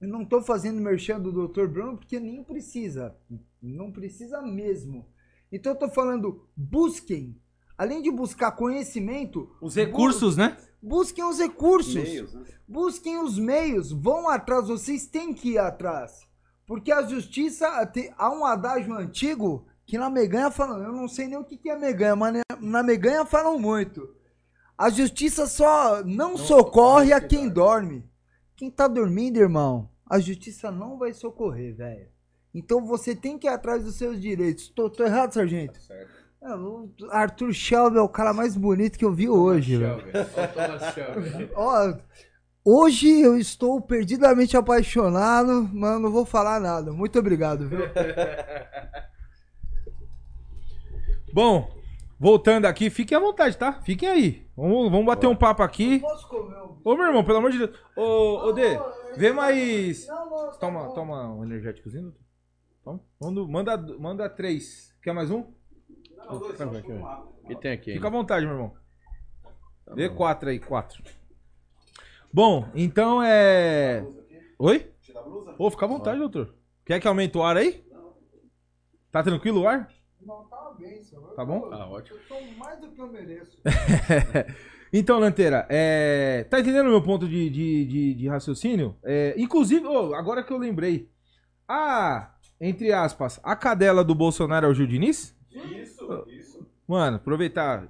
[0.00, 1.66] eu não tô fazendo merchan do Dr.
[1.66, 3.16] Bruno porque nem precisa.
[3.62, 5.06] Não precisa mesmo.
[5.52, 7.40] Então eu tô falando, busquem.
[7.80, 10.54] Além de buscar conhecimento, Os recursos, né?
[10.82, 11.94] busquem os recursos.
[11.94, 12.44] Meios, né?
[12.68, 16.28] Busquem os meios, vão atrás, vocês têm que ir atrás.
[16.66, 21.26] Porque a justiça, tem- há um adágio antigo que na Meganha falam, eu não sei
[21.26, 24.14] nem o que que é Meganha, mas na- na Meganha falam muito.
[24.76, 28.04] A justiça só não, socorre a quem dorme.
[28.56, 32.08] Quem tá dormindo, irmão, a justiça não vai socorrer, velho.
[32.54, 34.68] Então você tem que ir atrás dos seus direitos.
[34.68, 35.80] Tô, tô errado, sargento?
[35.90, 36.19] É, o
[37.10, 40.02] Arthur Shelby é o cara mais bonito que eu vi hoje, velho.
[41.54, 41.92] Ó,
[42.64, 46.92] hoje eu estou perdidamente apaixonado, mas não vou falar nada.
[46.92, 47.80] Muito obrigado, viu?
[51.32, 51.70] Bom,
[52.18, 53.74] voltando aqui, fiquem à vontade, tá?
[53.82, 54.46] Fiquem aí.
[54.56, 56.00] Vamos, vamos bater um papo aqui.
[56.00, 56.56] Posso comer.
[56.82, 57.78] Ô, meu irmão, pelo amor de Deus.
[57.94, 58.78] Ô, ô Dê,
[59.16, 60.06] vê mais.
[60.08, 62.04] Não, não, Toma, toma um energéticozinho.
[62.04, 62.20] doutor.
[62.82, 63.00] Toma.
[63.20, 64.94] Manda, manda, manda três.
[65.02, 65.44] Quer mais um?
[66.36, 67.92] O que tem aqui?
[67.94, 68.74] Fica à vontade, meu irmão.
[69.84, 70.16] Tá Vê bom.
[70.16, 71.02] quatro aí, quatro.
[72.32, 74.04] Bom, então é.
[74.58, 74.92] Oi?
[75.02, 75.54] Tira a blusa?
[75.58, 76.54] Ô, fica à vontade, doutor.
[76.84, 77.84] Quer que aumente o ar aí?
[79.10, 79.88] Tá tranquilo o ar?
[80.20, 81.34] Não, tá bem, senhor.
[81.34, 81.68] Tá bom?
[81.72, 82.18] Ah, ótimo.
[82.18, 83.60] Eu sou mais do que eu mereço.
[84.92, 86.44] Então, Lanteira, é...
[86.50, 88.96] tá entendendo o meu ponto de, de, de, de raciocínio?
[89.04, 91.08] É, Inclusive, ô, agora que eu lembrei.
[91.68, 95.32] A, entre aspas, a cadela do Bolsonaro é o Gil Diniz?
[95.52, 96.66] Isso, isso.
[96.86, 97.88] Mano, aproveitar.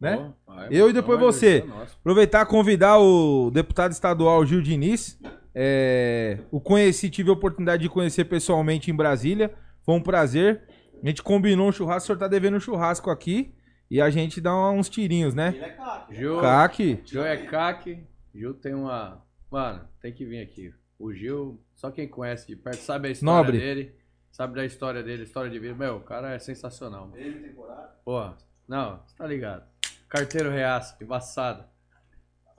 [0.00, 0.32] Né?
[0.46, 1.64] Vai, Eu e depois vai, você.
[2.00, 5.18] Aproveitar e convidar o deputado estadual Gil Diniz.
[5.54, 9.54] É, o conheci, tive a oportunidade de conhecer pessoalmente em Brasília.
[9.84, 10.62] Foi um prazer.
[11.02, 13.54] A gente combinou um churrasco, o senhor tá devendo um churrasco aqui.
[13.90, 15.52] E a gente dá uns tirinhos, né?
[15.54, 16.14] Ele é caco.
[16.14, 17.00] Gil, Caque.
[17.04, 18.04] Gil é caque.
[18.34, 19.22] Gil tem uma.
[19.50, 20.74] Mano, tem que vir aqui.
[20.98, 23.58] O Gil, só quem conhece de perto sabe a história Nobre.
[23.58, 23.94] dele.
[24.36, 25.74] Sabe da história dele, história de vida.
[25.74, 27.06] Meu, o cara é sensacional.
[27.08, 27.16] mano.
[27.16, 27.88] Ele temporário.
[28.04, 28.34] Pô,
[28.68, 29.64] não, você tá ligado.
[30.10, 31.64] Carteiro reaço, embaçado.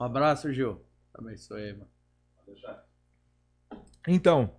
[0.00, 0.84] Um abraço, Gil.
[1.14, 1.88] Abençoe, mano.
[2.34, 2.84] Pode deixar.
[4.08, 4.50] Então,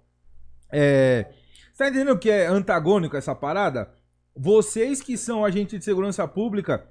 [0.72, 1.26] é,
[1.74, 3.94] você tá entendendo que é antagônico essa parada?
[4.34, 6.88] Vocês que são agentes de segurança pública,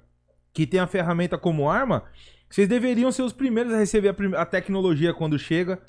[0.53, 2.03] que tem a ferramenta como arma,
[2.47, 5.81] vocês deveriam ser os primeiros a receber a, prim- a tecnologia quando chega.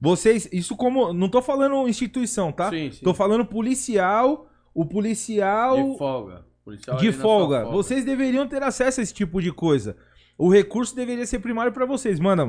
[0.00, 2.70] Vocês, isso como, não tô falando instituição, tá?
[2.70, 3.02] Sim, sim.
[3.02, 6.46] Tô falando policial, o policial De folga.
[6.64, 7.64] Policial de sua folga.
[7.66, 9.96] Vocês deveriam ter acesso a esse tipo de coisa.
[10.36, 12.46] O recurso deveria ser primário pra vocês, manda.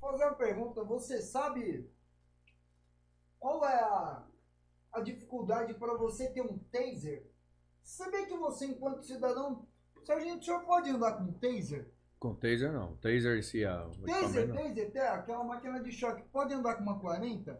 [0.00, 0.84] Vou fazer uma pergunta.
[0.84, 1.90] Você sabe
[3.38, 4.22] qual é a,
[4.92, 7.26] a dificuldade para você ter um taser?
[7.82, 9.66] Saber que você, enquanto cidadão,
[10.04, 11.90] sargento, o senhor pode andar com um taser?
[12.20, 12.96] Com taser não.
[12.96, 16.22] Taser em si, o Taser, taser, tem aquela máquina de choque.
[16.30, 17.58] Pode andar com uma 40?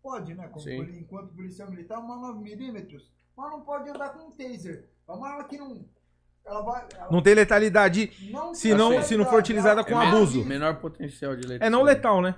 [0.00, 0.46] Pode, né?
[0.48, 0.64] Como
[1.00, 3.02] enquanto policial militar, uma 9mm.
[3.36, 4.88] Mas não pode andar com um taser.
[5.08, 5.84] É uma arma que não.
[6.46, 6.86] Ela vai.
[6.94, 10.44] ela Não tem letalidade não se não- se não for utilizada com ela- abuso.
[10.44, 11.66] Menor potencial de letal.
[11.66, 12.36] É não letal, né?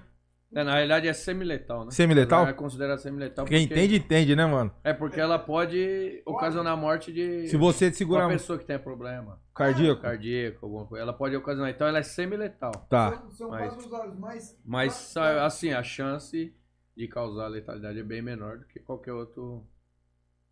[0.53, 1.91] É, na realidade é semi-letal, né?
[1.93, 2.41] Semi-letal?
[2.43, 4.75] Ela é considerada semi-letal Quem porque- entende, entende, né, mano?
[4.83, 8.65] É porque ela pode ocasionar a morte de Se você segurar uma um pessoa que
[8.65, 10.03] tem problema cardíaco.
[10.03, 11.03] cardíaco, alguma coisa.
[11.05, 11.71] Ela pode ocasionar.
[11.71, 12.73] Então ela é semi-letal.
[12.91, 13.25] Tá.
[13.31, 14.59] São, usados, mas.
[14.65, 16.53] Mas, mas- assim, a chance
[16.97, 19.65] de causar letalidade é bem menor do que qualquer outro.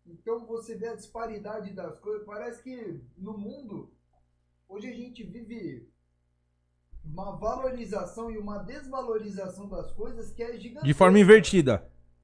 [0.07, 2.25] Então você vê a disparidade das coisas.
[2.25, 3.91] Parece que no mundo,
[4.67, 5.89] hoje a gente vive
[7.03, 10.85] uma valorização e uma desvalorização das coisas que é gigantesca.
[10.85, 11.83] De forma invertida.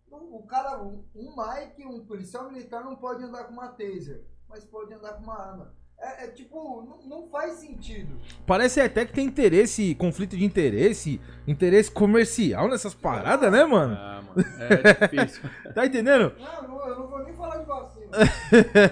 [0.09, 4.21] O o cara, um, um Mike, um policial militar não pode andar com uma taser,
[4.49, 5.73] mas pode andar com uma arma.
[5.97, 8.19] É, é tipo, não, não faz sentido.
[8.45, 13.95] Parece até que tem interesse, conflito de interesse, interesse comercial nessas paradas, né, mano?
[13.97, 14.47] Ah, mano.
[14.59, 15.49] É difícil.
[15.73, 16.34] Tá entendendo?
[16.39, 18.07] Não, não, eu não vou nem falar de vacina.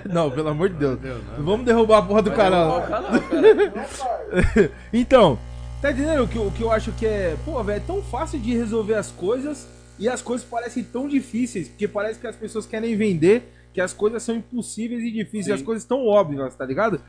[0.11, 0.99] não, pelo amor de Deus.
[0.99, 2.81] Deus, Não vamos derrubar a porra do canal.
[2.81, 3.65] derrubar o canal, cara.
[3.75, 4.71] Não faz.
[4.91, 5.39] Então,
[5.83, 7.35] tá entendendo o que, eu- o que eu acho que é.
[7.45, 9.67] Pô, velho, é tão fácil de resolver as coisas
[9.99, 13.91] e as coisas parecem tão difíceis, porque parece que as pessoas querem vender que as
[13.93, 15.51] coisas são impossíveis e difíceis, Sim.
[15.53, 17.01] as coisas tão óbvias, tá ligado?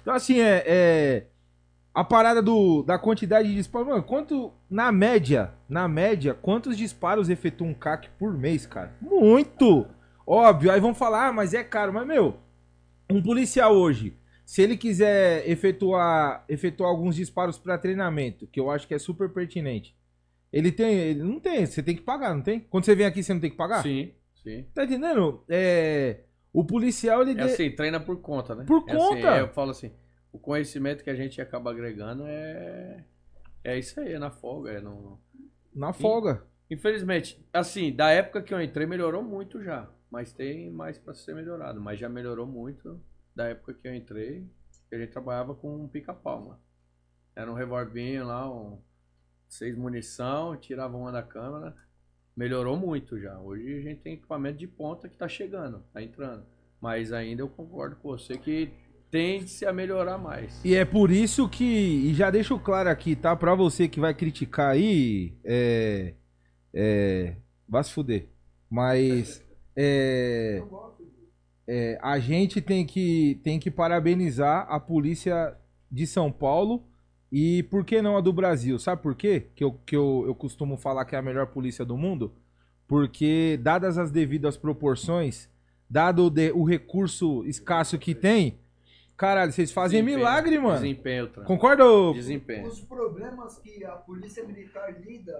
[0.00, 0.62] Então, assim, é.
[0.66, 1.26] é-
[1.94, 3.86] a parada do, da quantidade de disparos.
[3.86, 4.50] Mano, quanto.
[4.70, 8.94] Na média, na média, quantos disparos efetua um CAC por mês, cara?
[8.98, 9.86] Muito!
[10.26, 11.92] Óbvio, aí vão falar, ah, mas é caro.
[11.92, 12.36] Mas, meu,
[13.10, 14.14] um policial hoje,
[14.44, 19.28] se ele quiser efetuar, efetuar alguns disparos para treinamento, que eu acho que é super
[19.30, 19.96] pertinente,
[20.52, 20.94] ele tem.
[20.94, 22.60] Ele não tem, você tem que pagar, não tem?
[22.60, 23.82] Quando você vem aqui, você não tem que pagar?
[23.82, 24.12] Sim,
[24.42, 24.66] sim.
[24.74, 25.42] Tá entendendo?
[25.48, 26.20] É,
[26.52, 27.30] o policial, ele.
[27.32, 28.64] É de- assim, treina por conta, né?
[28.66, 29.28] Por É assim, conta.
[29.28, 29.92] é, eu falo assim,
[30.32, 33.04] o conhecimento que a gente acaba agregando é.
[33.64, 35.18] É isso aí, é na folga, é no.
[35.74, 36.44] Na folga.
[36.70, 39.88] Infelizmente, assim, da época que eu entrei melhorou muito já.
[40.10, 41.80] Mas tem mais pra ser melhorado.
[41.80, 43.00] Mas já melhorou muito
[43.34, 44.46] da época que eu entrei.
[44.92, 46.60] Gente trabalhava com um pica-pau, mano.
[47.34, 48.78] Era um revolvinho lá, um
[49.48, 51.74] seis munição, tirava uma da câmera.
[52.36, 53.38] Melhorou muito já.
[53.38, 56.44] Hoje a gente tem equipamento de ponta que tá chegando, tá entrando.
[56.80, 58.70] Mas ainda eu concordo com você que
[59.10, 60.64] tende-se a melhorar mais.
[60.64, 61.64] E é por isso que.
[61.64, 63.36] E já deixo claro aqui, tá?
[63.36, 65.38] Pra você que vai criticar aí.
[65.44, 66.14] É.
[66.74, 67.36] É.
[67.68, 68.28] Vai se fuder.
[68.70, 69.44] Mas.
[69.76, 70.62] É.
[71.66, 75.56] é, a gente tem que, tem que parabenizar a polícia
[75.90, 76.84] de São Paulo
[77.30, 78.78] e por que não a do Brasil?
[78.78, 79.48] Sabe por quê?
[79.54, 82.32] Que, eu, que eu, eu costumo falar que é a melhor polícia do mundo?
[82.86, 85.48] Porque, dadas as devidas proporções,
[85.88, 88.58] dado o de- o recurso escasso que tem,
[89.16, 90.18] caralho, vocês fazem Desempenho.
[90.18, 90.74] milagre, mano.
[90.80, 91.44] Desempenho, Tran.
[91.44, 91.84] Concorda?
[92.12, 92.66] Desempenho.
[92.66, 95.32] Os problemas que a polícia militar lida,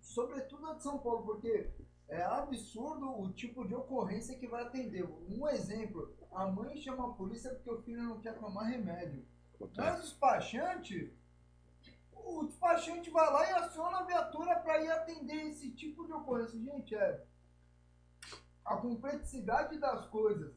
[0.00, 1.66] sobretudo a de São Paulo, porque
[2.08, 5.04] é absurdo o tipo de ocorrência que vai atender.
[5.28, 9.24] Um exemplo, a mãe chama a polícia porque o filho não quer tomar remédio.
[9.76, 11.12] Mas o despachante,
[12.12, 16.58] o despachante vai lá e aciona a viatura para ir atender esse tipo de ocorrência.
[16.58, 17.24] Gente, é
[18.64, 20.54] a complexidade das coisas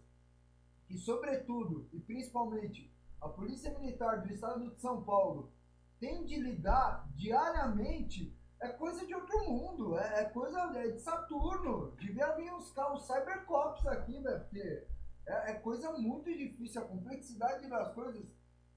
[0.89, 5.51] e sobretudo e principalmente a Polícia Militar do Estado de São Paulo
[5.99, 11.93] tem de lidar diariamente é coisa de outro mundo, é, é coisa é de Saturno.
[11.99, 14.83] Devia vir os carros Cybercops aqui, velho, porque
[15.27, 16.81] é, é coisa muito difícil.
[16.81, 18.25] A complexidade das coisas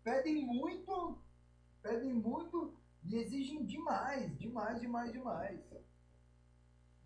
[0.05, 1.19] pedem muito,
[1.83, 2.75] pedem muito
[3.05, 5.61] e exigem demais, demais, demais, demais.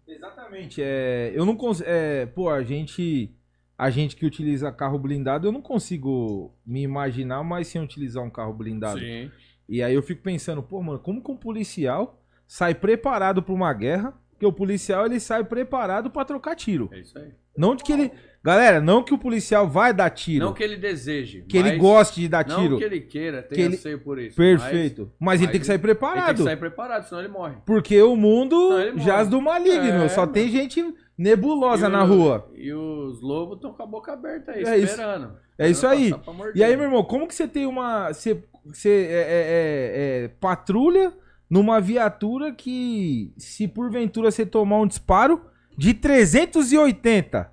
[0.06, 0.82] Exatamente.
[0.82, 1.88] É, eu não consigo.
[1.88, 3.34] É, pô, a gente.
[3.76, 8.30] A gente que utiliza carro blindado, eu não consigo me imaginar mais sem utilizar um
[8.30, 9.00] carro blindado.
[9.00, 9.32] Sim.
[9.68, 12.23] E aí eu fico pensando, pô, mano, como que um policial
[12.54, 14.14] sai preparado pra uma guerra?
[14.30, 16.88] Porque o policial ele sai preparado pra trocar tiro.
[16.92, 17.32] É isso aí.
[17.56, 18.12] Não de que ele.
[18.44, 20.44] Galera, não que o policial vai dar tiro.
[20.44, 21.42] Não que ele deseje.
[21.48, 22.78] que ele goste de dar Não tiro.
[22.78, 24.36] que ele queira, tenha Que ele- anseio por isso.
[24.36, 25.10] Perfeito.
[25.18, 26.36] Mas, ele mas tem que sair Mas ele tem preparado.
[26.36, 27.54] que sair preparado, senão ele morre.
[27.66, 30.04] Porque o mundo Não, ele jaz do maligno.
[30.04, 30.32] É, só mano.
[30.32, 32.48] tem gente nebulosa na rua.
[32.54, 34.92] E os lobos estão com a boca aberta aí, É isso.
[34.92, 35.32] esperando.
[35.58, 36.14] É isso aí.
[36.54, 38.12] E aí, meu irmão, como que você tem uma.
[38.12, 41.12] Você, você é, é- é- é, patrulha
[41.48, 45.40] numa viatura que, se porventura você tomar um disparo
[45.76, 47.52] de 380,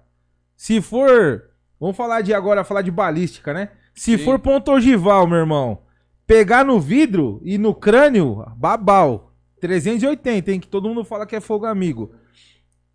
[0.56, 1.50] se for.
[1.80, 3.70] Vamos falar de agora, falar de balística, né?
[3.94, 4.24] Se Sim.
[4.24, 5.82] for ponto ogival, meu irmão,
[6.28, 9.34] pegar no vidro e no crânio, babau.
[9.60, 10.60] 380, hein?
[10.60, 12.12] Que todo mundo fala que é fogo amigo.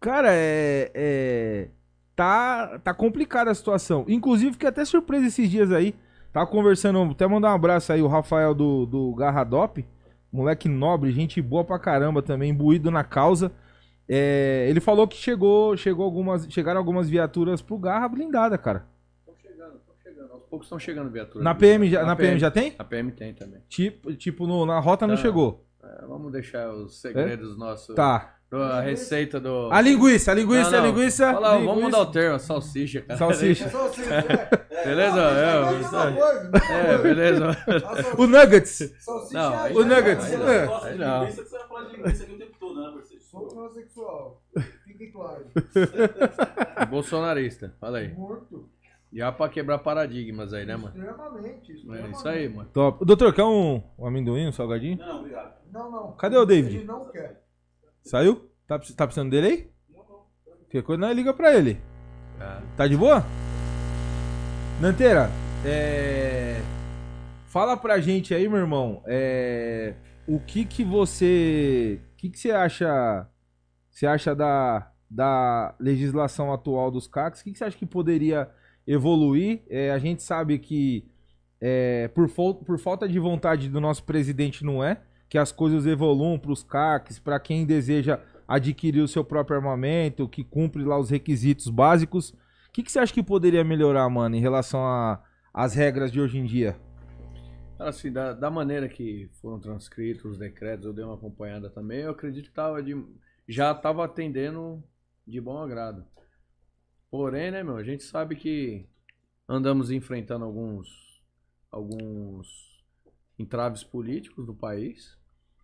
[0.01, 0.91] Cara, é.
[0.95, 1.69] é
[2.17, 4.05] tá, tá complicada a situação.
[4.09, 5.95] Inclusive, fiquei até surpreso esses dias aí.
[6.33, 9.85] Tava conversando, até mandar um abraço aí, o Rafael do, do Garradop.
[10.37, 13.51] Moleque nobre, gente boa pra caramba também, imbuído na causa.
[14.07, 18.85] É, ele falou que chegou, chegou algumas, chegaram algumas viaturas pro Garra blindada, cara.
[19.21, 20.33] Estão chegando, estão chegando.
[20.33, 21.43] Aos poucos estão chegando viaturas.
[21.43, 22.75] Na PM, já, na PM já tem?
[22.79, 23.61] Na PM tem também.
[23.69, 25.23] Tipo, tipo no, na rota não Tá.
[25.23, 25.65] chegou.
[25.83, 27.95] É, vamos deixar os segredos nossos.
[27.97, 28.36] Tá.
[28.53, 29.69] A receita do.
[29.73, 30.89] A linguiça, a linguiça, Não, a não.
[30.89, 31.33] linguiça.
[31.33, 31.85] Fala, vamos linguiça.
[31.87, 33.19] mudar o termo, salsicha, cara.
[33.19, 33.67] Salsicha.
[33.77, 34.03] Assim,
[34.71, 35.21] é, Beleza?
[35.21, 37.47] é, É, a mesma É, beleza.
[38.17, 38.95] A O Nuggets.
[39.01, 40.25] salsicha Não, é- O Nuggets.
[40.27, 40.49] aí não.
[40.49, 40.85] É.
[40.85, 41.21] Aí de não.
[41.21, 43.23] linguiça que você vai falar de linguiça aqui o tempo todo, né, parceiro?
[43.25, 44.43] Sou transexual.
[44.87, 45.45] Fique claro.
[46.89, 48.13] Bolsonarista, fala aí.
[48.15, 48.69] Morto.
[49.13, 50.95] Já pra quebrar paradigmas aí, né, mano?
[50.97, 51.73] Extremamente.
[51.73, 52.17] É extremamente.
[52.17, 52.69] isso aí, mano.
[52.73, 53.05] Top.
[53.05, 54.99] Doutor, quer um, um amendoim, um salgadinho?
[54.99, 55.53] Não, não, obrigado.
[55.73, 56.13] Não, não.
[56.13, 56.77] Cadê o David?
[56.77, 57.43] Ele não quer.
[58.07, 58.49] Saiu?
[58.69, 59.71] Tá, tá precisando dele aí?
[60.61, 61.77] Qualquer coisa, nós liga pra ele.
[62.77, 63.25] Tá de boa?
[64.81, 65.29] Nanteira,
[65.65, 66.61] é...
[67.49, 69.95] Fala pra gente aí, meu irmão, é...
[70.25, 72.01] o que que você...
[72.13, 73.27] O que que você acha...
[73.91, 77.41] Você acha da, da legislação atual dos CACs?
[77.41, 78.49] O que que você acha que poderia
[78.87, 79.65] evoluir?
[79.69, 81.11] É, a gente sabe que
[81.61, 86.39] é, por, por falta de vontade do nosso presidente não é, que as coisas evoluam
[86.39, 91.69] pros CACs, pra quem deseja adquirir o seu próprio armamento, que cumpre lá os requisitos
[91.69, 92.31] básicos.
[92.31, 94.81] O que, que você acha que poderia melhorar, mano, em relação
[95.53, 96.77] às regras de hoje em dia?
[97.79, 102.11] Assim, da, da maneira que foram transcritos os decretos, eu dei uma acompanhada também, eu
[102.11, 102.97] acredito que tava de,
[103.47, 104.83] já estava atendendo
[105.27, 106.07] de bom agrado.
[107.11, 108.87] Porém, né, meu, a gente sabe que
[109.49, 111.23] andamos enfrentando alguns,
[111.71, 112.47] alguns
[113.39, 115.16] entraves políticos do país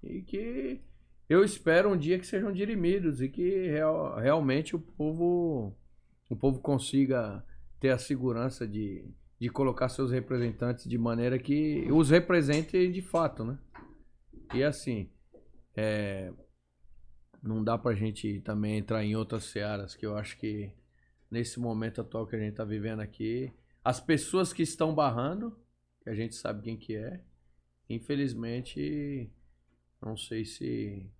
[0.03, 0.81] e que
[1.29, 5.75] eu espero um dia que sejam dirimidos e que real- realmente o povo,
[6.29, 7.45] o povo consiga
[7.81, 9.05] ter a segurança de,
[9.39, 13.59] de colocar seus representantes de maneira que os represente de fato, né?
[14.55, 15.09] E assim,
[15.75, 16.33] é,
[17.43, 20.71] não dá pra gente também entrar em outras searas que eu acho que
[21.31, 23.51] nesse momento atual que a gente tá vivendo aqui,
[23.83, 25.57] as pessoas que estão barrando,
[26.03, 27.21] que a gente sabe quem que é,
[27.89, 29.31] infelizmente,
[30.03, 31.11] não sei se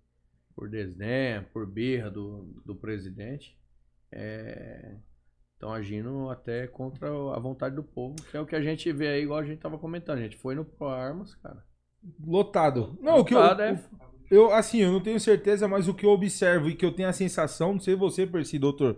[0.55, 3.57] por desdém, por birra do, do presidente,
[4.11, 4.95] é,
[5.53, 9.07] estão agindo até contra a vontade do povo, que é o que a gente vê
[9.07, 11.63] aí, igual a gente tava comentando, a gente foi no Pro Armas, cara.
[12.23, 12.97] Lotado.
[13.01, 13.83] Não, o que eu, Lotado é-
[14.29, 17.09] eu, assim, eu não tenho certeza, mas o que eu observo e que eu tenho
[17.09, 18.97] a sensação, não sei você, Percy, doutor,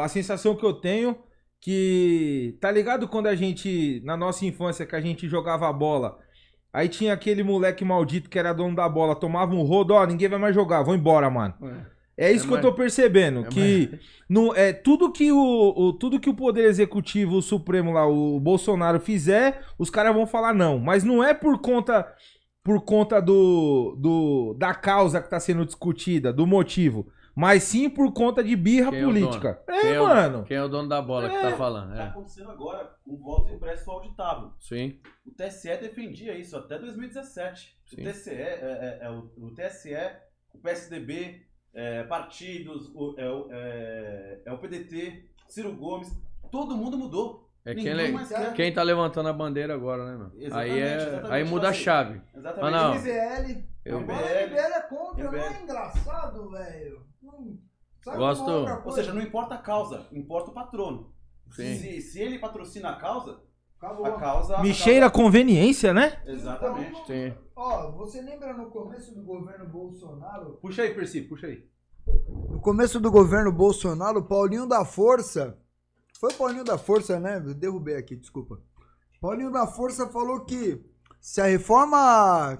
[0.00, 1.18] a sensação que eu tenho
[1.60, 6.18] que, tá ligado quando a gente, na nossa infância, que a gente jogava bola,
[6.72, 10.28] aí tinha aquele moleque maldito que era dono da bola, tomava um rodo, ó, ninguém
[10.28, 11.54] vai mais jogar, vou embora, mano.
[12.16, 13.98] É isso É que mais- eu tô percebendo, é que
[14.28, 15.38] não, é, tudo, que o,
[15.76, 20.26] o- tudo que o Poder Executivo, o Supremo lá, o Bolsonaro fizer, os caras vão
[20.26, 20.78] falar não.
[20.80, 22.06] Mas não é por conta
[22.64, 27.06] por conta do, do da causa que tá sendo discutida, do motivo,
[27.38, 29.62] mas sim por conta de birra Quem é política.
[29.68, 30.44] É, Quem é, mano.
[30.44, 31.50] quem é o dono da bola que É.
[31.50, 31.94] tá falando?
[31.94, 32.06] Tá É.
[32.08, 34.50] acontecendo agora com o voto impresso auditável.
[34.58, 37.78] Sim, O TSE defendia isso até 2017.
[37.86, 38.00] Sim.
[38.00, 39.94] O TSE, é, é- é o, o TSE,
[40.52, 46.10] o PSDB, é, partidos, o- é, o- é- é o PDT, Ciro Gomes,
[46.50, 47.46] todo mundo mudou.
[47.64, 48.14] é quem, le-
[48.56, 50.30] quem tá levantando a bandeira agora, né, meu?
[50.42, 51.80] Exatamente, aí, é, exatamente, aí muda a assim.
[51.82, 52.20] chave.
[52.34, 52.74] Exatamente.
[52.74, 52.94] Ah, não.
[52.94, 53.64] MBL.
[53.84, 54.44] Eu- Agora MBL.
[54.48, 57.06] MBL é contra, não é engraçado, velho.
[58.02, 58.50] Sabe Gosto-
[58.84, 61.12] Ou seja, não importa a causa, importa o patrono.
[61.50, 61.76] Sim.
[61.76, 63.40] Se, se ele patrocina a causa,
[63.78, 64.06] Acabou.
[64.06, 64.58] a causa.
[64.58, 66.22] Me causa- cheira a conveniência, né?
[66.26, 67.06] Exatamente.
[67.06, 67.34] Sim.
[67.56, 70.58] Ó, você lembra no começo do governo Bolsonaro?
[70.62, 71.68] Puxa aí, Percy, puxa aí.
[72.50, 75.58] No começo do governo Bolsonaro, o Paulinho da Força.
[76.18, 77.36] Foi o Paulinho da Força, né?
[77.44, 78.60] Eu derrubei aqui, desculpa.
[79.20, 80.84] Paulinho da Força falou que
[81.20, 82.58] se a reforma.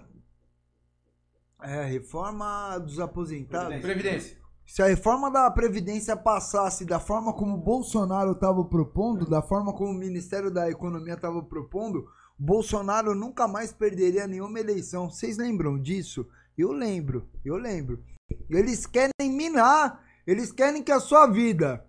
[1.62, 3.80] É, a reforma dos aposentados.
[3.80, 4.37] Previdência.
[4.68, 9.92] Se a reforma da Previdência passasse da forma como Bolsonaro estava propondo, da forma como
[9.92, 12.06] o Ministério da Economia estava propondo,
[12.38, 15.08] Bolsonaro nunca mais perderia nenhuma eleição.
[15.08, 16.28] Vocês lembram disso?
[16.56, 18.04] Eu lembro, eu lembro.
[18.50, 21.82] Eles querem minar, eles querem que a sua vida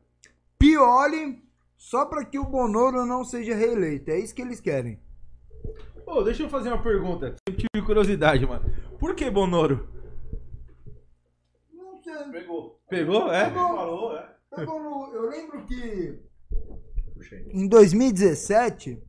[0.57, 1.43] piore
[1.75, 4.09] só para que o Bonoro não seja reeleito.
[4.09, 4.97] É isso que eles querem.
[6.07, 7.35] Ô, deixa eu fazer uma pergunta.
[7.45, 8.71] Sempre tive curiosidade, mano.
[8.97, 9.98] Por que Bonoro?
[12.31, 12.81] Pegou.
[12.89, 13.33] Pegou?
[13.33, 13.45] É?
[13.45, 14.35] Ele falou, é.
[14.57, 16.19] Eu, eu lembro que
[17.13, 17.47] Puxei.
[17.53, 19.01] em 2017,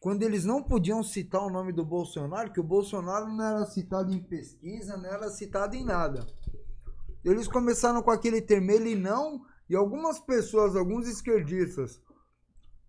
[0.00, 4.12] quando eles não podiam citar o nome do Bolsonaro, que o Bolsonaro não era citado
[4.12, 6.26] em pesquisa, não era citado em nada.
[7.24, 12.02] Eles começaram com aquele termo ele não, e algumas pessoas, alguns esquerdistas,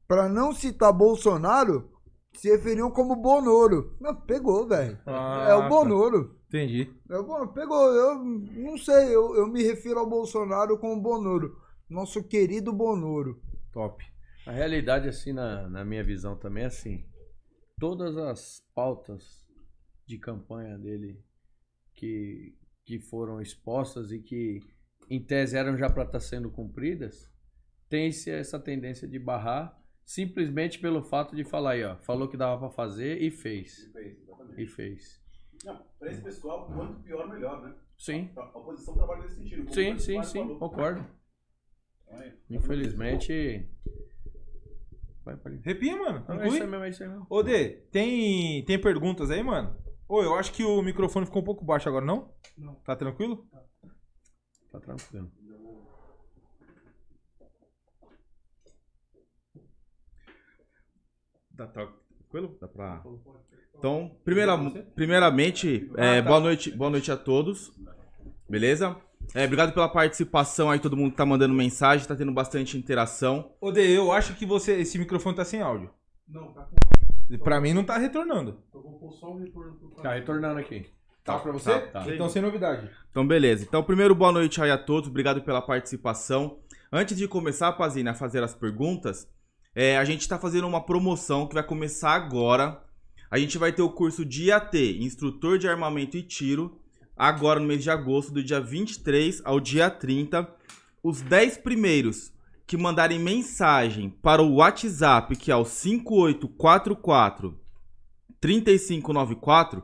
[0.08, 1.90] para não citar Bolsonaro,
[2.34, 3.96] se referiam como Bonoro.
[4.00, 5.00] Não, pegou, velho.
[5.06, 5.70] Ah, é o tá.
[5.70, 6.35] Bonoro.
[6.48, 6.92] Entendi.
[7.10, 7.54] O Bonoro.
[7.54, 11.60] Pegou, eu não sei, eu, eu me refiro ao Bolsonaro como Bonoro.
[11.90, 13.42] Nosso querido Bonoro.
[13.72, 14.04] Top.
[14.46, 17.04] A realidade, assim, na, na minha visão também é assim.
[17.80, 19.46] Todas as pautas
[20.06, 21.20] de campanha dele
[21.96, 24.60] que, que foram expostas e que,
[25.10, 27.30] em tese, eram já para estar sendo cumpridas,
[27.90, 32.60] tem-se essa tendência de barrar simplesmente pelo fato de falar aí, ó, falou que dava
[32.60, 33.90] para fazer e fez.
[33.92, 34.62] Fez, exatamente.
[34.62, 35.25] E fez.
[35.64, 37.76] Não, pra esse pessoal, quanto pior, melhor, né?
[37.98, 39.64] Sim, A a oposição trabalha nesse sentido.
[39.64, 40.60] como sim, sim, sim, falou.
[40.60, 41.06] concordo.
[42.10, 43.70] Aí, Infelizmente.
[45.24, 45.58] Vai, pode.
[45.58, 46.24] Repia, mano.
[46.28, 47.26] Não, é isso aí mesmo, é isso aí mesmo.
[47.30, 49.76] Ô, Dê, tem, tem perguntas aí, mano?
[50.08, 52.32] Ô, eu acho que o microfone ficou um pouco baixo agora, não?
[52.58, 52.76] Não.
[52.76, 53.48] Tá tranquilo?
[54.72, 55.32] Tá tranquilo.
[61.58, 62.58] Tá tranquilo?
[62.60, 63.04] Dá pra...
[63.78, 64.58] Então, primeira,
[64.96, 67.72] primeiramente, é, boa, noite, boa noite a todos.
[68.50, 68.96] Beleza?
[69.34, 73.52] É, obrigado pela participação aí, todo mundo que tá mandando mensagem, tá tendo bastante interação.
[73.60, 75.90] Ô, Dê, eu acho que você, esse microfone tá sem áudio.
[76.28, 76.76] Não, tá com
[77.34, 78.60] E Pra mim não tá retornando.
[78.74, 80.86] Eu vou pôr só o retorno pro Tá retornando aqui.
[81.24, 81.72] Tá pra você?
[81.72, 82.14] tá, tá.
[82.14, 82.90] Então sem novidade.
[83.10, 83.66] Então, beleza.
[83.68, 86.60] Então, primeiro, boa noite aí a todos, obrigado pela participação.
[86.92, 89.28] Antes de começar, Pazina, a fazer as perguntas,
[89.74, 92.80] é, a gente tá fazendo uma promoção que vai começar agora.
[93.36, 96.80] A gente vai ter o curso de IAT, Instrutor de Armamento e Tiro,
[97.18, 100.50] agora no mês de agosto, do dia 23 ao dia 30.
[101.04, 102.32] Os 10 primeiros
[102.66, 107.60] que mandarem mensagem para o WhatsApp, que é o 5844
[108.40, 109.84] 3594,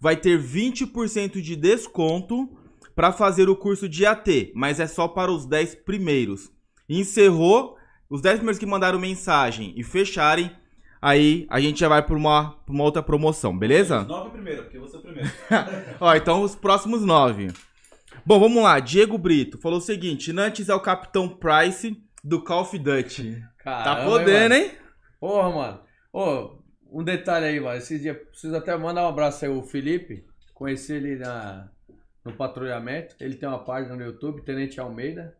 [0.00, 2.48] vai ter 20% de desconto
[2.96, 6.50] para fazer o curso de AT, mas é só para os 10 primeiros.
[6.88, 7.76] Encerrou,
[8.10, 10.50] os 10 primeiros que mandaram mensagem e fecharem,
[11.00, 14.00] aí a gente já vai para uma, pra uma outra promoção, beleza?
[14.00, 15.30] Os nove primeiro, porque você é o primeiro.
[16.00, 17.52] Ó, então os próximos nove.
[18.24, 18.78] Bom, vamos lá.
[18.80, 23.42] Diego Brito falou o seguinte: Nantes é o Capitão Price do Call of Duty.
[23.64, 24.66] Tá Caramba, podendo, hein?
[24.66, 24.78] mano?
[25.20, 25.80] Porra, mano.
[26.12, 26.58] Ô,
[26.90, 27.78] um detalhe aí, mano.
[27.78, 30.26] Esses dias, preciso até mandar um abraço aí ao Felipe.
[30.54, 31.70] Conheci ele na,
[32.24, 33.16] no patrulhamento.
[33.20, 35.36] Ele tem uma página no YouTube, Tenente Almeida.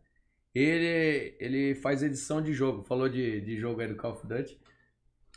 [0.53, 2.83] Ele, ele faz edição de jogo.
[2.83, 4.59] Falou de, de jogo aí do Call of Duty.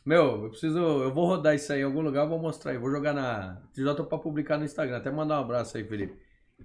[0.04, 0.78] Meu, eu preciso.
[0.78, 2.78] Eu vou rodar isso aí em algum lugar, eu vou mostrar aí.
[2.78, 3.60] Vou jogar na.
[3.76, 4.96] Já tô pra publicar no Instagram.
[4.96, 6.16] Até mandar um abraço aí, Felipe.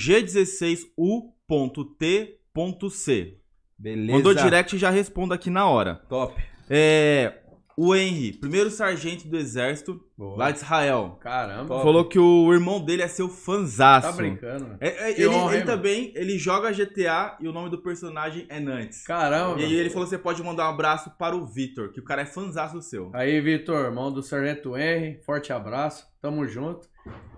[1.50, 3.38] G16U.T.C.
[3.78, 4.12] Beleza.
[4.12, 5.96] Mandou direct e já respondo aqui na hora.
[6.08, 6.34] Top.
[6.68, 7.40] É.
[7.76, 10.38] O Henry, primeiro sargento do exército, Boa.
[10.38, 11.18] lá de Israel.
[11.20, 11.82] Caramba.
[11.82, 14.06] Falou que o irmão dele é seu fanzaço.
[14.06, 14.78] Tá brincando, mano.
[14.80, 18.46] É, é, Que ele honra, ele também, ele joga GTA e o nome do personagem
[18.48, 19.02] é Nantes.
[19.04, 19.60] Caramba.
[19.60, 22.04] E aí ele falou que você pode mandar um abraço para o Vitor, que o
[22.04, 23.10] cara é fanzaço seu.
[23.12, 26.88] Aí, Vitor, irmão do Sargento Henry, forte abraço, tamo junto.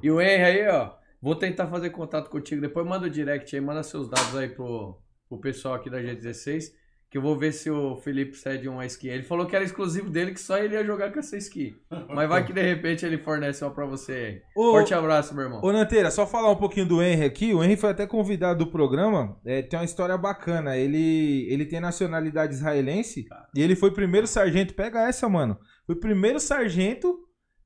[0.03, 0.91] E o Henry aí, ó,
[1.27, 4.97] vou tentar fazer contato contigo, depois manda o direct aí, manda seus dados aí pro,
[5.29, 6.67] pro pessoal aqui da G16,
[7.11, 9.09] que eu vou ver se o Felipe cede uma skin.
[9.09, 11.75] Ele falou que era exclusivo dele, que só ele ia jogar com essa skin.
[12.15, 14.43] Mas vai que de repente ele fornece uma pra você aí.
[14.55, 15.61] Ô, Forte abraço, meu irmão.
[15.65, 17.53] ô Nanteira, só falar um pouquinho do Henry aqui.
[17.53, 19.37] O Henry foi até convidado do programa.
[19.45, 20.77] É, tem uma história bacana.
[20.77, 24.75] Ele, ele tem nacionalidade israelense e ele foi primeiro sargento.
[24.75, 25.59] Pega essa, mano.
[25.87, 27.19] Foi primeiro sargento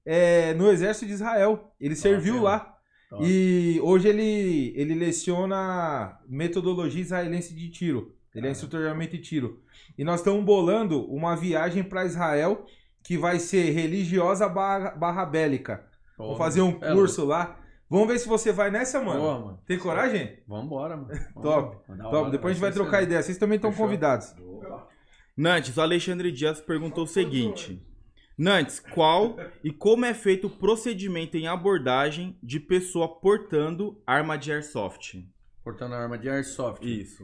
[0.02, 1.74] é, no exército de Israel.
[1.78, 2.46] Ele serviu mesmo.
[2.46, 2.80] lá.
[3.11, 3.24] Top.
[3.26, 8.14] E hoje ele, ele leciona metodologia israelense de tiro.
[8.32, 9.61] Ele é instrutor de armamento e tiro.
[9.98, 12.64] E nós estamos bolando uma viagem para Israel
[13.02, 15.84] que vai ser religiosa barra, barra bélica.
[16.16, 17.58] Vou fazer um É curso lá.
[17.88, 19.20] Vamos ver se você vai nessa, mano.
[19.20, 19.61] Boa, mano.
[19.66, 20.38] Tem coragem?
[20.46, 21.08] Vambora, mano.
[21.42, 21.78] Top.
[21.86, 22.16] Top.
[22.16, 23.20] hora, Depois a gente vai trocar ideia.
[23.20, 23.86] Vocês também estão Fechou.
[23.86, 24.32] convidados.
[25.36, 27.84] Nantes, o Alexandre Dias perguntou o seguinte:
[28.41, 34.51] Nantes, qual e como é feito o procedimento em abordagem de pessoa portando arma de
[34.51, 35.22] airsoft?
[35.62, 36.82] Portando arma de airsoft.
[36.82, 37.22] Isso.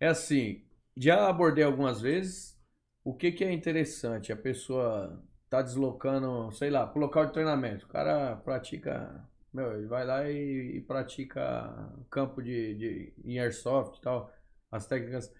[0.00, 0.64] É assim,
[0.96, 2.60] já abordei algumas vezes.
[3.04, 4.32] O que, que é interessante?
[4.32, 7.86] A pessoa tá deslocando, sei lá, pro local de treinamento.
[7.86, 13.98] O cara pratica, meu, ele vai lá e, e pratica campo de, de em airsoft
[13.98, 14.32] e tal,
[14.68, 15.32] as técnicas.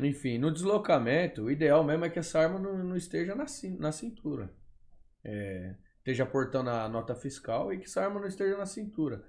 [0.00, 3.46] Enfim, no deslocamento, o ideal mesmo é que essa arma não, não esteja na,
[3.78, 4.52] na cintura.
[5.24, 9.24] É, esteja portando a nota fiscal e que essa arma não esteja na cintura.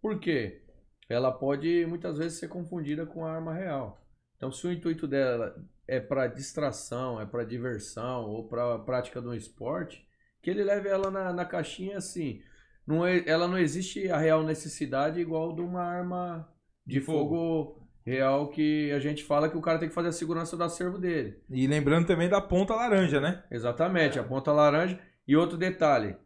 [0.00, 0.62] Por quê?
[1.08, 4.00] Ela pode muitas vezes ser confundida com a arma real.
[4.36, 5.54] Então, se o intuito dela
[5.86, 10.06] é para distração, é para diversão ou para prática de um esporte,
[10.42, 12.42] que ele leve ela na, na caixinha assim.
[12.86, 16.48] Não é, ela não existe a real necessidade igual de uma arma
[16.86, 17.34] de, De fogo.
[17.36, 17.87] fogo.
[18.08, 20.98] Real que a gente fala que o cara tem que fazer a segurança do acervo
[20.98, 21.40] dele.
[21.50, 23.44] E lembrando também da ponta laranja, né?
[23.50, 24.98] Exatamente, a ponta laranja.
[25.26, 26.16] E outro detalhe,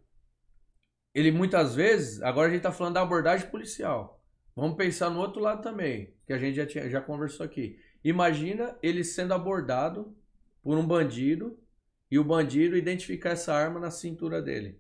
[1.15, 4.23] ele muitas vezes, agora a gente está falando da abordagem policial.
[4.55, 7.79] Vamos pensar no outro lado também, que a gente já, tinha, já conversou aqui.
[8.05, 10.17] Imagina ele sendo abordado
[10.63, 11.59] por um bandido
[12.11, 14.79] e o bandido identificar essa arma na cintura dele.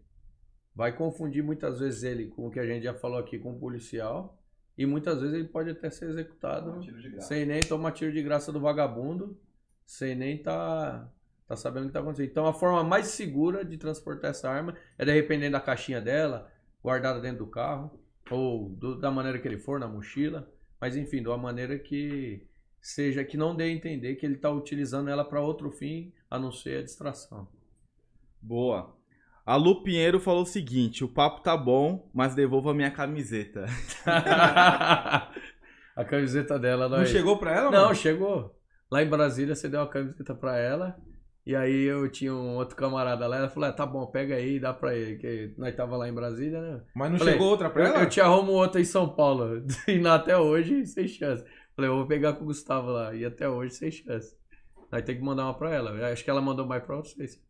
[0.75, 3.59] Vai confundir muitas vezes ele com o que a gente já falou aqui com o
[3.59, 4.42] policial
[4.77, 6.71] e muitas vezes ele pode até ser executado
[7.21, 9.39] sem nem tomar tiro de graça do vagabundo,
[9.85, 11.09] sem nem tá,
[11.47, 12.31] tá sabendo o que tá acontecendo.
[12.31, 16.01] Então a forma mais segura de transportar essa arma é de repente dentro da caixinha
[16.01, 16.51] dela,
[16.83, 18.01] guardada dentro do carro,
[18.31, 20.51] ou do- da maneira que ele for, na mochila,
[20.81, 22.47] mas enfim, de uma maneira que
[22.81, 26.39] seja que não dê a entender que ele está utilizando ela para outro fim a
[26.39, 27.47] não ser a distração.
[28.41, 28.97] Boa.
[29.45, 33.67] A Lu Pinheiro falou o seguinte: o papo tá bom, mas devolva a minha camiseta.
[35.97, 37.95] a camiseta dela Não chegou pra ela, Não, mano?
[37.95, 38.57] chegou.
[38.91, 40.97] Lá em Brasília você deu a camiseta pra ela.
[41.45, 44.57] E aí eu tinha um outro camarada lá, ela falou, ah, tá bom, pega aí
[44.57, 45.17] e dá pra ele.
[45.17, 46.81] Que nós tava lá em Brasília, né?
[46.95, 47.99] Mas não Falei, chegou outra pra ela?
[48.01, 49.65] eu te arrumo outra em São Paulo.
[49.89, 51.45] E até hoje, sem chance.
[51.75, 53.13] Falei, eu vou pegar com o Gustavo lá.
[53.13, 54.37] E até hoje, sem chance.
[54.93, 55.91] Aí tem que mandar uma pra ela.
[55.91, 57.41] Eu acho que ela mandou mais pra vocês.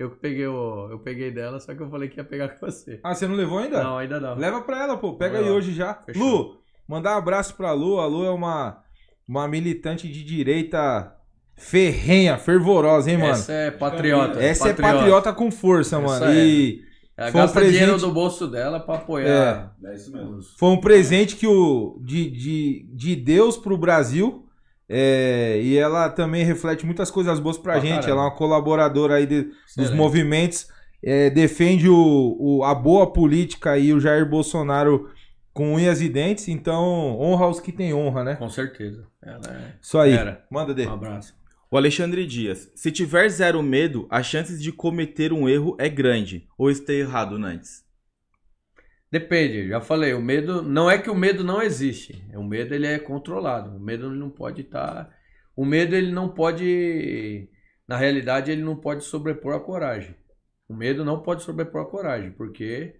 [0.00, 0.88] Eu peguei o.
[0.90, 2.98] Eu peguei dela, só que eu falei que ia pegar com você.
[3.04, 3.82] Ah, você não levou ainda?
[3.82, 4.34] Não, ainda não.
[4.34, 5.14] Leva pra ela, pô.
[5.16, 5.54] Pega Vai aí lá.
[5.56, 5.94] hoje já.
[5.94, 6.22] Fechou.
[6.26, 6.56] Lu,
[6.88, 8.00] mandar um abraço pra Lu.
[8.00, 8.82] A Lu é uma,
[9.28, 11.14] uma militante de direita
[11.56, 13.32] ferrenha, fervorosa, hein, mano?
[13.32, 14.42] Essa é patriota.
[14.42, 16.24] Essa é patriota com força, Essa mano.
[16.26, 16.46] é.
[16.46, 16.80] E
[17.16, 19.76] Ela Foi um gasta dinheiro presente- do bolso dela pra apoiar.
[19.84, 20.38] É isso mesmo.
[20.58, 24.46] foi um presente que o de, de, de Deus pro Brasil.
[24.92, 27.92] É, e ela também reflete muitas coisas boas pra Pra gente.
[28.00, 28.10] caramba.
[28.10, 30.66] Ela é uma colaboradora aí de- dos movimentos.
[31.02, 35.08] é, defende o, o- a boa política e o Jair Bolsonaro
[35.54, 36.46] com unhas e dentes.
[36.48, 38.34] Então, honra os que têm honra, né?
[38.34, 39.06] Com certeza.
[39.22, 39.72] Ela é.
[39.80, 40.12] Isso aí.
[40.12, 40.44] Era.
[40.50, 40.90] Manda dele.
[40.90, 41.34] Um abraço.
[41.70, 42.70] O Alexandre Dias.
[42.74, 46.46] Se tiver zero medo, as chances de cometer um erro é grande.
[46.58, 47.82] Ou estou errado, Nantes?
[49.10, 52.24] Depende, já falei, o medo não é que o medo não existe.
[52.32, 53.76] O medo ele é controlado.
[53.76, 55.12] O medo não pode estar.
[55.56, 57.50] O medo ele não pode.
[57.88, 60.14] Na realidade, ele não pode sobrepor a coragem.
[60.68, 62.94] O medo não pode sobrepor a coragem, porque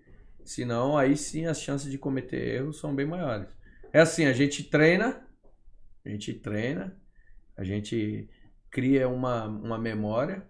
[0.45, 3.49] senão aí sim as chances de cometer erros são bem maiores.
[3.93, 5.25] É assim, a gente treina,
[6.05, 6.97] a gente treina,
[7.57, 8.29] a gente
[8.69, 10.50] cria uma, uma memória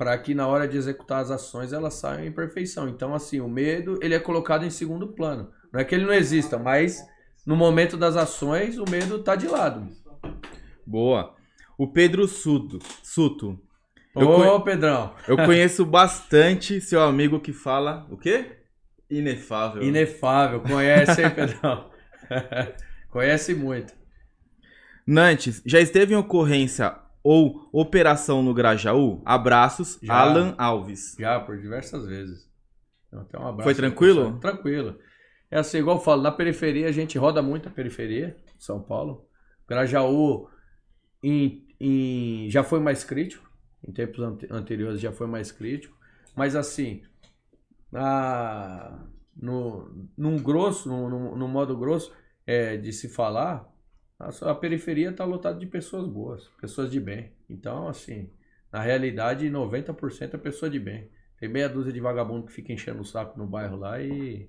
[0.00, 2.88] para que na hora de executar as ações elas saiam em perfeição.
[2.88, 5.50] Então, assim, o medo ele é colocado em segundo plano.
[5.70, 7.04] Não é que ele não exista, mas
[7.46, 9.86] no momento das ações o medo tá de lado.
[10.86, 11.34] Boa.
[11.76, 12.78] O Pedro Suto.
[13.02, 13.60] Suto.
[14.14, 18.06] Ô, Eu conhe- Pedrão, Eu conheço bastante seu amigo que fala.
[18.10, 18.56] O quê?
[19.10, 19.82] Inefável.
[19.82, 21.90] inefável, conhece, hein, Pedrão?
[23.12, 23.92] conhece muito.
[25.06, 29.22] Nantes, já esteve em ocorrência ou operação no Grajaú?
[29.24, 30.14] Abraços, Já.
[30.14, 31.16] Alan Alves.
[31.18, 32.48] Já, por diversas vezes.
[33.12, 34.38] Então, um abraço Foi tranquilo?
[34.38, 34.98] Tranquilo.
[35.50, 39.26] É assim, igual eu falo, na periferia a gente roda muito a periferia, São Paulo.
[39.68, 40.48] Grajaú
[41.22, 43.50] em, em- já foi mais crítico,
[43.86, 45.96] em tempos ante- anteriores já foi mais crítico.
[46.36, 47.02] Mas assim,
[47.90, 49.06] na,
[49.36, 52.12] no, num grosso, no, no- no modo grosso
[52.46, 53.68] é, de se falar,
[54.20, 57.32] a, a periferia está lotada de pessoas boas, pessoas de bem.
[57.48, 58.28] Então, assim,
[58.72, 61.08] na realidade, 90% é pessoa de bem.
[61.38, 64.48] Tem meia dúzia de vagabundo que fica enchendo o saco no bairro lá e.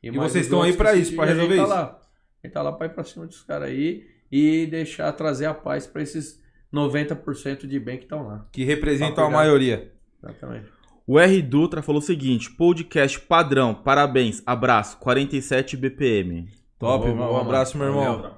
[0.00, 1.72] E mais vocês estão aí que isso, se- pra e a gente resolver tá isso.
[1.72, 2.00] Lá.
[2.42, 5.54] A gente tá lá pra ir pra cima dos caras aí e deixar trazer a
[5.54, 6.40] paz pra esses
[6.72, 8.46] 90% de bem que estão lá.
[8.52, 9.92] Que representam a maioria.
[10.22, 10.70] Exatamente.
[11.04, 16.46] O R Dutra falou o seguinte: podcast padrão, parabéns, abraço, 47 BPM.
[16.78, 17.28] Top, Boa, irmão.
[17.28, 18.37] boa, Um abraço, meu irmão.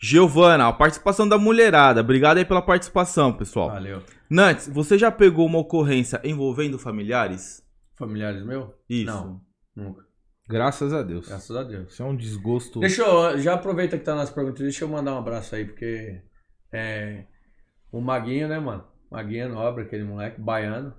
[0.00, 2.00] Giovana, a participação da mulherada.
[2.00, 3.70] Obrigado aí pela participação, pessoal.
[3.70, 4.02] Valeu.
[4.28, 7.64] Nantes, você já pegou uma ocorrência envolvendo familiares?
[7.96, 8.74] Familiares meu?
[8.88, 9.06] Isso.
[9.06, 9.40] Não,
[9.74, 10.04] nunca.
[10.48, 11.26] Graças a Deus.
[11.26, 11.92] Graças a Deus.
[11.92, 12.80] Isso é um desgosto.
[12.80, 16.22] Deixa eu, já aproveita que tá nas perguntas, deixa eu mandar um abraço aí, porque
[16.72, 17.24] é,
[17.90, 18.84] o Maguinho, né, mano?
[19.10, 20.94] Maguinho é nobre, aquele moleque, baiano.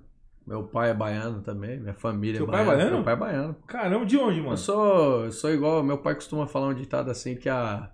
[0.46, 2.76] Meu pai é baiano também, minha família Seu é pai é baiana.
[2.76, 2.96] baiano?
[2.96, 3.56] Meu pai é baiano.
[3.66, 4.52] Caramba, de onde, mano?
[4.52, 7.90] Eu sou, eu sou igual, meu pai costuma falar um ditado assim que a.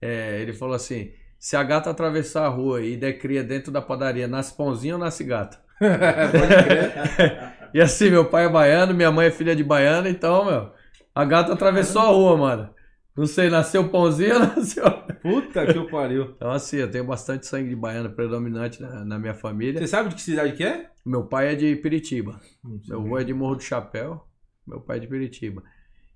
[0.00, 3.82] é, ele falou assim: se a gata atravessar a rua e der cria dentro da
[3.82, 5.58] padaria, nasce pãozinho ou nasce gato?
[7.74, 10.70] e assim, meu pai é baiano, minha mãe é filha de baiano, então, meu,
[11.14, 12.76] a gata atravessou a rua, mano.
[13.16, 14.84] Não sei, nasceu pãozinho ou nasceu.
[15.22, 16.34] Puta que eu pariu.
[16.36, 19.80] Então, assim, eu tenho bastante sangue de baiano predominante na, na minha família.
[19.80, 20.90] Você sabe de que cidade que é?
[21.04, 22.38] Meu pai é de Piritiba.
[22.86, 24.22] Meu avô é de Morro do Chapéu.
[24.66, 25.62] Meu pai é de Piritiba.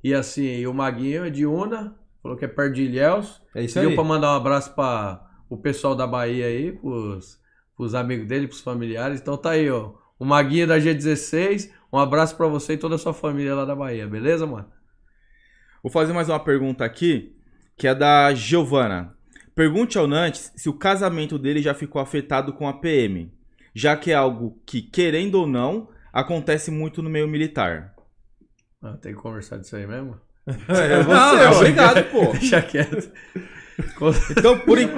[0.04, 1.96] E assim, e o Maguinho é de Una.
[2.22, 3.40] Falou que é perto de Ilhéus.
[3.54, 3.94] É isso Pediu aí.
[3.94, 7.40] pra mandar um abraço para o pessoal da Bahia aí, pros,
[7.76, 9.20] pros amigos dele, pros familiares.
[9.20, 9.94] Então tá aí, ó.
[10.18, 11.70] O Maguinho da G16.
[11.92, 14.70] Um abraço pra você e toda a sua família lá da Bahia, beleza, mano?
[15.82, 17.34] Vou fazer mais uma pergunta aqui,
[17.76, 19.16] que é da Giovana.
[19.54, 23.32] Pergunte ao Nantes se o casamento dele já ficou afetado com a PM,
[23.74, 27.94] já que é algo que, querendo ou não, acontece muito no meio militar.
[28.82, 30.20] Ah, tem que conversar disso aí mesmo?
[30.68, 32.26] É você, Não, obrigado, pô.
[32.32, 33.10] Deixa quieto.
[34.30, 34.90] Então, por, en-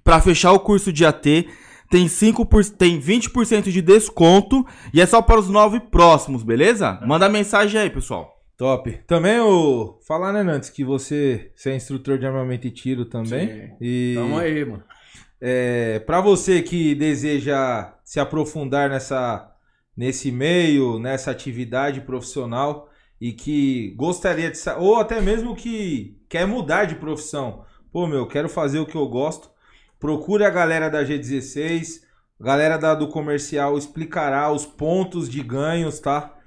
[0.04, 1.48] para fechar o curso de AT,
[1.90, 7.00] tem, 5 por, tem 20% de desconto e é só para os nove próximos, beleza?
[7.08, 8.44] Manda mensagem aí, pessoal.
[8.58, 8.92] Top.
[9.08, 9.98] Também o.
[10.06, 13.48] Falar, né, Nantes, que você, você é instrutor de armamento e tiro também.
[13.48, 13.70] Sim.
[13.80, 14.84] E Tamo aí, mano.
[15.40, 19.50] é, para você que deseja se aprofundar nessa,
[19.96, 22.90] nesse meio, nessa atividade profissional
[23.24, 24.60] e que gostaria de.
[24.78, 27.64] Ou até mesmo que quer mudar de profissão.
[27.90, 29.50] Pô, meu, quero fazer o que eu gosto.
[29.98, 32.02] Procure a galera da G16.
[32.38, 36.38] A galera da, do comercial explicará os pontos de ganhos, tá?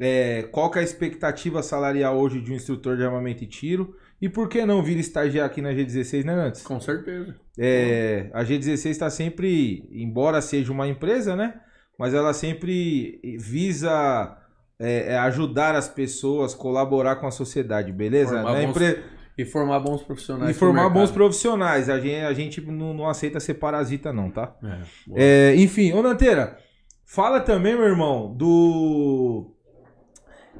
[0.00, 3.94] É, qual que é a expectativa salarial hoje de um instrutor de armamento e tiro?
[4.20, 6.62] E por que não vir estagiar aqui na G16, né, Nantes?
[6.62, 7.36] Com certeza.
[7.56, 11.60] É, a G16 está sempre, embora seja uma empresa, né?
[11.96, 14.36] Mas ela sempre visa
[14.78, 18.34] é, é, ajudar as pessoas, colaborar com a sociedade, beleza?
[18.42, 19.04] Formar bons empre-
[19.38, 20.50] E formar bons profissionais.
[20.56, 21.88] E formar bons profissionais.
[21.88, 24.56] A gente, a gente não, não aceita ser parasita, não, tá?
[24.62, 25.50] É.
[25.52, 26.56] É, enfim, ô Nanteira,
[27.04, 29.52] fala também, meu irmão, do.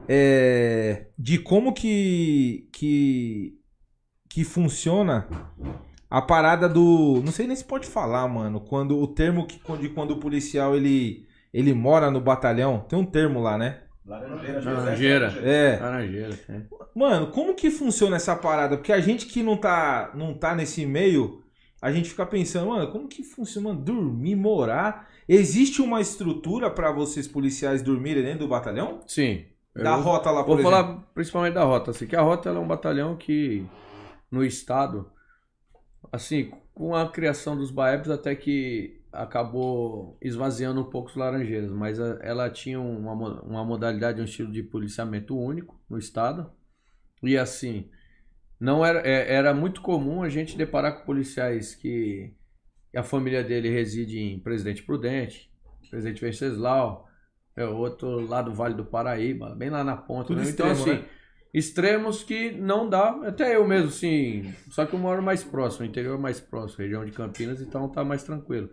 [0.08, 3.54] é, de como que, que.
[4.28, 5.26] que funciona
[6.10, 7.20] a parada do.
[7.24, 8.60] Não sei nem se pode falar, mano.
[8.60, 12.80] Quando o termo que, de quando o policial ele, ele mora no batalhão.
[12.88, 13.80] Tem um termo lá, né?
[14.06, 15.26] Laranjeira.
[15.42, 15.78] É.
[15.80, 16.38] Laranjeira.
[16.48, 16.60] é.
[16.94, 18.76] Mano, como que funciona essa parada?
[18.76, 21.42] Porque a gente que não tá, não tá nesse meio,
[21.80, 23.70] a gente fica pensando, mano, como que funciona?
[23.70, 25.08] Mano, dormir, morar?
[25.28, 29.00] Existe uma estrutura pra vocês policiais dormirem dentro do batalhão?
[29.06, 29.44] Sim.
[29.74, 30.70] Da Eu rota lá, por Vou exemplo.
[30.70, 31.90] falar principalmente da rota.
[31.90, 33.66] Assim, que a rota ela é um batalhão que
[34.30, 35.10] no estado,
[36.12, 41.98] assim, com a criação dos BAEPs até que acabou esvaziando um pouco os laranjeiras, mas
[41.98, 43.12] ela tinha uma,
[43.42, 46.50] uma modalidade, um estilo de policiamento único no estado.
[47.22, 47.88] E assim,
[48.60, 52.34] não era, é- era muito comum a gente deparar com policiais que
[52.94, 55.50] a família dele reside em Presidente Prudente,
[55.90, 57.08] Presidente Venceslau,
[57.56, 60.28] é outro lá do Vale do Paraíba, bem lá na ponta.
[60.28, 60.50] Tudo né?
[60.50, 61.08] Então, extremo, assim, né?
[61.52, 65.88] extremos que não dá, até eu mesmo, assim, só que eu moro mais próximo, o
[65.88, 68.70] interior mais próximo, região de Campinas, então tá mais tranquilo.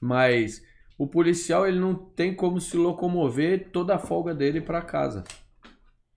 [0.00, 0.62] Mas
[0.98, 5.22] o policial, ele não tem como se locomover toda a folga dele para casa.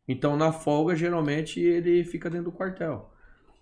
[0.07, 3.13] Então, na folga, geralmente, ele fica dentro do quartel.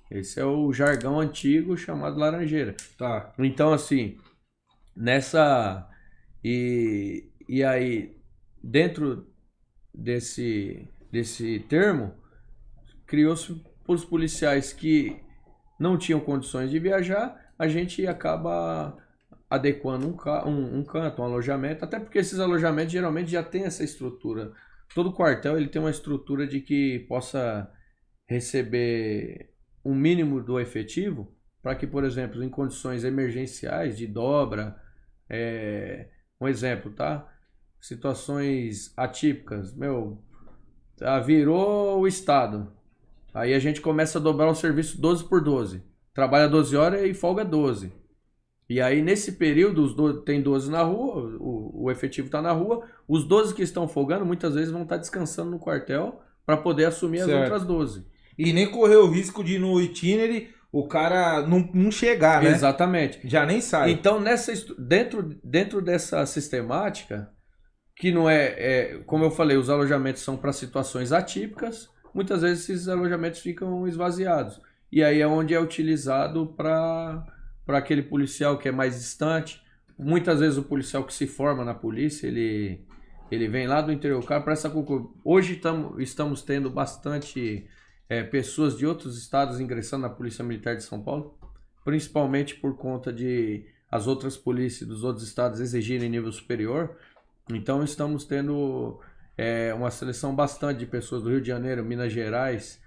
[0.09, 2.75] Esse é o jargão antigo chamado laranjeira.
[2.97, 3.33] Tá.
[3.37, 4.17] Então, assim,
[4.95, 5.87] nessa.
[6.43, 8.17] E, e aí,
[8.63, 9.27] dentro
[9.93, 12.13] desse, desse termo,
[13.05, 15.21] criou-se os policiais que
[15.79, 18.97] não tinham condições de viajar, a gente acaba
[19.49, 23.63] adequando um, ca- um, um canto, um alojamento, até porque esses alojamentos geralmente já têm
[23.63, 24.51] essa estrutura.
[24.93, 27.69] Todo quartel ele tem uma estrutura de que possa
[28.27, 29.53] receber
[29.83, 34.79] um mínimo do efetivo para que, por exemplo, em condições emergenciais de dobra,
[35.29, 36.09] é,
[36.39, 37.27] um exemplo, tá?
[37.81, 40.21] Situações atípicas, meu,
[41.01, 42.71] ah, virou o estado.
[43.33, 45.83] Aí a gente começa a dobrar o serviço 12 por 12.
[46.13, 47.91] Trabalha 12 horas e folga 12.
[48.69, 52.51] E aí, nesse período, os do- tem 12 na rua, o, o efetivo está na
[52.51, 52.85] rua.
[53.07, 57.21] Os 12 que estão folgando, muitas vezes vão estar descansando no quartel para poder assumir
[57.21, 57.41] as Certo.
[57.41, 58.05] outras 12.
[58.37, 62.51] E nem correr o risco de no itinerary o cara não, não chegar, né?
[62.51, 63.19] Exatamente.
[63.23, 63.89] Já nem sai.
[63.89, 67.31] Então, nessa, dentro, dentro dessa sistemática,
[67.95, 72.69] que não é, é, como eu falei, os alojamentos são para situações atípicas, muitas vezes
[72.69, 74.61] esses alojamentos ficam esvaziados.
[74.91, 77.25] E aí é onde é utilizado para
[77.77, 79.61] aquele policial que é mais distante.
[79.97, 82.85] Muitas vezes o policial que se forma na polícia, ele,
[83.29, 84.23] ele vem lá do interior.
[84.25, 85.13] Cara presta concurso.
[85.23, 87.67] Hoje tamo, estamos tendo bastante
[88.07, 91.39] é, pessoas de outros estados ingressando na Polícia Militar de São Paulo
[91.89, 96.95] principalmente por conta de as outras polícias dos outros estados exigirem nível superior.
[97.51, 98.99] Então estamos tendo
[99.35, 102.79] é, uma seleção bastante de pessoas do Rio de Janeiro, Minas Gerais,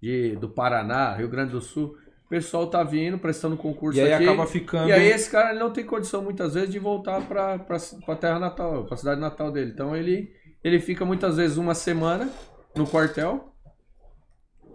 [0.00, 1.98] de, do Paraná, Rio Grande do Sul.
[2.26, 4.24] O pessoal tá vindo, prestando concurso E aí aqui.
[4.24, 4.88] acaba ficando.
[4.88, 8.84] E aí esse cara não tem condição muitas vezes de voltar para a terra natal,
[8.84, 9.70] para a cidade natal dele.
[9.72, 10.34] Então ele
[10.64, 12.28] ele fica muitas vezes uma semana
[12.74, 13.52] no quartel,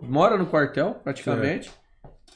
[0.01, 1.69] mora no quartel praticamente.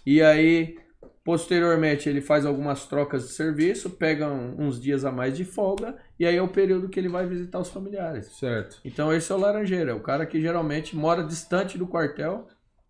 [0.05, 0.77] E aí
[1.23, 6.25] posteriormente ele faz algumas trocas de serviço, pega uns dias a mais de folga e
[6.25, 8.27] aí é o período que ele vai visitar os familiares.
[8.37, 8.81] Certo.
[8.83, 12.47] Então esse é o laranjeiro, é o cara que geralmente mora distante do quartel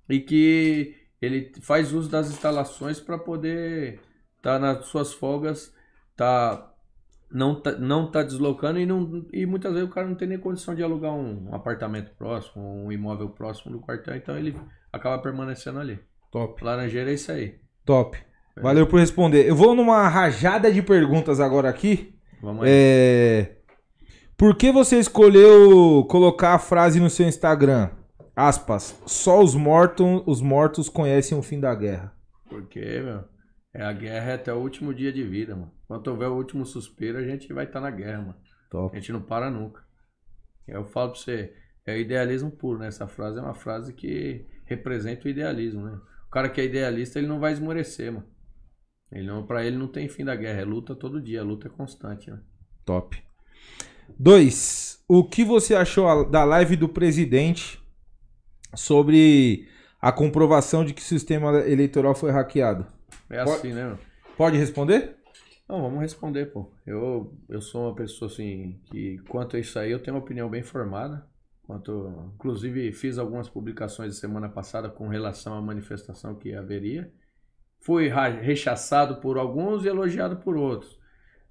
[0.10, 4.00] e que ele faz uso das instalações para poder
[4.38, 5.74] estar nas suas folgas,
[6.16, 6.72] tá
[7.32, 10.38] não tá, não tá deslocando e, não, e muitas vezes o cara não tem nem
[10.38, 14.56] condição de alugar um, apartamento próximo, um imóvel próximo do quartel, então ele
[14.92, 16.00] acaba permanecendo ali.
[16.32, 16.64] Top.
[16.64, 17.56] Laranjeira é isso aí.
[17.86, 18.18] Top.
[18.62, 19.48] Valeu por responder.
[19.48, 22.16] Eu vou numa rajada de perguntas agora aqui.
[22.42, 22.70] Vamos aí.
[22.72, 23.56] É...
[24.38, 27.90] Por que você escolheu colocar a frase no seu Instagram?
[28.36, 29.00] Aspas.
[29.06, 32.14] Só os mortos, os mortos conhecem o fim da guerra.
[32.50, 33.24] Porque, meu,
[33.74, 35.72] é a guerra é até o último dia de vida, mano.
[35.88, 38.36] Quando houver o último suspiro, a gente vai estar na guerra, mano.
[38.68, 38.96] A Top.
[38.98, 39.84] gente não para nunca.
[40.68, 41.54] Eu falo pra você,
[41.86, 42.88] é idealismo puro, né?
[42.88, 45.98] Essa frase é uma frase que representa o idealismo, né?
[46.28, 48.26] O cara que é idealista, ele não vai esmorecer, mano.
[49.12, 51.68] Ele não, pra ele não tem fim da guerra, é luta todo dia, a luta
[51.68, 52.40] é constante, né?
[52.84, 53.18] Top.
[54.18, 55.04] Dois.
[55.08, 57.80] O que você achou a- da live do presidente
[58.76, 59.68] sobre
[60.02, 62.86] a comprovação de que o sistema eleitoral foi hackeado?
[63.30, 63.98] É Pode- assim, né?
[64.38, 65.16] Pode responder?
[65.68, 66.72] Não, vamos responder, pô.
[66.86, 70.50] Eu, eu sou uma pessoa assim que quanto a isso aí eu tenho uma opinião
[70.50, 71.28] bem formada.
[71.64, 77.12] Quanto, inclusive fiz algumas publicações semana passada com relação à manifestação que haveria.
[77.82, 78.08] Fui
[78.42, 81.00] rechaçado por alguns e elogiado por outros.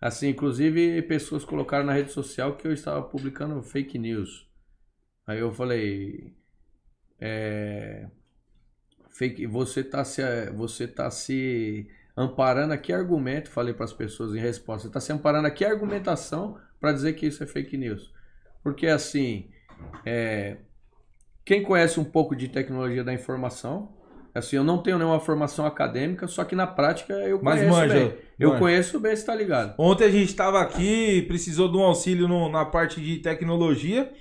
[0.01, 4.49] Assim, inclusive pessoas colocaram na rede social que eu estava publicando fake news.
[5.27, 6.33] Aí eu falei,
[7.27, 8.07] é,
[9.11, 10.23] fake, você tá se,
[10.53, 15.13] você tá se amparando aqui argumento, falei para as pessoas em resposta, você está se
[15.13, 18.13] amparando aqui argumentação para dizer que isso é fake news.
[18.63, 19.49] Porque assim,
[20.05, 20.59] é,
[21.45, 23.95] quem conhece um pouco de tecnologia da informação,
[24.35, 27.95] assim, eu não tenho nenhuma formação acadêmica, só que na prática eu Mas conheço manja,
[27.95, 28.15] bem.
[28.39, 28.61] Eu manja.
[28.61, 29.75] conheço bem, você tá ligado?
[29.79, 34.13] Ontem a gente estava aqui, precisou de um auxílio no- na parte de tecnologia.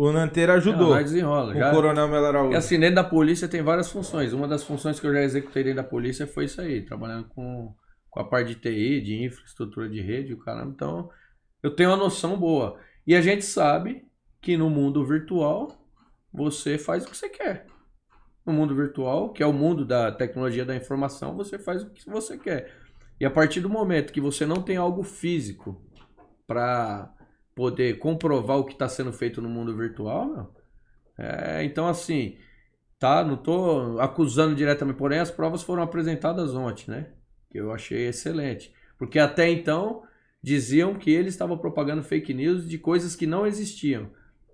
[0.00, 0.90] O Nanteira ajudou.
[0.90, 1.52] Não, nós desenrola.
[1.52, 2.52] o Já, Coronel Melo Araújo.
[2.52, 4.32] E assim, dentro da polícia tem várias funções.
[4.32, 7.74] Uma das funções que eu já executei dentro da polícia foi isso aí, trabalhando com,
[8.08, 10.70] com a parte de TI, de infraestrutura de rede, o caramba.
[10.72, 11.10] Então,
[11.64, 12.78] eu tenho uma noção boa.
[13.04, 14.06] E a gente sabe
[14.40, 15.66] que no mundo virtual
[16.32, 17.66] você faz o que você quer.
[18.46, 22.08] No mundo virtual, que é o mundo da tecnologia da informação, você faz o que
[22.08, 22.72] você quer.
[23.20, 25.84] E a partir do momento que você não tem algo físico
[26.46, 27.12] para
[27.58, 30.48] poder comprovar o que está sendo feito no mundo virtual, meu,
[31.18, 32.36] é, então assim,
[33.00, 37.08] tá, não tô acusando diretamente, porém as provas foram apresentadas ontem, né?
[37.50, 38.72] Que eu achei excelente.
[38.96, 40.04] Porque até então
[40.40, 44.08] diziam que ele estava propagando fake news de coisas que não existiam.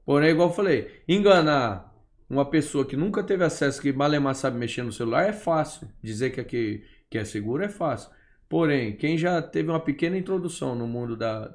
[0.06, 1.94] Porém, igual eu falei, enganar
[2.28, 5.86] uma pessoa que nunca teve acesso, que malemar sabe mexer no celular, é fácil.
[6.02, 8.10] Dizer que, aqui, que é seguro é fácil.
[8.48, 11.54] Porém, quem já teve uma pequena introdução no mundo da,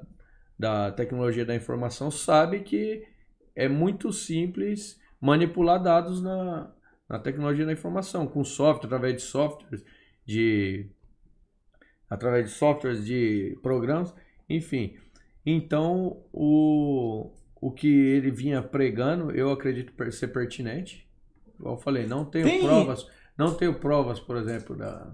[0.60, 3.08] da tecnologia da informação sabe que
[3.56, 6.70] é muito simples manipular dados na,
[7.08, 9.82] na tecnologia da informação, com software, através de softwares,
[10.26, 10.90] de
[12.10, 14.14] através de softwares, de programas,
[14.50, 14.98] enfim.
[15.46, 21.08] Então, o, o que ele vinha pregando, eu acredito ser pertinente.
[21.58, 23.08] Igual eu falei, não tenho Tem- provas,
[23.38, 25.10] não tenho provas, por exemplo, da,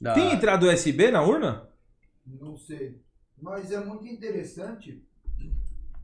[0.00, 1.68] da Tem entrada USB na urna?
[2.24, 3.07] Não sei.
[3.40, 5.02] Mas é muito interessante.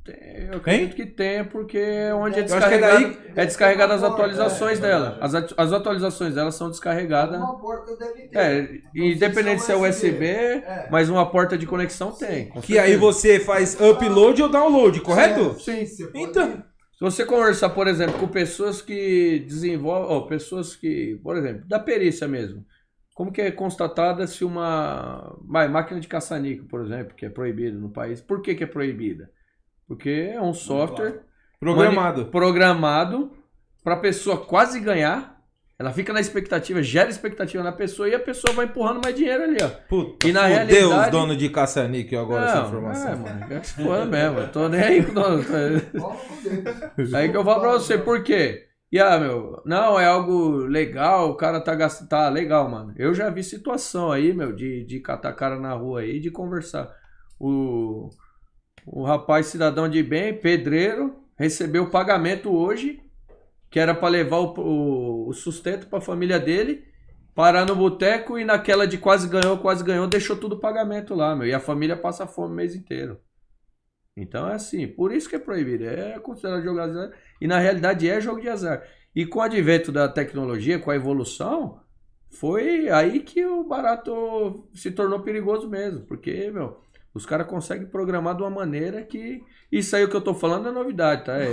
[0.05, 3.33] Tem, Eu acredito que tenha, porque é onde é Eu acho que é descarregado, daí-
[3.37, 5.19] é descarregada as É, atualizações é, dela.
[5.19, 7.41] As, as atualizações delas são descarregadas.
[7.41, 8.37] Uma porta deve ter.
[8.39, 10.89] É, independente se é USB, É.
[10.91, 12.49] mas uma porta de conexão tem.
[12.51, 13.01] com Que aí certeza.
[13.01, 15.59] você faz upload ou download, correto?
[15.59, 16.63] Sim, você pode- Então.
[16.93, 21.79] Se você conversar, por exemplo, com pessoas que desenvolvem, ó, pessoas que, por exemplo, da
[21.79, 22.65] perícia mesmo.
[23.15, 27.79] Como que é constatada se uma vai, máquina de caça-níquel, por exemplo, que é proibida
[27.79, 29.31] no país, por que, que é proibida?
[29.87, 31.21] Porque é um software
[31.61, 32.19] Programado.
[32.23, 33.31] mani- programado
[33.85, 35.33] para a pessoa quase ganhar.
[35.79, 39.43] Ela fica na expectativa, gera expectativa na pessoa e a pessoa vai empurrando mais dinheiro
[39.43, 39.69] ali, ó.
[39.89, 43.13] Puta, E na fudeu realidade- os donos de caça-níquel agora essa informação.
[43.13, 44.39] É, mano, é que se foda mesmo.
[44.39, 45.43] Eu tô nem aí com o dono.
[46.97, 47.13] Deus.
[47.15, 48.67] Aí que eu falo pra você, por quê?
[48.93, 52.09] E ah, meu, não, é algo legal, o cara tá gastando.
[52.09, 52.95] Tá legal, mano.
[52.97, 56.95] Eu já vi situação aí, meu, de, de catar cara na rua aí, de conversar.
[57.39, 58.09] O,
[58.87, 63.03] o rapaz, cidadão de bem, pedreiro, recebeu o pagamento hoje,
[63.71, 66.85] que era pra levar o, o, o sustento pra família dele,
[67.35, 71.35] parar no boteco e naquela de quase ganhou, quase ganhou, deixou tudo o pagamento lá,
[71.35, 71.49] meu.
[71.49, 73.21] E a família passa fome o mês inteiro.
[74.17, 75.85] Então é assim, por isso que é proibido.
[75.85, 77.11] É considerado jogo de azar.
[77.45, 78.83] E na realidade é jogo de azar.
[79.15, 81.79] E com o advento da tecnologia, com a evolução,
[82.31, 86.07] foi aí que o barato se tornou perigoso mesmo.
[86.07, 86.81] Porque, meu,
[87.13, 89.45] os caras conseguem programar de uma maneira que.
[89.71, 91.37] Isso aí o que eu tô falando é novidade, tá?
[91.37, 91.51] É,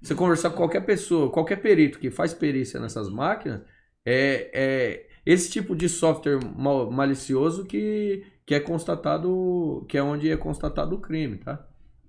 [0.00, 3.60] você conversar com qualquer pessoa, qualquer perito que faz perícia nessas máquinas,
[4.02, 10.30] é, é esse tipo de software mal- malicioso que, que é constatado, que é onde
[10.30, 11.68] é constatado o crime, tá?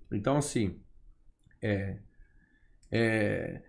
[0.09, 0.79] Então, assim,
[1.61, 1.97] é,
[2.95, 3.61] é,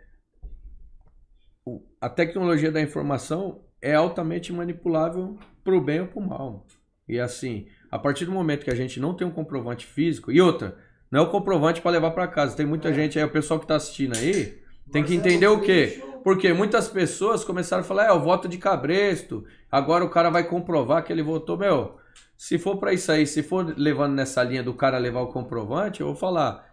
[1.65, 6.67] o- a tecnologia da informação é altamente manipulável pro bem ou pro mal.
[7.09, 10.41] E assim, a partir do momento que a gente não tem um comprovante físico, e
[10.41, 10.77] outra,
[11.11, 12.57] não é o comprovante para levar para casa.
[12.57, 15.61] Tem muita gente aí, o pessoal que tá assistindo aí, tem que Marcelo entender o
[15.61, 16.03] quê?
[16.25, 20.43] Porque muitas pessoas começaram a falar, é, o voto de cabresto, agora o cara vai
[20.49, 21.57] comprovar que ele votou.
[21.57, 21.97] Meu,
[22.37, 26.01] se for pra isso aí, se for levando nessa linha do cara levar o comprovante,
[26.01, 26.69] eu vou falar,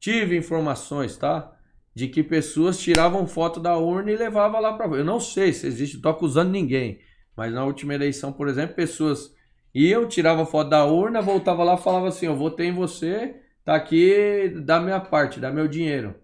[0.00, 1.54] tive informações, tá?
[1.94, 4.86] De que pessoas tiravam foto da urna e levavam lá pra.
[4.86, 7.00] Eu não sei se existe, tô acusando ninguém.
[7.36, 9.32] Mas na última eleição, por exemplo, pessoas
[9.74, 14.48] iam, tiravam foto da urna, voltava lá falava assim, eu votei em você, tá aqui,
[14.64, 16.14] dá minha parte, dá meu dinheiro.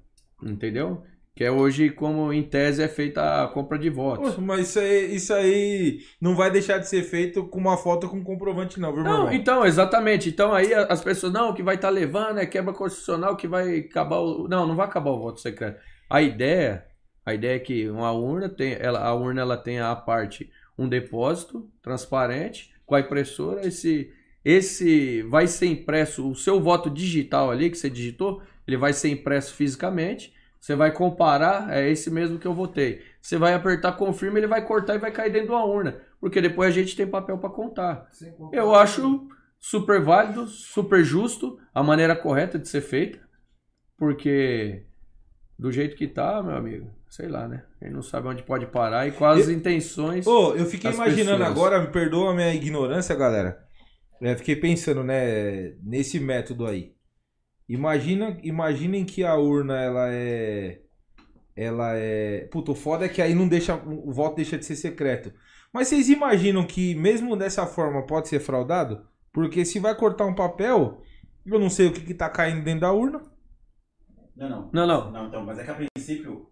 [0.43, 1.03] Entendeu?
[1.41, 4.35] Que é hoje como em tese é feita a compra de votos.
[4.35, 8.11] Pô, mas isso aí, isso aí não vai deixar de ser feito com uma foto
[8.11, 10.29] com comprovante, não, viu, Não, então, exatamente.
[10.29, 13.79] Então aí as pessoas, não, o que vai estar levando é quebra constitucional que vai
[13.79, 14.47] acabar o.
[14.49, 15.81] Não, não vai acabar o voto secreto.
[16.11, 16.85] A ideia,
[17.25, 20.87] a ideia é que uma urna tem, ela, a urna ela tem a parte, um
[20.87, 24.13] depósito transparente com a impressora, esse
[24.45, 29.09] esse vai ser impresso, o seu voto digital ali que você digitou, ele vai ser
[29.09, 30.39] impresso fisicamente.
[30.61, 33.03] Você vai comparar, é esse mesmo que eu votei.
[33.21, 36.41] Você vai apertar confirma, ele vai cortar e vai cair dentro de uma urna, porque
[36.41, 38.07] depois a gente tem papel para contar.
[38.53, 39.27] Eu acho
[39.59, 43.19] super válido, super justo, a maneira correta de ser feita,
[43.97, 44.85] porque
[45.59, 47.65] do jeito que tá, meu amigo, sei lá, né?
[47.81, 50.27] Ele não sabe onde pode parar e quais as intenções.
[50.27, 51.51] Ô, eu fiquei imaginando pessoas.
[51.51, 53.65] agora, me perdoa a minha ignorância, galera.
[54.21, 56.95] É, fiquei pensando, né, nesse método aí.
[57.71, 60.81] Imagina, imaginem que a urna ela é
[61.55, 64.75] ela é, puto, o foda é que aí não deixa o voto deixa de ser
[64.75, 65.33] secreto.
[65.73, 69.07] Mas vocês imaginam que mesmo dessa forma pode ser fraudado?
[69.33, 71.01] Porque se vai cortar um papel,
[71.47, 73.23] eu não sei o que que tá caindo dentro da urna.
[74.35, 74.71] Não, não.
[74.73, 75.11] Não, não.
[75.13, 76.51] Não, então, mas é que a princípio,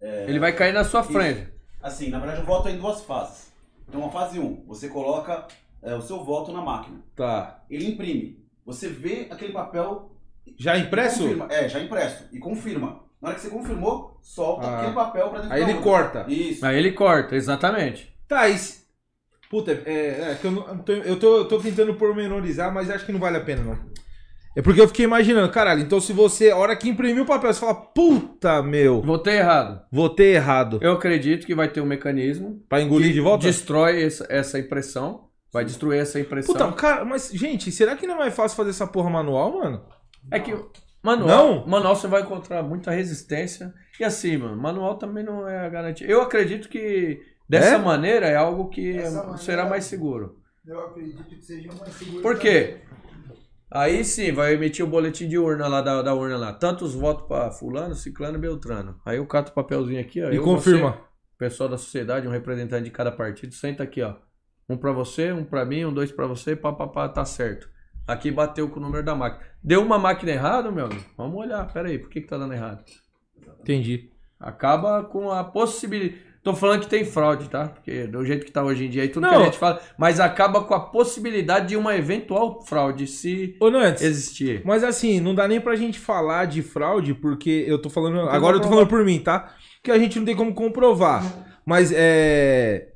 [0.00, 1.48] Ele vai cair na sua frente.
[1.80, 3.52] assim, na verdade o voto é em duas fases.
[3.88, 5.46] Então, a fase 1, você coloca
[5.80, 6.98] é, o seu voto na máquina.
[7.14, 7.62] Tá.
[7.70, 8.44] Ele imprime.
[8.64, 10.15] Você vê aquele papel.
[10.58, 11.20] Já impresso?
[11.22, 11.46] confirma.
[11.50, 12.24] É, já impresso.
[12.32, 13.00] E confirma.
[13.20, 14.78] Na hora que você confirmou, solta Ah.
[14.80, 15.82] aquele papel pra dentro Aí da ele urna.
[15.90, 16.24] corta.
[16.28, 16.64] Isso.
[16.66, 18.14] Aí ele corta, exatamente.
[18.28, 18.84] Tá, e se-
[19.48, 23.12] Puta, é, é que eu, não- eu tô, eu, tô, tentando pormenorizar, mas acho que
[23.12, 23.78] não vale a pena, não.
[24.56, 27.52] É porque eu fiquei imaginando, caralho, então se você, a hora que imprimiu o papel,
[27.54, 29.82] você fala, puta, meu, Votei errado.
[29.92, 30.78] votei errado.
[30.82, 33.46] Eu acredito que vai ter um mecanismo Pra engolir de volta?
[33.46, 35.26] destrói essa, essa impressão.
[35.52, 36.52] Vai destruir essa impressão.
[36.54, 39.84] Puta, cara, mas, gente, será que não é mais fácil fazer essa porra manual, mano?
[40.30, 40.52] É que
[41.02, 41.26] manual,
[41.56, 41.66] Não?
[41.66, 43.72] manual você vai encontrar muita resistência.
[43.98, 46.06] E assim, mano, manual também não é a garantia.
[46.06, 47.78] Eu acredito que dessa É?
[47.78, 48.98] maneira é algo que
[49.38, 50.40] será mais seguro.
[50.66, 52.22] Eu acredito que seja mais seguro.
[52.22, 52.78] Por quê?
[53.70, 56.52] Aí sim, vai emitir o boletim de urna lá da, da urna lá.
[56.52, 59.00] Tantos votos pra fulano, ciclano e beltrano.
[59.04, 60.30] Aí eu cato o papelzinho aqui, ó.
[60.30, 60.92] E eu, confirma.
[60.92, 60.98] você,
[61.38, 64.14] pessoal da sociedade, um representante de cada partido, senta aqui, ó.
[64.68, 67.68] Um pra você, um pra mim, um dois pra você, pá, pá, pá, tá certo.
[68.06, 69.44] Aqui bateu com o número da máquina.
[69.62, 71.04] Deu uma máquina errada, meu amigo?
[71.16, 72.84] Vamos olhar, pera aí, por que que tá dando errado?
[73.60, 74.10] Entendi.
[74.38, 76.24] Acaba com a possibilidade.
[76.42, 77.66] Tô falando que tem fraude, tá?
[77.66, 79.40] Porque do jeito que tá hoje em dia aí, tudo que Não.
[79.42, 79.80] a gente fala.
[79.98, 84.62] Mas acaba com a possibilidade de uma eventual fraude, se Ô, Nantes, existir.
[84.64, 88.58] mas assim, não dá nem pra gente falar de fraude, porque eu tô falando, agora
[88.58, 89.52] eu tô falando por mim, tá?
[89.82, 91.24] Que a gente não tem como comprovar.
[91.64, 92.92] Mas é,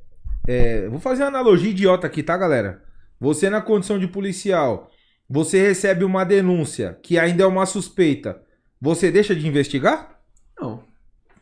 [0.47, 2.81] é, vou fazer uma analogia idiota aqui, tá, galera?
[3.19, 4.89] Você na condição de policial,
[5.31, 8.41] você recebe uma denúncia que ainda é uma suspeita.
[8.81, 10.19] Você deixa de investigar?
[10.59, 10.83] Não.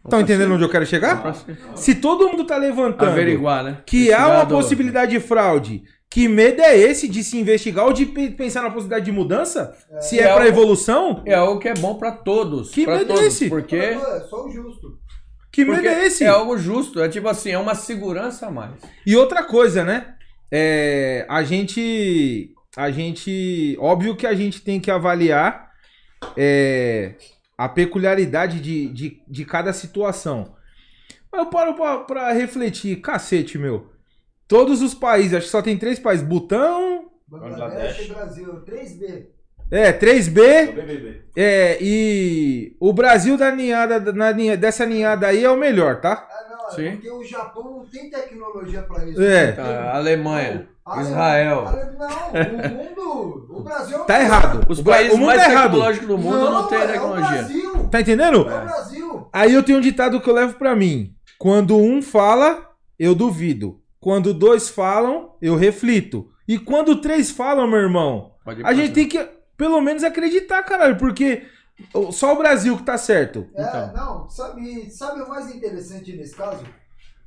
[0.03, 1.35] Estão entendendo onde eu quero chegar?
[1.75, 3.77] Se- todo mundo tá levantando Averiguar, né?
[3.85, 8.05] que há uma possibilidade de fraude, que medo é esse de se investigar ou de
[8.05, 9.75] pe- pensar na possibilidade de mudança?
[9.99, 11.21] Se é, É pra algo- evolução?
[11.25, 12.71] É algo que é bom pra todos.
[12.71, 13.49] Que pra medo é todos, esse?
[13.49, 14.97] Porque, É só o justo.
[15.51, 16.23] Que porque medo é esse?
[16.23, 17.01] é algo justo.
[17.01, 18.71] É tipo assim, é uma segurança a mais.
[19.05, 20.13] E outra coisa, né?
[20.51, 22.51] É, a gente.
[22.77, 23.75] A gente.
[23.79, 25.71] Óbvio que a gente tem que avaliar
[26.37, 27.15] é,
[27.57, 30.55] a peculiaridade de, de, de cada situação.
[31.31, 33.91] Mas eu paro pra, pra refletir, cacete, meu.
[34.47, 38.63] Todos os países, acho que só tem três países: Butão, Bangladesh e Brasil.
[38.65, 39.25] 3B.
[39.71, 41.21] é, 3B, É BBB.
[41.35, 46.27] é, e o Brasil da ninhada, na dessa ninhada aí é o melhor, tá?
[46.29, 46.91] Ah, não, é Sim.
[46.93, 49.21] porque o Japão não tem tecnologia pra isso.
[49.21, 49.47] É.
[49.55, 49.73] Não tem.
[49.75, 50.67] A Alemanha,
[50.97, 51.65] Israel.
[51.97, 53.47] Não, o mundo.
[53.49, 54.65] O Brasil é o Tá errado.
[54.69, 55.71] Os O países mundo mais errado.
[55.71, 57.27] tecnológicos do mundo não, tem é tecnologia.
[57.27, 57.87] o Brasil.
[57.89, 58.37] Tá entendendo?
[58.37, 59.29] É o Brasil.
[59.33, 61.13] Aí eu tenho um ditado que eu levo pra mim.
[61.37, 63.81] Quando um fala, eu duvido.
[63.99, 66.29] Quando dois falam, eu reflito.
[66.47, 69.19] E quando três falam, meu irmão, Pode a gente tem que
[69.57, 71.43] pelo menos acreditar, caralho, porque
[72.11, 73.45] só o Brasil que tá certo.
[73.53, 73.93] É, Então.
[73.93, 76.63] não, sabe, sabe o mais interessante nesse caso?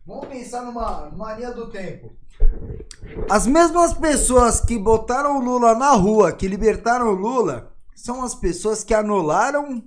[0.07, 2.11] Vamos pensar numa, numa linha do tempo.
[3.31, 8.35] As mesmas pessoas que botaram o Lula na rua, que libertaram o Lula, são as
[8.35, 9.83] pessoas que anularam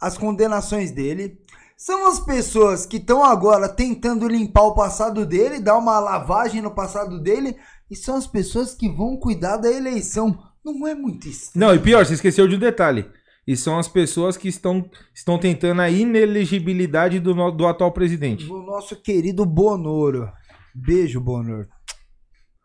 [0.00, 1.40] as condenações dele.
[1.76, 6.70] São as pessoas que estão agora tentando limpar o passado dele, dar uma lavagem no
[6.70, 7.56] passado dele,
[7.90, 10.38] e são as pessoas que vão cuidar da eleição.
[10.64, 11.66] Não é muito estranho.
[11.66, 13.06] Não, e pior, você esqueceu de um detalhe.
[13.46, 18.46] E são as pessoas que estão, estão tentando a inelegibilidade do, do atual presidente.
[18.46, 20.30] do nosso querido Bonoro.
[20.74, 21.68] Beijo, Bonoro.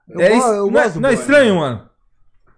[0.10, 1.90] Eu É, go- es- eu não, é, gosto não é estranho, mano?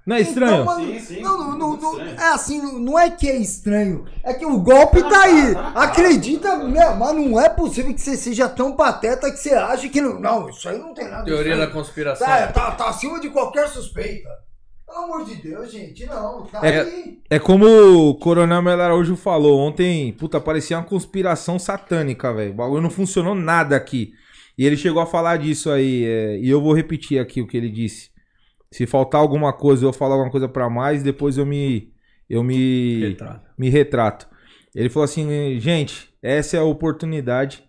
[0.04, 0.54] Não é estranho?
[0.64, 2.20] Então, mano, Sim, sim, não, não, não, muito não- estranho.
[2.20, 5.54] é assim, não- não é que é estranho, é que o golpe tá aí.
[5.76, 10.02] Acredita, meu, mas não é possível que você seja tão pateta que você ache que
[10.02, 10.20] não.
[10.20, 11.24] Não, isso aí não tem nada.
[11.26, 12.26] Teoria da conspiração.
[12.26, 14.30] tá, tá, tá acima de qualquer suspeita.
[14.88, 16.44] Pelo amor de Deus, gente, não.
[16.48, 17.20] Tá É- aí.
[17.30, 22.52] É como o Coronel Melo Araújo falou ontem, puta, parecia uma conspiração satânica, velho.
[22.52, 24.14] O bagulho não funcionou nada aqui.
[24.62, 27.58] E ele chegou a falar disso aí, é, e eu vou repetir aqui o que
[27.58, 28.12] ele disse.
[28.70, 31.92] Se faltar alguma coisa, eu falar alguma coisa pra mais, depois eu me
[32.30, 33.50] eu me Retrato.
[33.58, 34.28] me retrato.
[34.76, 37.64] Ele falou assim, gente, essa é a oportunidade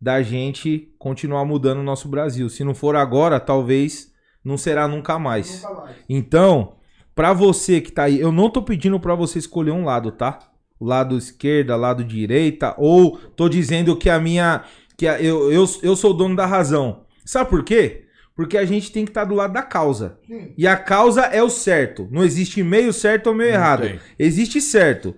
[0.00, 2.48] da gente continuar mudando o nosso Brasil.
[2.48, 4.10] Se não for agora, talvez
[4.42, 5.62] não será nunca mais.
[5.62, 5.96] Nunca mais.
[6.08, 6.76] Então,
[7.14, 10.38] pra você que tá aí, eu não tô pedindo pra você escolher um lado, tá?
[10.80, 14.64] Lado esquerda, lado direita, ou tô dizendo que a minha
[14.98, 17.06] que eu, eu, eu sou o dono da razão.
[17.24, 18.04] Sabe por quê?
[18.34, 20.18] Porque a gente tem que estar do lado da causa.
[20.26, 20.52] Sim.
[20.58, 22.06] E a causa é o certo.
[22.10, 23.82] Não existe meio certo ou meio Não errado.
[23.82, 24.00] tem.
[24.18, 25.16] Existe certo.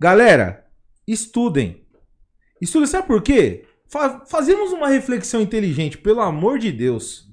[0.00, 0.64] Galera,
[1.06, 1.84] estudem.
[2.60, 3.64] Estudem, sabe por quê?
[3.88, 7.28] Fa- fazemos uma reflexão inteligente, pelo amor de Deus.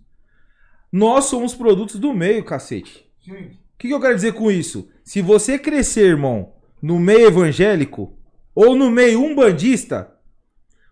[0.92, 3.06] Nós somos produtos do meio, cacete.
[3.24, 3.32] Sim.
[3.34, 4.90] O que, que eu quero dizer com isso?
[5.04, 8.18] Se você crescer, irmão, no meio evangélico
[8.54, 10.12] ou no meio umbandista,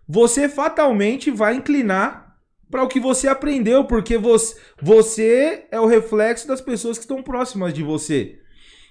[0.08, 2.36] você fatalmente vai inclinar
[2.70, 7.22] para o que você aprendeu, porque você, você é o reflexo das pessoas que estão
[7.22, 8.38] próximas de você.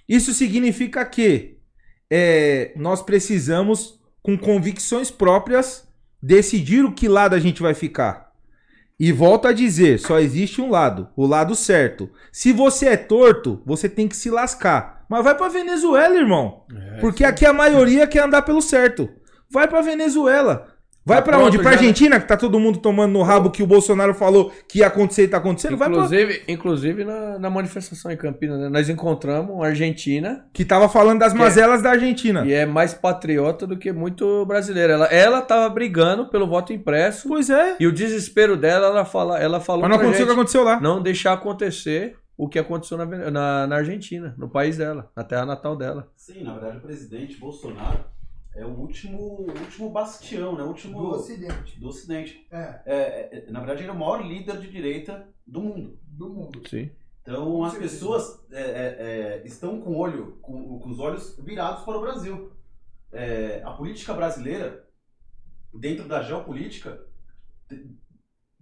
[0.08, 1.58] Isso significa que
[2.10, 5.88] é, nós precisamos, com convicções próprias,
[6.22, 8.28] decidir o que lado a gente vai ficar.
[9.00, 12.10] E volto a dizer, só existe um lado, o lado certo.
[12.32, 15.06] Se você é torto, você tem que se lascar.
[15.08, 16.64] Mas vai pra Venezuela, irmão.
[16.74, 19.08] É, Porque aqui a maioria quer andar pelo certo.
[19.50, 20.77] Vai pra Venezuela.
[21.08, 21.58] Vai Tá pra pronto onde?
[21.58, 21.76] Pra já, né?
[21.78, 25.24] Argentina, que tá todo mundo tomando no rabo que o Bolsonaro falou que ia acontecer
[25.24, 25.78] e tá acontecendo?
[25.78, 25.98] Vai pra...
[25.98, 31.20] Inclusive, inclusive na, na manifestação em Campinas, né, nós encontramos uma argentina Que tava falando
[31.20, 32.46] das Que- mazelas da Argentina.
[32.46, 34.94] e é mais patriota do que muito brasileira.
[34.94, 37.78] Ela, ela tava brigando pelo voto impresso Pois é.
[37.80, 40.64] e o desespero dela, ela, fala, ela falou Mas não pra aconteceu o que aconteceu
[40.64, 40.80] lá.
[40.82, 45.46] não deixar acontecer o que aconteceu na, na, na Argentina, no país dela, na terra
[45.46, 46.08] natal dela.
[46.16, 48.00] Sim, na verdade o presidente Bolsonaro
[48.58, 50.64] é o último, o último bastião, né?
[50.64, 51.80] O último Do Ocidente.
[51.80, 52.48] do Ocidente.
[52.52, 56.00] É, É, é, na verdade, ele é o maior líder de direita do mundo.
[56.04, 56.68] do mundo.
[56.68, 56.90] Sim.
[57.22, 58.96] Então as Sim, pessoas é, é,
[59.42, 62.52] é, estão com, o olho, com, com os olhos virados para o Brasil.
[63.12, 64.88] É, a política brasileira,
[65.74, 67.06] dentro da geopolítica,
[67.68, 67.96] te-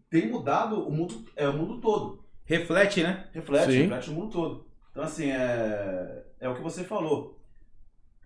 [0.10, 2.24] tem mudado o mundo, é, o mundo todo.
[2.44, 3.30] Reflete, né?
[3.34, 3.82] Reflete, Sim.
[3.84, 4.68] reflete no mundo todo.
[4.92, 7.40] Então, assim, é, é o que você falou.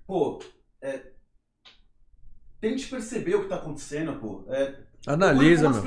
[0.08, 0.40] Pô,
[0.82, 1.12] é,
[2.62, 4.44] tente perceber o que está acontecendo, pô.
[4.50, 4.74] É,
[5.08, 5.84] Analisa, meu.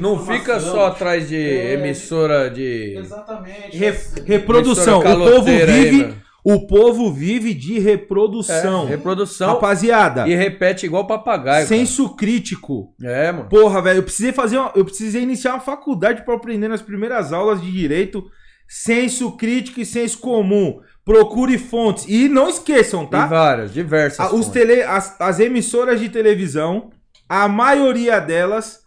[0.00, 2.96] Não fica só atrás de É, emissora de.
[2.96, 3.76] Exatamente.
[3.76, 3.94] Re-
[4.24, 5.00] reprodução.
[5.00, 5.96] O povo aí, vive.
[6.06, 6.26] meu.
[6.48, 8.86] O povo vive de É, reprodução.
[8.86, 11.66] reprodução Rapaziada, e repete igual papagaio.
[11.66, 12.94] senso crítico.
[13.00, 13.12] cara.
[13.12, 13.48] É, mano.
[13.48, 17.32] Porra, velho, eu precisei fazer uma, eu precisei iniciar uma faculdade pra aprender nas primeiras
[17.32, 18.24] aulas de direito
[18.68, 20.80] senso crítico e senso comum.
[21.06, 23.26] Procure fontes e não esqueçam, tá?
[23.26, 24.18] várias, diversas.
[24.18, 24.48] Ah, Os fontes.
[24.48, 26.90] tele, as, as emissoras de televisão,
[27.28, 28.80] a maioria delas,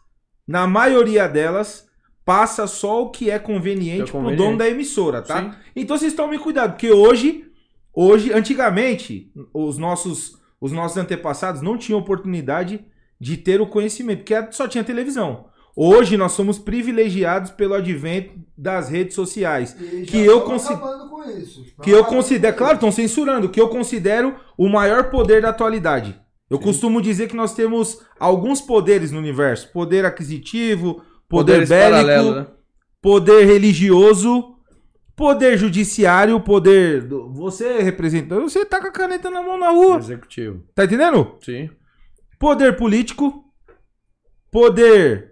[0.46, 1.88] na maioria delas,
[2.26, 4.38] passa só o que é conveniente, É pro conveniente.
[4.44, 5.42] dono da emissora, tá?
[5.44, 5.52] Sim.
[5.74, 7.46] Então vocês tomem cuidado, porque hoje,
[7.94, 12.84] hoje, antigamente, os nossos, os nossos antepassados não tinham oportunidade
[13.18, 15.46] de ter o conhecimento, porque só tinha televisão.
[15.82, 19.74] Hoje nós somos privilegiados pelo advento das redes sociais.
[19.80, 21.64] E Que já eu tão consi- acabando com isso.
[21.64, 22.86] Tão Que eu considero, claro, isso.
[22.86, 26.20] estão censurando, que eu considero o maior poder da atualidade.
[26.50, 30.96] Eu costumo dizer que nós temos alguns poderes no universo: poder aquisitivo,
[31.30, 32.48] poder Poderes bélico, né?
[33.02, 34.56] poder religioso,
[35.16, 37.04] poder judiciário, poder.
[37.08, 39.98] do- Você representando, você tá com a caneta na mão na rua.
[40.00, 40.62] Executivo.
[40.76, 41.38] Tá entendendo?
[41.42, 41.70] Sim.
[42.38, 43.46] Poder político,
[44.52, 45.29] poder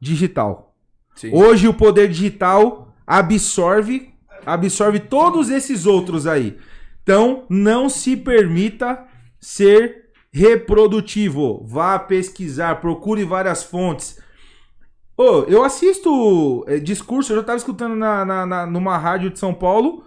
[0.00, 0.74] digital.
[1.14, 1.30] Sim.
[1.32, 4.14] Hoje o poder digital absorve
[4.46, 6.56] absorve todos esses outros aí.
[7.02, 9.04] Então, não se permita
[9.40, 11.64] ser reprodutivo.
[11.66, 14.18] Vá pesquisar, procure várias fontes.
[15.16, 19.38] Ô, eu assisto é, discurso, eu já tava escutando na, na, na- numa rádio de
[19.38, 20.04] São Paulo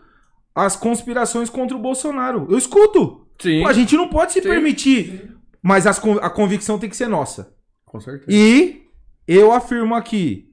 [0.55, 2.47] as conspirações contra o Bolsonaro.
[2.49, 3.27] Eu escuto.
[3.39, 4.47] Sim, Pô, a gente não pode se Sim.
[4.49, 7.53] permitir, mas as a convicção tem que ser nossa.
[7.85, 8.27] com certeza.
[8.31, 8.84] E
[9.27, 10.49] eu afirmo aqui,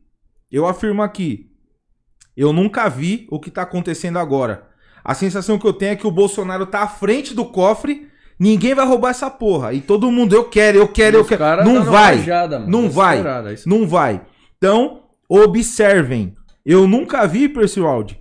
[0.50, 1.50] eu afirmo aqui,
[2.36, 4.68] eu nunca vi o que tá acontecendo agora.
[5.04, 8.08] A sensação que eu tenho é que o Bolsonaro tá à frente do cofre,
[8.38, 9.72] ninguém vai roubar essa porra.
[9.72, 11.64] E todo mundo, eu quero, eu quero, eu quero.
[11.64, 13.18] Não vai, rajada, mano, não vai.
[13.20, 14.20] é não vai.
[14.56, 16.34] Então, observem.
[16.64, 18.20] Eu nunca vi, Percivaldi,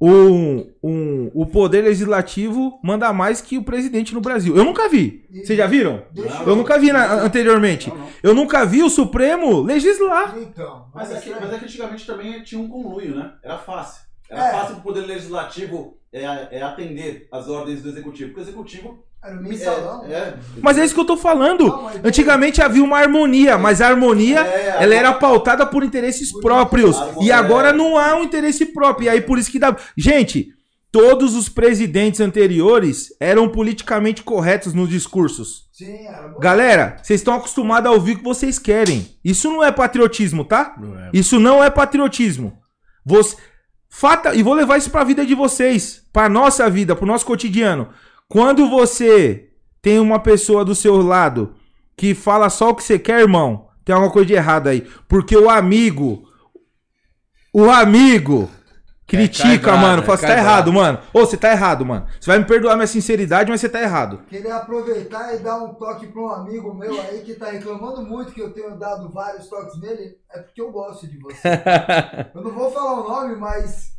[0.00, 4.56] um, um, o poder legislativo manda mais que o presidente no Brasil.
[4.56, 5.26] Eu nunca vi.
[5.30, 6.02] Vocês já viram?
[6.46, 7.90] Eu nunca vi na- anteriormente.
[7.90, 8.08] Não, não.
[8.22, 10.36] Eu nunca vi o Supremo legislar.
[10.38, 13.32] Então, Mas é, que, mas é que antigamente também tinha um conluio, né?
[13.42, 14.02] Era fácil.
[14.30, 14.50] Era É.
[14.52, 16.22] fácil pro Poder Legislativo é,
[16.58, 18.30] é, atender as ordens do Executivo.
[18.30, 19.04] Porque o Executivo.
[19.22, 21.66] É, é, Mas é isso que eu tô falando.
[21.66, 26.32] Não, mas- Antigamente havia uma harmonia, mas a harmonia É, ela era pautada por interesses
[26.40, 26.96] próprios.
[27.20, 27.34] E É.
[27.34, 29.06] agora não há um interesse próprio.
[29.06, 29.76] E aí por isso que dá.
[29.96, 30.48] Gente,
[30.90, 35.68] todos os presidentes anteriores eram politicamente corretos nos discursos.
[35.72, 35.98] Sim.
[36.40, 39.06] Galera, vocês estão acostumados a ouvir o que vocês querem.
[39.24, 40.74] Isso não é patriotismo, tá?
[40.78, 41.10] Não é.
[41.12, 42.58] Isso não é patriotismo.
[43.04, 43.36] Você
[43.88, 47.88] fata e vou levar isso pra vida de vocês, pra nossa vida, pro nosso cotidiano.
[48.30, 49.50] Quando você
[49.82, 51.52] tem uma pessoa do seu lado
[51.96, 55.36] que fala só o que você quer, irmão, tem alguma coisa de errado aí, porque
[55.36, 56.28] o amigo
[57.52, 58.48] o amigo
[59.04, 61.00] critica, mano, é fala, você tá errado, mano.
[61.12, 62.06] Ô, você tá errado, mano.
[62.20, 64.22] Você vai me perdoar minha sinceridade, mas você tá errado.
[64.28, 68.32] Queria aproveitar e dar um toque para um amigo meu aí que tá reclamando muito
[68.32, 70.16] que eu tenho dado vários toques nele.
[70.30, 71.48] É porque eu gosto de você.
[72.32, 73.98] Eu não vou falar o nome, mas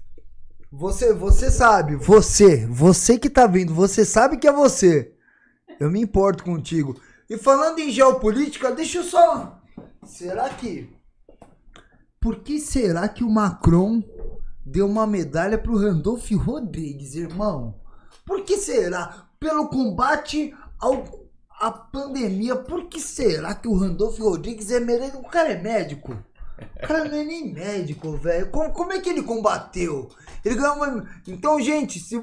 [0.72, 5.14] você, você sabe, você, você que tá vindo, você sabe que é você.
[5.80, 6.99] Eu me importo contigo.
[7.30, 9.60] E falando em geopolítica, deixa eu só.
[10.06, 10.89] Será que
[12.19, 14.03] por que será que o Macron
[14.65, 17.76] deu uma medalha pro Randolph Rodrigues, irmão?
[18.26, 19.27] Por que será?
[19.39, 21.22] Pelo combate ao
[21.60, 25.19] à pandemia, por que será que o Randolph Rodrigues é merecido?
[25.19, 26.18] O cara é médico.
[26.76, 28.49] O cara não é nem médico, velho.
[28.49, 30.10] Como, como é que ele combateu?
[30.43, 31.07] Ele ganhou uma...
[31.27, 32.22] Então, gente, se,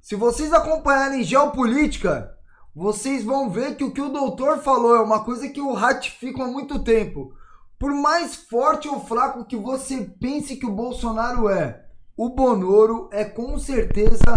[0.00, 2.36] se vocês acompanharem geopolítica,
[2.74, 6.42] vocês vão ver que o que o doutor falou é uma coisa que eu ratifico
[6.42, 7.34] há muito tempo.
[7.78, 11.84] Por mais forte ou fraco que você pense que o Bolsonaro é,
[12.16, 14.36] o Bonoro é com certeza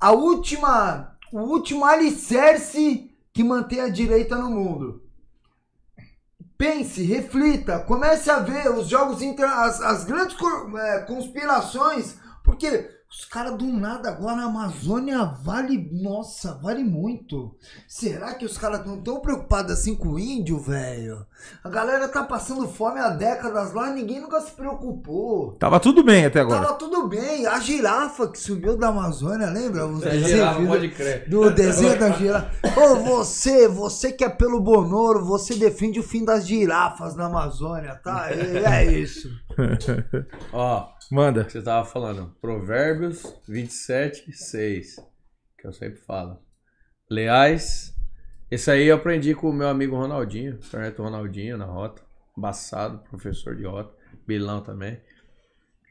[0.00, 5.02] a última, o último alicerce que mantém a direita no mundo.
[6.58, 10.36] Pense, reflita, comece a ver os jogos inter, as, as grandes
[10.76, 17.54] é, conspirações, porque os caras do nada agora a Amazônia vale, nossa, vale muito.
[17.86, 21.26] Será que os caras não tão preocupados assim com o índio, velho?
[21.62, 25.52] A galera tá passando fome há décadas lá, ninguém nunca se preocupou.
[25.58, 26.62] Tava tudo bem até agora.
[26.62, 27.46] Tava tudo bem.
[27.46, 29.86] A girafa que subiu da Amazônia, lembra?
[29.86, 30.66] Os É, viu?
[30.68, 31.28] pode crer.
[31.28, 32.50] do desenho da girafa.
[32.80, 37.94] Ô, você, você que é pelo Bonoro, você defende o fim das girafas na Amazônia,
[38.02, 38.30] tá?
[38.30, 39.28] É, é isso.
[40.50, 41.46] Ó, Manda.
[41.46, 44.96] você tava falando, Provérbios 27, 6,
[45.58, 46.38] que eu sempre falo.
[47.06, 47.94] Leais.
[48.50, 52.00] Esse aí eu aprendi com o meu amigo Ronaldinho, Sarneto Ronaldinho, na rota.
[52.34, 53.94] Embaçado, professor de rota.
[54.26, 55.02] Bilão também.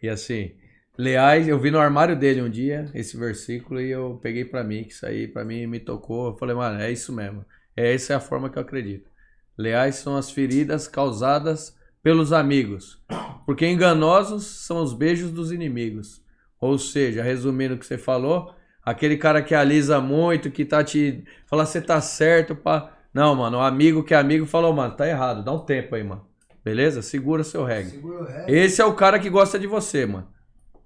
[0.02, 0.56] E assim,
[0.98, 4.85] leais, eu vi no armário dele um dia esse versículo e eu peguei pra mim,
[4.85, 6.30] que isso aí pra mim me tocou.
[6.30, 7.45] Eu falei, mano, é isso mesmo.
[7.77, 9.07] É, essa é a forma que eu acredito.
[9.56, 12.99] Leais são as feridas causadas pelos amigos,
[13.45, 16.22] porque enganosos são os beijos dos inimigos.
[16.60, 18.53] Ou seja, resumindo o que você falou,
[18.86, 21.23] aquele cara que alisa muito, que tá te.
[21.48, 22.91] Fala, você tá certo, pá.
[23.14, 26.03] Não, mano, o amigo que é amigo falou, mano, tá errado, dá um tempo aí,
[26.03, 26.26] mano.
[26.64, 27.02] Beleza?
[27.02, 27.90] Segura seu reggae.
[27.91, 28.49] Segura o resto.
[28.52, 30.28] Esse é o cara que gosta de você, mano.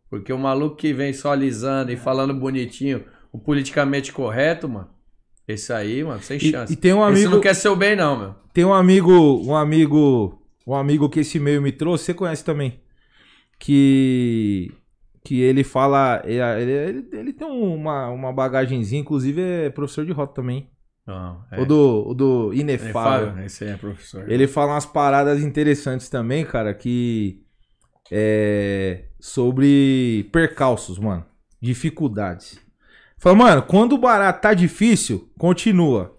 [0.09, 4.89] Porque o maluco que vem só alisando e falando bonitinho, o politicamente correto, mano.
[5.47, 6.71] Esse aí, mano, sem E, chance.
[6.73, 8.35] e tem um Esse amigo, não quer seu bem, não, meu.
[8.53, 9.11] tem um amigo,
[9.45, 12.79] um amigo, um amigo que esse e-mail me trouxe, você conhece também,
[13.59, 14.71] que
[15.23, 20.35] que ele fala, ele, ele, ele tem uma, uma bagagenzinha, inclusive é professor de rota
[20.35, 20.69] também,
[21.05, 21.59] Não, é.
[21.59, 23.29] o do, o do Inefável.
[23.29, 24.29] Fábio, Esse é professor.
[24.31, 27.43] Ele fala umas paradas interessantes também, cara, que
[28.11, 31.25] é sobre percalços, mano,
[31.59, 32.59] dificuldades.
[33.17, 36.14] Fala, mano, quando o barato tá difícil, continua.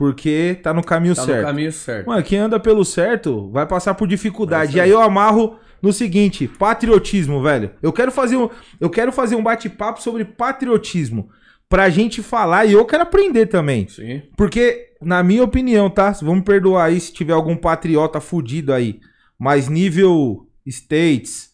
[0.00, 1.40] Porque tá no caminho Tá certo.
[1.42, 2.06] no caminho certo.
[2.06, 4.78] Mano, quem anda pelo certo vai passar por É dificuldade.
[4.78, 4.88] e aí.
[4.88, 7.70] eu amarro no seguinte, patriotismo, velho.
[7.82, 8.48] Eu quero fazer um,
[8.80, 11.28] eu quero fazer um bate-papo sobre patriotismo
[11.68, 13.86] pra gente falar e eu quero aprender também.
[13.88, 14.22] Sim.
[14.38, 16.12] Porque, na minha opinião, tá?
[16.22, 19.00] Vamos perdoar aí se tiver algum patriota fudido aí.
[19.38, 21.50] Mas nível States,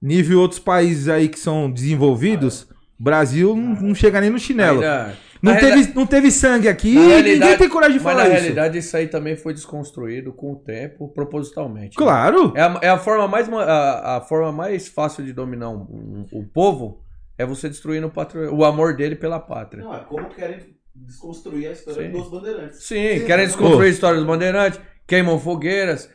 [0.00, 2.66] nível outros países aí que são desenvolvidos,
[2.98, 4.80] Brasil não, não chega nem no chinelo.
[4.80, 5.14] Ainda-
[5.44, 8.12] Não na teve, reali- não teve sangue aqui na e ninguém tem coragem de Mas
[8.12, 8.42] falar na isso.
[8.42, 11.98] realidade isso aí também foi desconstruído com o tempo, propositalmente.
[11.98, 12.04] né?
[12.04, 12.52] Claro.
[12.56, 15.82] É a, é a forma mais ma- a, a forma mais fácil de dominar um,
[15.82, 17.00] um- o povo
[17.36, 18.38] é você destruindo o, patri...
[18.46, 19.84] o amor dele pela pátria.
[19.84, 20.58] Não, é como querem
[20.94, 22.10] desconstruir a história Sim.
[22.12, 22.84] dos bandeirantes.
[22.84, 26.08] Sim, querem desconstruir a história dos bandeirantes, queimam fogueiras.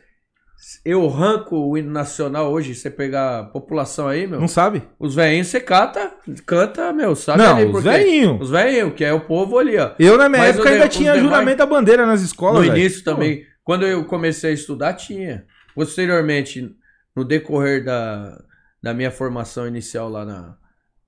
[0.84, 4.40] Eu ranco o hino nacional hoje, você pegar a população aí, meu.
[4.40, 4.82] Não sabe?
[4.98, 6.12] Os velhinhos você cata,
[6.46, 8.40] canta, meu, sabe Não, ali os velhinhos.
[8.42, 9.92] Os velhinhos, que é o povo ali, ó.
[9.98, 12.58] Eu, na minha Mas época, ainda tinha demais- juramento da bandeira nas escolas.
[12.60, 12.76] No velho.
[12.78, 13.44] início também.
[13.64, 15.44] Quando eu comecei a estudar, tinha.
[15.74, 16.74] Posteriormente,
[17.16, 18.38] no decorrer da,
[18.82, 20.56] da minha formação inicial lá na,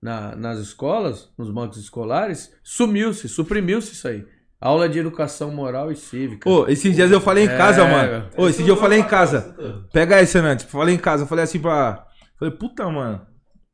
[0.00, 4.24] na- nas escolas, nos bancos escolares, sumiu-se, suprimiu-se isso aí.
[4.62, 6.48] Aula de educação moral e cívica.
[6.48, 8.28] Ô, esses dias eu falei em É, casa, mano.
[8.36, 9.56] Ô, esse dia eu falei em casa.
[9.92, 10.64] Pega esse, Nantes.
[10.66, 12.06] Falei em casa, eu falei assim pra.
[12.38, 13.20] Falei, puta, mano.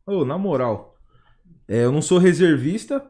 [0.06, 0.94] Ô, na moral.
[1.68, 3.04] É, eu não sou reservista.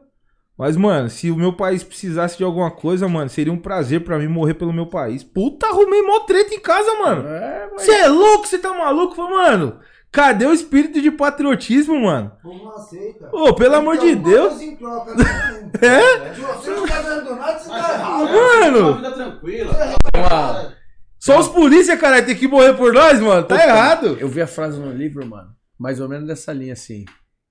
[0.57, 4.19] Mas, mano, se o meu país precisasse de alguma coisa, mano, seria um prazer pra
[4.19, 5.23] mim morrer pelo meu país.
[5.23, 7.25] Puta, arrumei mó treta em casa, mano.
[7.29, 8.45] É, mas Você é louco?
[8.45, 9.15] Você tá maluco?
[9.15, 9.79] Falei, mano,
[10.11, 12.31] cadê o espírito de patriotismo, mano?
[12.43, 13.29] Não aceita.
[13.31, 14.59] Ô, pelo amor de Deus.
[14.61, 15.23] em troca, né?
[15.81, 16.33] É?
[16.33, 18.27] Se você não tá dando nada, você tá errado.
[18.27, 18.31] é,
[18.71, 18.79] Mano.
[18.89, 19.71] Uma vida tranquila.
[20.15, 20.73] uma-
[21.19, 23.45] Só os polícia, cara, tem que morrer por nós, mano.
[23.45, 24.17] Tá errado.
[24.19, 27.05] Eu vi a frase no livro, mano, mais ou menos dessa linha assim,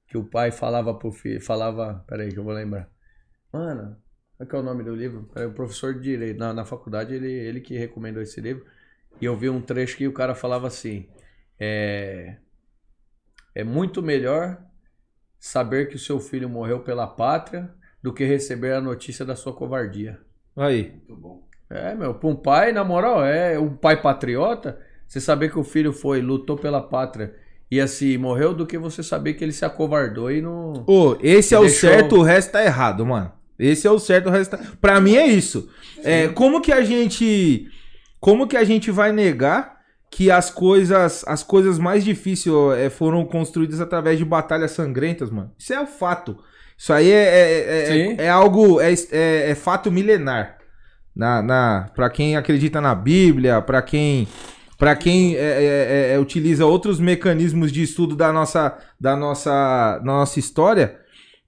[0.08, 2.88] que o pai falava pro filho, falava, peraí que eu vou lembrar.
[3.52, 3.96] Mano,
[4.36, 5.30] qual que é o nome do livro?
[5.34, 8.64] É o professor de direito, na, na faculdade, ele, ele que recomendou esse livro,
[9.20, 11.06] e eu vi um trecho que o cara falava assim,
[11.58, 12.36] é,
[13.58, 14.56] é muito melhor
[15.36, 17.68] saber que o seu filho morreu pela pátria
[18.00, 20.16] do que receber a notícia da sua covardia.
[20.56, 20.92] Aí.
[20.92, 21.42] Muito bom.
[21.68, 24.78] É, meu, pra um pai, na moral, é um pai patriota,
[25.08, 27.34] você saber que o filho foi, lutou pela pátria
[27.68, 30.84] e assim, morreu, do que você saber que ele se acovardou e não.
[30.86, 33.32] Ô, esse é o Deixou- certo, o resto tá errado, mano.
[33.58, 34.64] Esse é o certo, o resto tá...
[34.80, 35.68] Pra mim é isso.
[36.04, 37.68] É, como que a gente...
[38.20, 39.77] Como que a gente vai negar
[40.10, 45.30] que as coisas as coisas mais difíceis ó, é, foram construídas através de batalhas sangrentas,
[45.30, 45.50] mano?
[45.58, 46.38] Isso é o fato.
[46.76, 48.16] Isso aí é, é, é- Sim.
[48.18, 48.80] é algo...
[48.80, 50.58] É, é- é fato milenar.
[51.14, 54.28] Na, na, pra quem acredita na Bíblia, pra quem...
[54.78, 59.98] Pra quem é, é, é, é, utiliza outros mecanismos de estudo da nossa, da nossa,
[59.98, 61.00] da nossa história,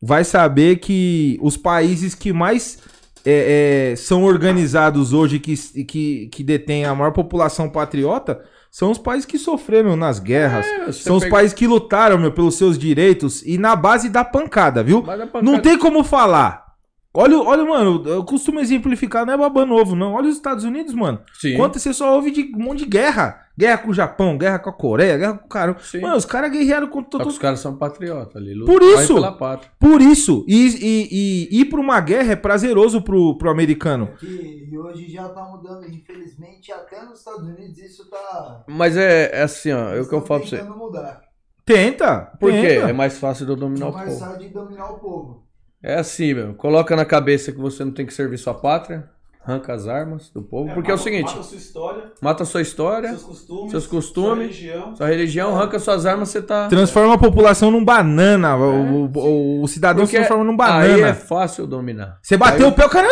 [0.02, 2.80] vai saber que os países que mais
[3.24, 8.40] é, é, são organizados hoje, que, que, que detêm a maior população patriota,
[8.70, 10.66] são os países que sofreram nas guerras.
[10.66, 14.24] É, são os pega- países que lutaram, meu, pelos seus direitos e na base da
[14.24, 15.02] pancada, viu?
[15.02, 16.70] Pra- Não tem como falar.
[17.12, 20.12] Olha, olha, mano, eu costumo exemplificar, não é baba novo, não.
[20.14, 21.20] Olha os Estados Unidos, mano.
[21.40, 21.56] Sim.
[21.56, 23.40] Quanto você só ouve de um monte de guerra.
[23.60, 25.76] Guerra com o Japão, guerra com a Coreia, guerra com o cara.
[25.80, 26.00] Sim.
[26.00, 27.28] Mano, os caras guerrearam com Só que todo.
[27.28, 28.58] os caras são patriotas ali.
[28.64, 29.14] Por isso.
[29.14, 29.70] pela pátria.
[29.78, 30.44] Por isso.
[30.48, 34.08] E, e, e ir pra uma guerra é prazeroso pro, pro americano.
[34.18, 38.64] Que, e hoje já tá mudando, infelizmente, até nos Estados Unidos isso tá.
[38.66, 40.62] Mas é, é assim, ó, é o que eu falo pra você.
[40.62, 41.20] mudar.
[41.66, 42.32] Tenta.
[42.40, 42.60] Por quê?
[42.62, 42.88] tenta.
[42.88, 44.20] É mais fácil de eu dominar o mais povo.
[44.20, 45.44] fácil de dominar o povo.
[45.82, 46.54] É assim, meu.
[46.54, 49.08] Coloca na cabeça que você não tem que servir sua pátria,
[49.50, 50.72] arranca as armas do povo.
[50.74, 53.86] porque é o mata- seguinte, Mata a sua história, mata sua história, seus costumes, seus
[53.86, 54.24] costumes,
[54.56, 54.96] sua religião.
[54.96, 56.68] sua religião, arranca suas armas, você tá.
[56.68, 58.56] Transforma a população num banana.
[58.56, 61.14] o, o- o cidadão se Porque transforma num Aí é banana.
[61.14, 62.18] fácil dominar.
[62.22, 63.08] Você bateu aí- o pé, o cara.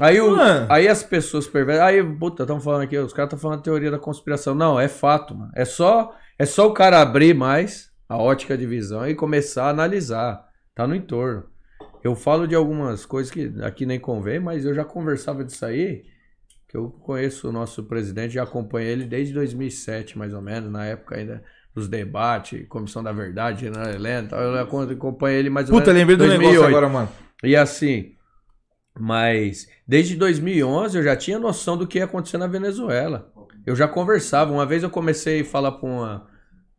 [0.00, 0.36] Aí, o,
[0.68, 1.84] aí as pessoas perversas.
[1.84, 4.54] Aí, puta, estão falando aqui, os caras estão falando teoria da conspiração.
[4.54, 5.50] Não, é fato, mano.
[5.56, 9.70] É só, é só o cara abrir mais a ótica de visão e começar a
[9.70, 10.44] analisar.
[10.74, 11.42] Tá no entorno.
[12.08, 16.04] Eu falo de algumas coisas que aqui nem convém, mas eu já conversava disso aí.
[16.66, 20.84] Que eu conheço o nosso presidente, já acompanhei ele desde 2007, mais ou menos, na
[20.84, 21.42] época ainda
[21.74, 25.92] dos debates, Comissão da Verdade, General Helena, e tal, eu acompanhei ele mais ou Puta,
[25.94, 26.00] menos.
[26.00, 26.76] lembrei do negócio 2008.
[26.76, 27.08] agora, mano.
[27.42, 28.12] E assim,
[28.98, 33.32] mas desde 2011 eu já tinha noção do que ia acontecer na Venezuela.
[33.64, 34.52] Eu já conversava.
[34.52, 36.26] Uma vez eu comecei a falar com uma,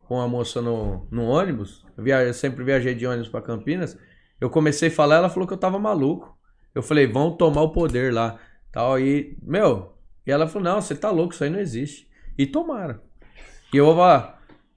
[0.06, 1.84] com uma moça no, no ônibus.
[1.96, 3.96] Eu, via- eu sempre viajei de ônibus para Campinas.
[4.40, 6.36] Eu comecei a falar, ela falou que eu tava maluco.
[6.74, 8.38] Eu falei, vão tomar o poder lá.
[8.72, 9.94] Tal, e, meu,
[10.26, 12.08] e ela falou, não, você tá louco, isso aí não existe.
[12.38, 13.00] E tomaram.
[13.72, 13.96] E eu vou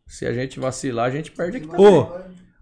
[0.05, 1.67] se a gente vacilar, a gente perde aqui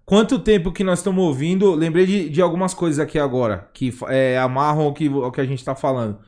[0.06, 1.74] quanto tempo que nós estamos ouvindo?
[1.74, 5.46] Lembrei de, de algumas coisas aqui agora, que é, amarram o que, o que a
[5.46, 6.20] gente tá falando.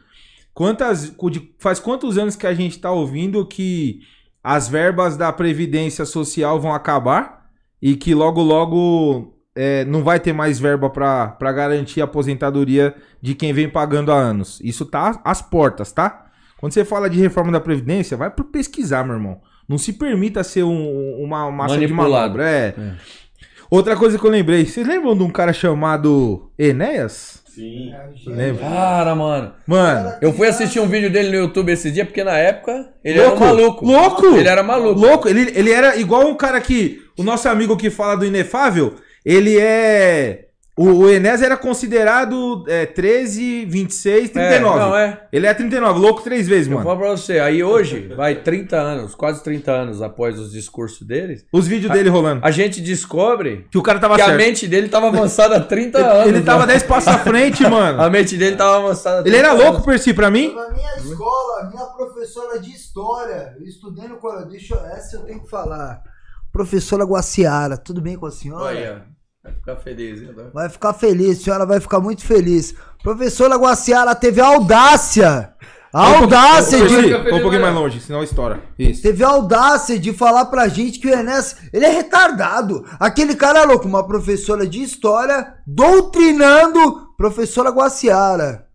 [0.54, 1.14] Quantas,
[1.60, 4.02] faz quantos anos que a gente tá ouvindo que
[4.44, 7.50] as verbas da Previdência Social vão acabar
[7.82, 12.96] e que logo, logo é, não vai ter mais verba pra pra garantir a aposentadoria
[13.22, 14.60] de quem vem pagando há anos?
[14.64, 16.26] Isso tá às portas, tá?
[16.60, 19.42] Quando você fala de reforma da Previdência, vai por pesquisar, meu irmão.
[19.68, 22.44] Não se permita ser um- uma massa de manobra.
[22.50, 22.74] É.
[23.70, 27.42] Outra coisa que eu lembrei, vocês lembram de um cara chamado Enéas?
[27.48, 27.92] Sim.
[28.26, 28.64] Lembra?
[28.68, 29.54] Cara, mano.
[29.68, 33.20] Mano, Eu fui assistir um vídeo dele no YouTube esse dia, porque na época ele
[33.22, 33.86] Louco, era um maluco.
[33.86, 34.26] louco.
[34.38, 35.00] Ele era maluco.
[35.00, 37.02] louco, ele, ele era igual um cara que.
[37.18, 40.48] O nosso amigo que fala do inefável, ele é.
[40.76, 44.56] O, o Enéas era considerado é, 13, 26, 39.
[44.56, 45.28] É, não, é.
[45.32, 46.84] Ele é 39, louco três vezes, Eu mano.
[46.84, 51.46] falo pra você, aí hoje, vai 30 anos, quase 30 anos após os discursos deles,
[51.54, 52.42] Os vídeos dele rolando.
[52.44, 54.38] a gente descobre Que o cara tava que a certo.
[54.40, 56.28] mente dele tava avançada há 30 anos.
[56.30, 56.72] Ele tava mano.
[56.72, 58.02] 10 passos à frente, mano.
[58.02, 59.86] A mente dele tava avançada há Ele 30 era louco, anos.
[59.86, 60.56] Percy, pra mim.
[60.56, 64.18] Na minha escola, minha professora de história, eu estudei no
[64.50, 66.02] deixa eu, essa eu tenho que falar.
[66.52, 68.64] Professora Guaciara, tudo bem com a senhora?
[68.64, 69.06] Olha,
[69.64, 70.34] ficar feliz, hein?
[70.36, 70.44] né?
[70.54, 72.76] Vai ficar feliz, a senhora vai ficar muito feliz.
[73.02, 75.54] Professora Guaciara teve a audácia,
[75.94, 77.30] a audácia de...
[77.30, 78.62] Põe um pouquinho mais longe, senão estoura.
[78.78, 79.02] Isso.
[79.02, 82.86] Teve a audácia de falar pra gente que o Enes, ele é retardado.
[83.00, 88.68] Aquele cara é louco, uma professora de história doutrinando professora Guaciara.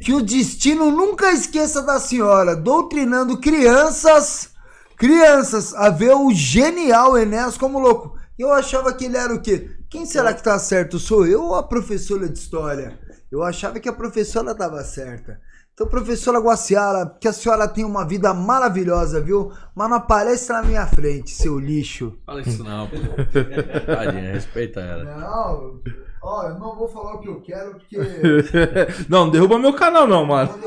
[0.00, 4.50] Que o destino nunca esqueça da senhora, doutrinando crianças,
[4.96, 8.14] crianças, a ver o genial Enéas como louco.
[8.38, 9.70] Eu achava que ele era o quê?
[9.94, 10.98] Quem será que tá certo?
[10.98, 12.98] Sou eu ou a professora de história?
[13.30, 15.40] Eu achava que a professora estava certa.
[15.72, 19.52] Então, professora Guaciara, que a senhora tem uma vida maravilhosa, viu?
[19.72, 22.18] Mas não aparece na minha frente, seu lixo.
[22.26, 22.96] Fala isso não, pô.
[23.86, 25.04] Tadinha, respeita ela.
[25.04, 25.80] Não,
[26.20, 27.96] ó, eu não vou falar o que eu quero, porque.
[29.08, 30.58] não, não derruba meu canal, não, mano.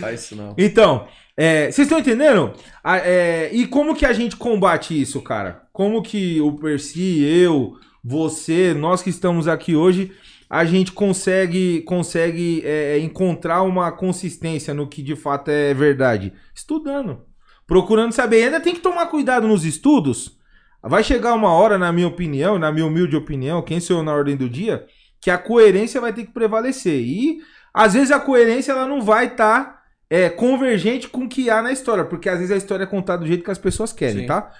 [0.00, 0.54] Faz isso não.
[0.56, 1.06] Então,
[1.36, 2.54] é, vocês estão entendendo?
[2.82, 5.64] É, e como que a gente combate isso, cara?
[5.70, 10.12] Como que o Percy, eu, você, nós que estamos aqui hoje,
[10.48, 16.32] a gente consegue, consegue é, encontrar uma consistência no que de fato é verdade?
[16.54, 17.22] Estudando.
[17.66, 18.44] Procurando saber.
[18.44, 20.38] Ainda tem que tomar cuidado nos estudos.
[20.82, 24.12] Vai chegar uma hora, na minha opinião, na minha humilde opinião, quem sou eu na
[24.12, 24.86] ordem do dia,
[25.20, 27.00] que a coerência vai ter que prevalecer.
[27.00, 27.38] E
[27.72, 31.70] às vezes a coerência ela não vai estar é, convergente com o que há na
[31.70, 34.26] história, porque às vezes a história é contada do jeito que as pessoas querem, Sim.
[34.26, 34.50] tá?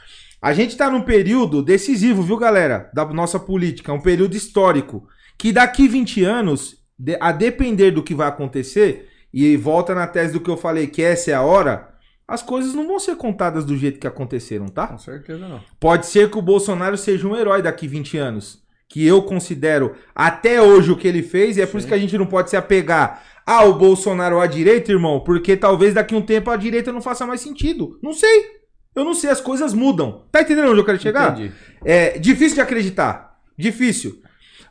[0.40, 2.90] A gente tá num período decisivo, viu, galera?
[2.94, 5.06] Da nossa política, um período histórico.
[5.36, 6.76] Que daqui 20 anos,
[7.20, 11.02] a depender do que vai acontecer, e volta na tese do que eu falei, que
[11.02, 11.90] essa é a hora,
[12.26, 14.86] as coisas não vão ser contadas do jeito que aconteceram, tá?
[14.86, 15.60] Com certeza não.
[15.78, 18.62] Pode ser que o Bolsonaro seja um herói daqui 20 anos.
[18.88, 21.98] Que eu considero até hoje o que ele fez, e é por isso que a
[21.98, 26.50] gente não pode se apegar ao Bolsonaro à direita, irmão, porque talvez daqui um tempo
[26.50, 27.98] a direita não faça mais sentido.
[28.02, 28.59] Não sei.
[28.94, 30.24] Eu não sei, as coisas mudam.
[30.32, 31.32] Tá entendendo onde eu quero chegar?
[31.32, 31.52] Entendi.
[31.84, 33.38] É difícil de acreditar.
[33.56, 34.20] Difícil.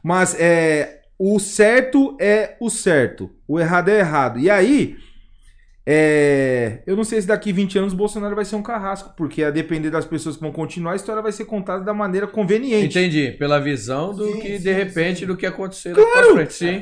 [0.03, 3.29] Mas é, o certo é o certo.
[3.47, 4.39] O errado é errado.
[4.39, 4.97] E aí,
[5.85, 9.43] é, eu não sei se daqui 20 anos o Bolsonaro vai ser um carrasco, porque
[9.43, 12.97] a depender das pessoas que vão continuar, a história vai ser contada da maneira conveniente.
[12.97, 13.31] Entendi.
[13.31, 15.25] Pela visão do Sim, que, sim, de repente, sim.
[15.25, 16.35] do que aconteceu Claro!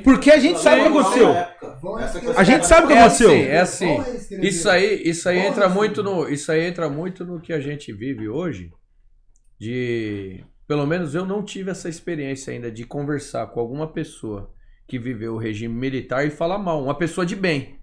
[0.03, 1.29] Porque a gente sabe o que aconteceu.
[2.35, 3.29] A gente sabe o que É aconteceu.
[3.29, 3.87] assim, é assim.
[3.87, 4.45] Vamos reescrever.
[4.45, 7.93] Isso aí, isso aí entra muito no, isso aí entra muito no que a gente
[7.93, 8.71] vive hoje.
[9.59, 14.51] De, pelo menos eu não tive essa experiência ainda de conversar com alguma pessoa
[14.87, 17.76] que viveu o regime militar e falar mal, uma pessoa de bem.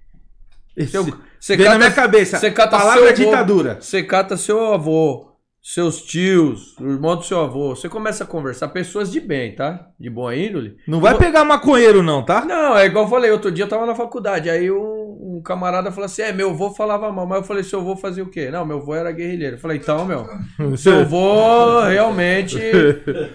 [0.89, 1.07] Seu-
[1.39, 2.39] Você Vem na minha cabeça.
[2.39, 3.79] você cata Palavra seu é avô, ditadura.
[3.81, 5.31] Você cata seu avô,
[5.63, 7.75] seus tios, o irmão do seu avô.
[7.77, 9.89] Você começa a conversar, pessoas de bem, tá?
[10.01, 10.77] De boa índole.
[10.89, 12.45] Não vai pegar maconheiro, não, tá?
[12.45, 15.91] Não, é igual eu falei, outro dia eu tava na faculdade, aí um, um camarada
[15.93, 18.51] falou assim, é, meu avô falava mal, mas eu falei, seu avô fazia o quê?
[18.51, 19.57] Não, meu avô era guerrilheiro.
[19.57, 20.27] Eu falei, então, meu,
[20.77, 22.59] seu avô realmente,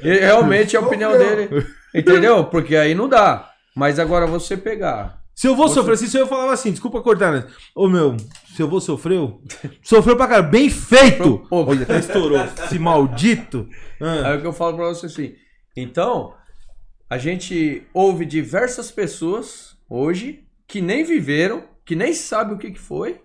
[0.02, 2.44] realmente é a opinião dele, entendeu?
[2.46, 3.50] Porque aí não dá.
[3.76, 7.48] Mas agora você pegar, Se eu vou sofrer, se eu falava assim, desculpa cortar, né?
[7.74, 8.18] Ô meu,
[8.54, 9.42] se eu vou sofreu,
[9.82, 11.48] sofreu pra cara, bem feito!
[11.50, 11.64] Ô.
[11.64, 13.66] Olha, até estourou, esse maldito.
[14.02, 14.28] Ah.
[14.28, 15.36] aí é o que eu falo pra você assim,
[15.78, 16.34] então,
[17.10, 22.80] a gente ouve diversas pessoas hoje que nem viveram, que nem sabem o que que
[22.80, 23.22] foi,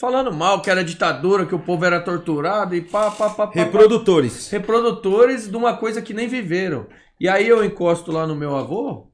[0.00, 3.46] falando mal, que era ditadura, que o povo era torturado e pá, pá, pá, pá,
[3.48, 3.52] pá.
[3.52, 4.48] Reprodutores.
[4.48, 6.86] reprodutores de uma coisa que nem viveram.
[7.20, 9.10] E aí eu encosto lá no meu avô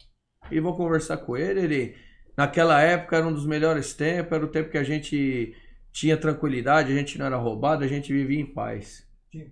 [0.53, 1.59] e vou conversar com ele.
[1.59, 2.05] Ele,
[2.37, 5.55] naquela época, era um dos melhores tempos, era o tempo que a gente
[5.93, 9.07] tinha tranquilidade, a gente não era roubado, a gente vivia em paz.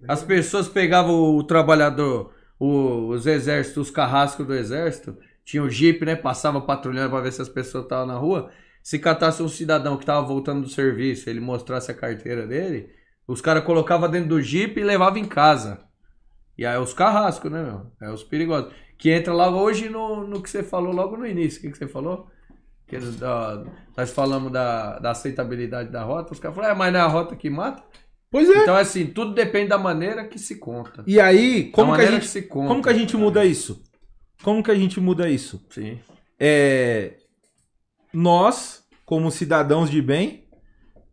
[0.07, 6.05] As pessoas pegavam o trabalhador, o- os exércitos, os carrascos do exército, tinha o jipe,
[6.05, 6.15] né?
[6.17, 8.51] Passava patrulhando para ver se as pessoas estavam na rua.
[8.83, 12.91] Se catasse um cidadão que tava voltando do serviço, ele mostrasse a carteira dele,
[13.27, 15.85] os caras colocavam dentro do jipe e levavam em casa.
[16.57, 17.93] E aí é os carrascos, né, meu?
[18.01, 18.73] É os perigosos.
[18.99, 21.59] Que entra logo hoje no, no que você falou logo no início.
[21.59, 22.31] O que, que você falou?
[22.93, 23.19] Que eles,
[23.97, 26.35] nós falamos da, da aceitabilidade da rota.
[26.35, 27.83] Os caras falaram, é, mas não é a rota que mata?
[28.31, 28.59] Pois é.
[28.59, 31.03] Então, assim, tudo depende da maneira que se conta.
[31.07, 32.69] E aí, como que a gente, se conta.
[32.69, 33.83] como que a gente muda isso?
[34.43, 35.67] Como que a gente muda isso?
[35.71, 36.01] Sim.
[36.39, 37.15] É,
[38.13, 40.45] nós, como cidadãos de bem,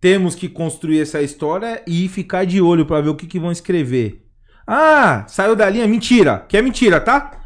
[0.01, 3.53] temos que construir essa história e ficar de olho pra ver o que, que vão
[3.53, 4.25] escrever.
[4.67, 7.39] Ah, saiu da linha, mentira, que é mentira, tá?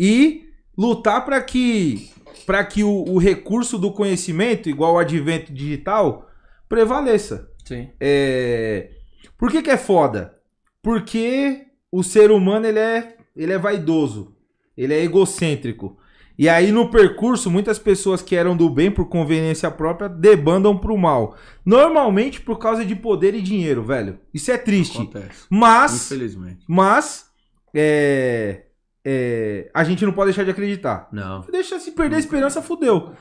[0.00, 2.10] E lutar pra que
[2.48, 6.30] para que o, o recurso do conhecimento, igual o advento digital,
[6.66, 7.50] prevaleça.
[7.62, 7.90] Sim.
[8.00, 8.88] É...
[9.36, 10.34] Por que, que é foda?
[10.82, 14.34] Porque o ser humano ele é, ele é vaidoso,
[14.74, 15.98] ele é egocêntrico.
[16.38, 20.96] E aí no percurso, muitas pessoas que eram do bem por conveniência própria debandam pro
[20.96, 21.36] mal.
[21.66, 24.20] Normalmente por causa de poder e dinheiro, velho.
[24.32, 24.96] Isso é triste.
[24.96, 25.44] Acontece.
[25.50, 26.64] Mas, Infelizmente.
[26.66, 27.26] mas,
[27.74, 28.67] é,
[29.10, 31.08] é, a gente não pode deixar de acreditar.
[31.12, 31.40] Não.
[31.50, 33.12] Deixa se perder a esperança, fudeu.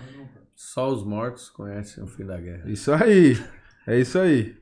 [0.56, 2.64] Só os mortos conhecem o fim da guerra.
[2.70, 3.38] Isso aí.
[3.86, 4.56] É isso aí.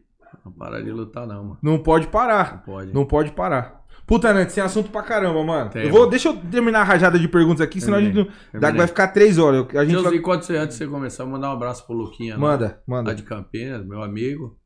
[0.45, 1.57] Não para de lutar, não, mano.
[1.63, 2.51] Não pode parar.
[2.57, 2.93] Não pode.
[2.93, 3.83] Não pode parar.
[4.05, 5.71] Puta, Nantes, tem assunto pra caramba, mano.
[5.71, 6.11] Tem, eu vou, mano.
[6.11, 8.59] deixa eu terminar a rajada de perguntas aqui, senão a gente não, Terminei.
[8.59, 9.65] dá, vai ficar três horas.
[9.75, 10.15] A gente Deus, vai...
[10.15, 12.35] enquanto você, antes de você começar, mandar um abraço pro Luquinha.
[12.35, 13.15] lá- Manda, Lá manda.
[13.15, 14.59] de Campinas, meu amigo.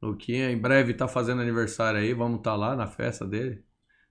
[0.00, 2.14] Luquinha, em breve tá fazendo aniversário aí.
[2.14, 3.62] Vamos estar lá na festa dele.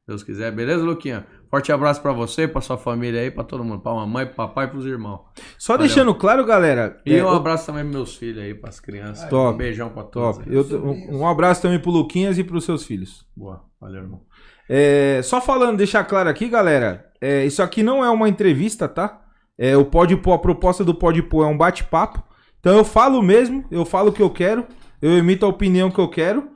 [0.10, 0.52] Deus quiser.
[0.52, 1.26] Beleza, Luquinha?
[1.50, 3.82] Forte abraço pra você, pra sua família aí, pra todo mundo.
[3.82, 5.22] Pra mamãe, pro papai e pros irmãos.
[5.58, 5.88] Só Valeu.
[5.88, 7.00] deixando claro, galera.
[7.06, 9.30] E é, um abraço também pros meus filhos aí, pras crianças.
[9.30, 9.54] Top.
[9.56, 10.42] Um beijão pra todos.
[10.48, 13.26] Eu- um, um abraço também pro Luquinhas e pros seus filhos.
[13.36, 13.64] Boa.
[13.82, 14.22] Valeu, irmão.
[14.70, 17.06] É, só falando, deixar claro aqui, galera.
[17.22, 19.22] é, isso aqui não é uma entrevista, tá?
[19.58, 22.24] É, o Pode Pô, a proposta do Pode Pô é um bate-papo.
[22.60, 24.66] Então eu falo mesmo, eu falo o que eu quero,
[25.02, 26.50] eu emito a opinião que eu quero.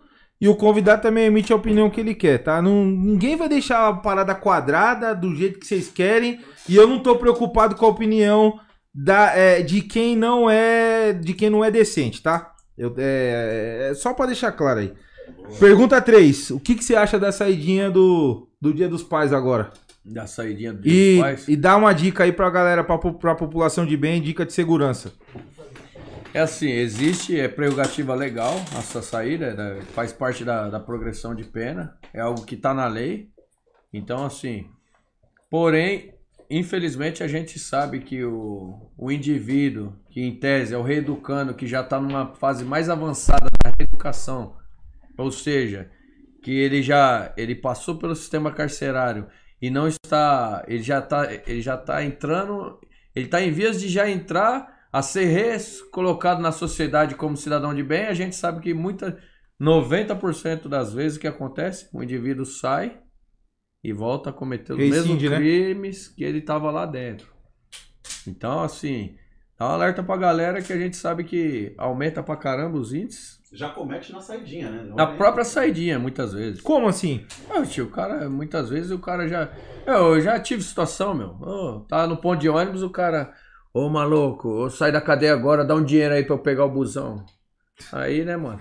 [0.44, 2.62] E o convidado também emite a opinião que ele quer, tá?
[2.62, 6.42] Não, ninguém vai deixar a parada quadrada do jeito que vocês querem.
[6.68, 8.60] E eu não tô preocupado com a opinião
[8.94, 11.14] da, é, de quem não é.
[11.14, 12.52] De quem não é decente, tá?
[12.78, 14.92] Eu, é, é só pra deixar claro aí.
[15.62, 16.52] Pergunta 3.
[16.52, 19.72] O que, que você acha da saidinha do, do Dia dos Pais agora?
[20.04, 21.48] Da saidinha do Dia E, dos Pais.
[21.48, 25.14] e dá uma dica aí pra galera, pra, pra população de bem, dica de segurança.
[26.34, 31.44] É assim, existe, é prerrogativa legal essa saída, né, faz parte da, da progressão de
[31.44, 33.30] pena, é algo que está na lei.
[33.94, 34.68] Então, assim,
[35.48, 36.16] porém,
[36.50, 41.68] infelizmente a gente sabe que o, o indivíduo, que em tese é o reeducando, que
[41.68, 44.58] já está numa fase mais avançada da reeducação,
[45.16, 45.92] ou seja,
[46.42, 49.28] que ele já ele passou pelo sistema carcerário
[49.62, 52.80] e não está, ele já está, ele já está entrando,
[53.16, 57.74] ele está em vias de já entrar a ser res- colocado na sociedade como cidadão
[57.74, 59.18] de bem, a gente sabe que muita
[59.60, 63.00] 90% das vezes o que acontece, o indivíduo sai
[63.84, 65.36] e volta a cometer os mesmos né?
[65.38, 67.28] crimes que ele estava lá dentro.
[68.28, 69.16] Então, assim,
[69.58, 73.42] dá um alerta pra galera que a gente sabe que aumenta pra caramba os índices.
[73.52, 74.92] Já comete na saidinha, né?
[74.96, 76.62] Na própria saidinha, muitas vezes.
[76.62, 77.26] Como assim?
[77.50, 79.52] Ah, tio, o cara, muitas vezes o cara já.
[79.86, 81.30] Eu já tive situação, meu.
[81.40, 83.34] Ô, tá no ponto de ônibus, o cara.
[83.74, 86.70] Ô maluco, eu saio da cadeia agora, dá um dinheiro aí pra eu pegar o
[86.70, 87.26] busão.
[87.92, 88.60] Aí, né, mano?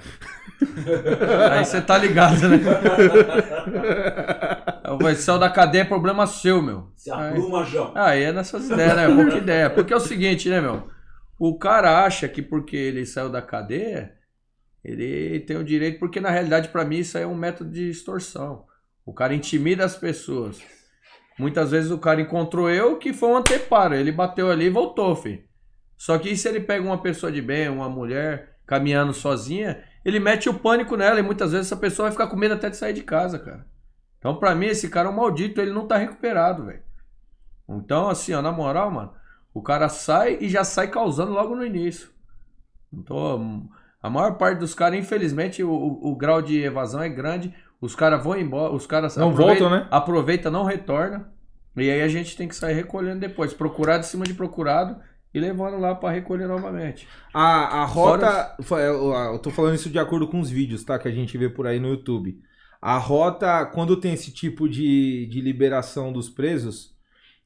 [1.53, 2.59] aí você tá ligado, né?
[5.01, 6.91] Vai sair da cadeia, é problema seu, meu.
[6.97, 7.93] Se Aí- apruma, João.
[7.95, 9.15] Aí é nessas ideias, né?
[9.15, 9.69] Pouca ideia.
[9.69, 10.89] Porque é o seguinte, né, meu?
[11.39, 14.13] O cara acha que porque ele saiu da cadeia,
[14.85, 17.91] ele tem o direito, porque na realidade, pra mim, isso aí é um método de
[17.91, 18.65] extorsão.
[19.05, 20.61] O cara intimida as pessoas.
[21.43, 23.95] Muitas vezes o cara encontrou eu que foi um anteparo.
[23.95, 25.43] Ele bateu ali e voltou, filho.
[25.97, 30.49] Só que se ele pega uma pessoa de bem, uma mulher, caminhando sozinha, ele mete
[30.49, 32.93] o pânico nela e muitas vezes essa pessoa vai ficar com medo até de sair
[32.93, 33.67] de casa, cara.
[34.19, 36.83] Então, pra mim, esse cara é um maldito, ele não tá recuperado, velho.
[37.69, 39.13] Então, assim, ó, na moral, mano,
[39.53, 42.09] o cara sai e já sai causando logo no início.
[42.93, 43.69] Então,
[44.03, 47.55] a maior parte dos caras, infelizmente, o, o- o grau de evasão é grande.
[47.83, 49.87] Os caras vão embora, os caras Não voltam, né?
[49.91, 51.31] Aproveita, não retorna.
[51.77, 53.53] E aí a gente tem que sair recolhendo depois.
[53.53, 54.97] Procurar de cima de procurado
[55.35, 57.09] e levando lá pra recolher novamente.
[57.35, 58.55] A, a rota.
[58.63, 60.99] foi- Eu, eu tô falando isso de acordo com os vídeos, tá?
[60.99, 62.39] Que a gente vê por aí no YouTube.
[62.81, 66.93] A rota, quando tem esse tipo de, de liberação dos presos,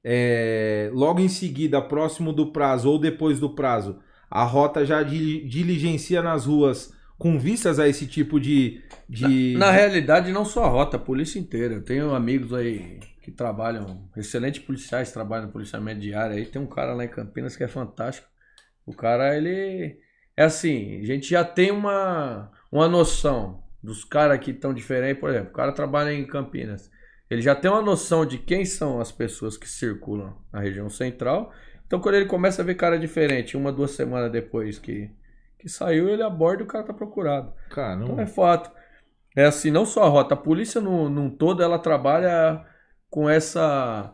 [0.04, 3.98] é, logo em seguida, próximo do prazo ou depois do prazo,
[4.30, 8.82] a rota já di- diligencia nas ruas com vistas a esse tipo de.
[9.08, 11.74] de Na realidade, não só a rota, a polícia inteira.
[11.74, 16.46] Eu tenho amigos aí que trabalham, excelentes policiais, trabalham no policiamento diário aí.
[16.46, 18.28] Tem um cara lá em Campinas que é fantástico.
[18.84, 19.98] O cara, ele.
[20.36, 25.18] É assim, a gente já tem uma, uma noção dos caras que estão diferentes.
[25.18, 26.90] Por exemplo, o cara trabalha em Campinas.
[27.28, 31.52] Ele já tem uma noção de quem são as pessoas que circulam na região central.
[31.86, 35.10] Então, quando ele começa a ver cara diferente, uma, duas semanas depois que,
[35.58, 37.52] que saiu, ele aborda e o cara tá procurado.
[37.70, 38.20] Cara, Então não.
[38.22, 38.70] é fato.
[39.34, 42.64] É assim, não só a rota, a polícia num, num todo ela trabalha
[43.10, 44.12] com essa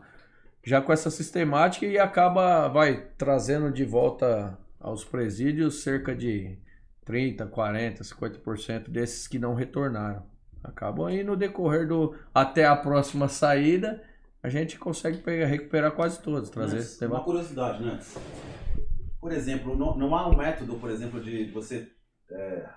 [0.65, 6.57] já com essa sistemática e acaba vai trazendo de volta aos presídios cerca de
[7.05, 10.23] 30, 40, 50% desses que não retornaram.
[10.63, 14.01] Acabam aí no decorrer do até a próxima saída,
[14.41, 17.99] a gente consegue pegar, recuperar quase todos, trazer Mas, uma curiosidade, né?
[19.23, 21.87] Por exemplo, não, não há um método, por exemplo, de você
[22.29, 22.67] é,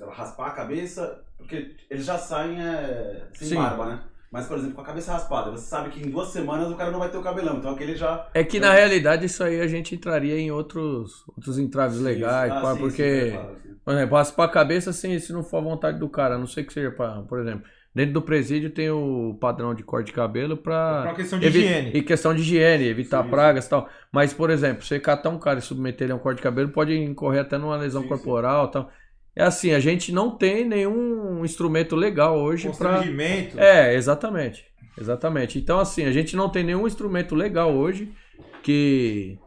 [0.00, 3.54] lá, raspar a cabeça, porque eles já saem é, sem Sim.
[3.54, 4.02] barba, né?
[4.32, 6.90] Mas, por exemplo, com a cabeça raspada, você sabe que em duas semanas o cara
[6.90, 8.28] não vai ter o cabelão, então aquele já.
[8.34, 12.60] É que na realidade isso aí a gente entraria em outros outros entraves legais, Ah,
[12.60, 13.74] pá, sim, porque sim, claro, sim.
[13.84, 16.48] Por exemplo, raspar a cabeça assim, se não for a vontade do cara, a não
[16.48, 17.64] sei que seja pra, por exemplo,
[17.94, 21.02] dentro do presídio tem o padrão de corte de cabelo pra.
[21.04, 21.90] É uma questão de higiene.
[21.94, 23.88] E questão de higiene, evitar Sim, pragas e tal.
[24.12, 26.70] Mas, por exemplo, você catar um cara e submeter ele a um corte de cabelo,
[26.70, 28.90] pode incorrer até numa lesão Sim, corporal e tal.
[29.34, 32.96] É assim, a gente não tem nenhum instrumento legal hoje pra.
[32.96, 33.58] Constrangimento.
[33.58, 34.64] É, exatamente.
[34.98, 35.58] Exatamente.
[35.58, 38.12] Então, assim, a gente não tem nenhum instrumento legal hoje
[38.62, 39.38] que,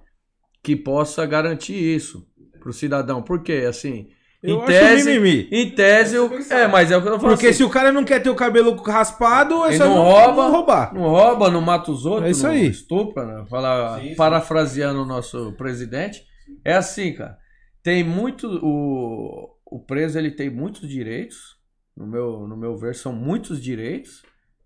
[0.63, 2.27] que possa garantir isso
[2.59, 3.21] pro cidadão.
[3.21, 3.65] Por quê?
[3.67, 4.09] Assim,
[4.43, 5.47] Eu em acho tese, mimimi.
[5.51, 7.29] em tese, o- é, mas é o que eu falando.
[7.35, 10.03] Porque assim, se o cara não quer ter o cabelo raspado, é só não não,
[10.03, 10.43] rouba.
[10.43, 10.93] não roubar.
[10.93, 12.67] não rouba, não mata os outros, É isso não aí.
[12.67, 13.45] estupra, né?
[13.49, 14.15] Fala, Sim, sim.
[14.15, 16.23] parafraseando o nosso presidente.
[16.65, 17.37] É assim, cara.
[17.81, 18.47] Tem muito.
[18.61, 21.57] O, o preso ele tem muitos direitos.
[21.95, 24.23] No meu, no meu ver, são muitos direitos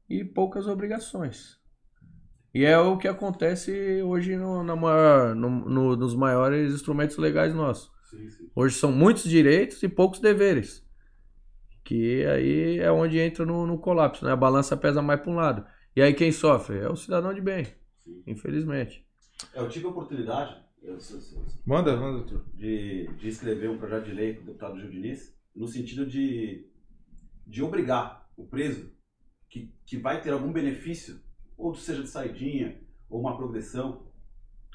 [0.10, 1.58] e poucas obrigações.
[2.56, 7.54] E é o que acontece hoje no, na maior, no- no- nos maiores instrumentos legais
[7.54, 7.92] nossos.
[8.10, 8.50] Sim, sim.
[8.56, 10.86] Hoje são muitos direitos e poucos deveres.
[11.84, 14.32] Que aí é onde entra no, no colapso, né?
[14.32, 15.66] A balança pesa mais para um lado.
[15.96, 16.80] E aí quem sofre?
[16.80, 17.66] É o cidadão de bem,
[17.98, 18.24] Sim.
[18.28, 19.06] infelizmente.
[19.54, 22.44] Eu tive a oportunidade eu, eu, eu, Manda, manda tu.
[22.54, 26.66] de, de escrever um projeto de lei com o deputado Gil Diniz, no sentido de,
[27.46, 28.92] de obrigar o preso
[29.50, 31.20] que, que vai ter algum benefício,
[31.58, 32.80] ou seja de saidinha,
[33.10, 34.08] ou uma progressão,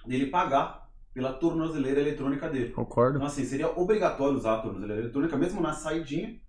[0.06, 0.81] dele pagar
[1.14, 2.72] pela tornozeleira eletrônica dele.
[2.72, 3.16] Concordo?
[3.16, 6.40] Então, assim, seria obrigatório usar a tornozeleira eletrônica, mesmo na saidinha,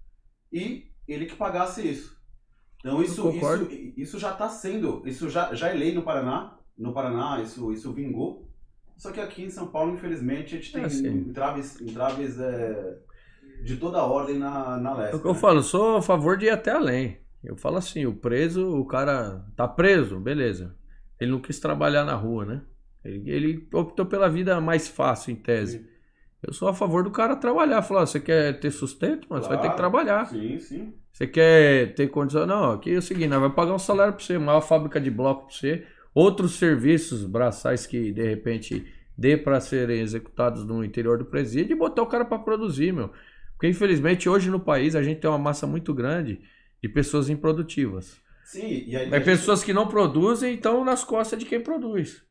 [0.52, 2.18] e ele que pagasse isso.
[2.80, 3.68] Então, isso, isso,
[3.98, 7.94] isso já está sendo, isso já, já é lei no Paraná, no Paraná isso, isso
[7.94, 8.50] vingou,
[8.98, 11.08] só que aqui em São Paulo, infelizmente, a gente tem É, sim.
[11.08, 12.98] entraves, entraves é,
[13.64, 15.16] de toda a ordem na, na É leste.
[15.16, 17.18] o que eu falo, eu sou a favor de ir até além.
[17.44, 20.76] Eu falo assim, o preso, o cara tá preso, beleza.
[21.20, 22.62] Ele não quis trabalhar na rua, né?
[23.04, 25.80] Ele, ele optou pela vida mais fácil, em tese.
[25.80, 25.86] Sim.
[26.46, 27.82] Eu sou a favor do cara trabalhar.
[27.82, 29.42] Falar, você quer ter sustento, mano?
[29.44, 29.78] Você vai ter que Claro.
[29.78, 30.26] trabalhar.
[30.26, 30.94] Sim, sim.
[31.12, 32.46] Você quer ter condição?
[32.46, 35.10] Não, aqui é o seguinte, nós vamos pagar um salário pra você, uma fábrica de
[35.12, 38.86] bloco pra você, outros serviços braçais que de repente
[39.18, 43.12] dê pra serem executados no interior do presídio e botar o cara pra produzir, meu.
[43.54, 46.42] Porque infelizmente hoje no país a gente tem uma massa muito grande
[46.82, 48.18] de pessoas improdutivas.
[48.44, 49.14] Sim, e aí...
[49.14, 52.24] É pessoas que não produzem e estão nas costas de quem produz.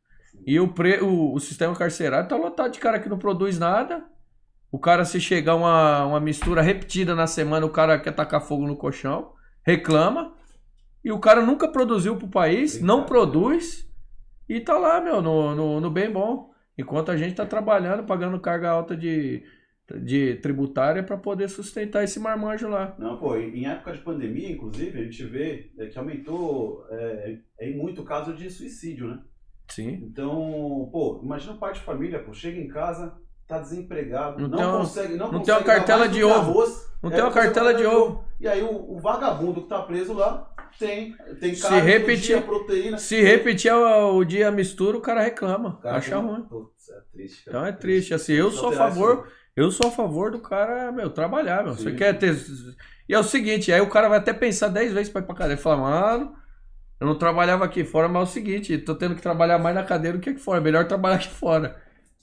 [0.46, 4.04] E o, pre- o, o sistema carcerário tá lotado de cara que não produz nada.
[4.70, 8.66] O cara, se chegar uma, uma mistura repetida na semana, o cara quer tacar fogo
[8.66, 9.32] no colchão,
[9.64, 10.34] reclama.
[11.04, 13.86] E o cara nunca produziu pro país, não produz.
[14.48, 16.52] E tá lá, meu, no, no, no bem bom.
[16.78, 19.42] Enquanto a gente tá trabalhando, pagando carga alta de,
[20.02, 22.94] de tributária para poder sustentar esse marmanjo lá.
[22.98, 27.76] Não, pô, em época de pandemia, inclusive, a gente vê é, que aumentou é, em
[27.76, 29.18] muito caso de suicídio, né?
[29.68, 30.00] Sim.
[30.02, 33.14] Então, pô, imagina um pai de família, pô, chega em casa,
[33.48, 36.34] tá desempregado, Não não, tem consegue, não, não consegue tem uma cartela de ovo.
[36.34, 38.24] arroz, Não é, tem uma cartela de ovo.
[38.40, 42.36] E aí o, o vagabundo que tá preso lá tem, tem Se carne todo repetir-
[42.36, 42.98] dia, proteína.
[42.98, 45.78] Se repetir o, o dia a mistura, o cara reclama.
[45.80, 46.42] Cara, acha ruim.
[46.42, 47.56] Putz, é triste, cara.
[47.58, 48.14] Então é triste.
[48.14, 49.28] Assim, eu sou a favor.
[49.54, 51.74] Eu sou a favor do cara, meu, trabalhar, meu.
[51.74, 51.96] Você Sim.
[51.96, 52.34] quer ter.
[53.08, 55.34] E é o seguinte, aí o cara vai até pensar 10 vezes pra ir pra
[55.34, 55.58] cadeia.
[55.58, 56.34] Falar, mano,
[57.02, 59.82] eu não trabalhava aqui fora, mas é o seguinte, tô tendo que trabalhar mais na
[59.82, 60.60] cadeia do que aqui fora.
[60.60, 61.76] É melhor trabalhar aqui fora.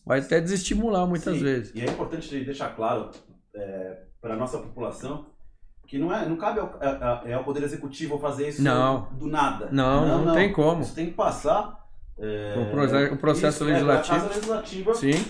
[0.06, 1.72] Vai até desestimular muitas Sim, vezes.
[1.76, 3.10] E é importante de deixar claro
[4.22, 5.26] para a nossa população
[5.86, 6.80] que não, é, não cabe ao,
[7.26, 9.10] é ao Poder Executivo fazer isso Não.
[9.14, 9.68] do nada.
[9.72, 10.82] Não, não, tem como.
[10.82, 11.78] Isso tem que passar.
[12.18, 14.14] É, Um proce- um processo isso, legislativo.
[14.14, 15.26] É, a Casa Legislativa Sim,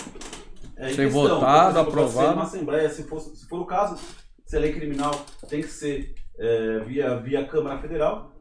[0.77, 2.33] é, ser votado, aprovado.
[2.33, 3.97] Uma Assembleia, se for, se for o caso,
[4.45, 5.11] se a lei criminal
[5.47, 8.31] tem que ser é, via, via Câmara Federal,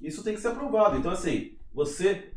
[0.00, 0.96] isso tem que ser aprovado.
[0.96, 2.30] Então, assim, você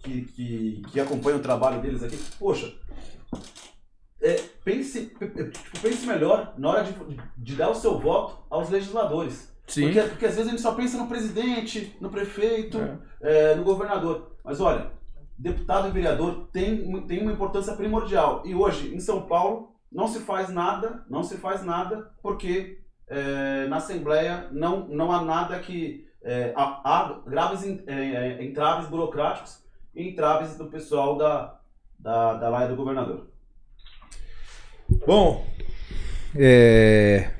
[0.00, 2.74] que, que, que acompanha o trabalho deles aqui, poxa,
[4.20, 6.94] é, pense, pe- pe- tipo, pense melhor na hora de,
[7.36, 9.52] de dar o seu voto aos legisladores.
[9.66, 9.84] Sim.
[9.84, 12.78] Porque, porque às vezes a gente só pensa no presidente, no prefeito,
[13.20, 13.52] É.
[13.52, 14.32] é, no governador.
[14.44, 14.90] Mas olha,
[15.38, 18.42] deputado e vereador tem, tem uma importância primordial.
[18.44, 23.66] E hoje, em São Paulo, não se faz nada, não se faz nada, porque é,
[23.68, 26.06] na Assembleia não, não há nada que.
[26.24, 29.62] É, há, há graves é, é, entraves burocráticos
[29.94, 31.58] e entraves do pessoal da,
[31.98, 33.28] da, da laia do governador.
[35.06, 35.46] Bom,
[36.36, 37.30] é.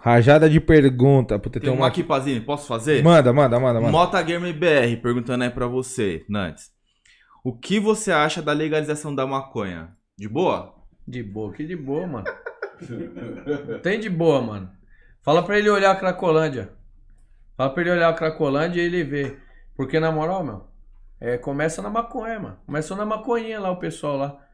[0.00, 1.38] Rajada de pergunta.
[1.38, 3.02] Puta, Tem uma aqui, Pazini, posso fazer?
[3.02, 3.92] Manda, manda, manda, manda.
[3.92, 6.70] Mota Gamer BR perguntando aí pra você, Nantes.
[7.44, 9.96] O que você acha da legalização da maconha?
[10.16, 10.74] De boa?
[11.06, 12.24] De boa, que de boa, mano.
[13.82, 14.70] Tem de boa, mano.
[15.22, 16.77] Fala pra ele olhar a Cracolândia.
[17.58, 19.36] Fala pra ele olhar a Cracolândia e ele vê.
[19.74, 20.64] Porque, na moral, meu,
[21.20, 22.58] é, começa na maconha, mano.
[22.64, 24.48] Começou na maconhinha lá, o pessoal lá.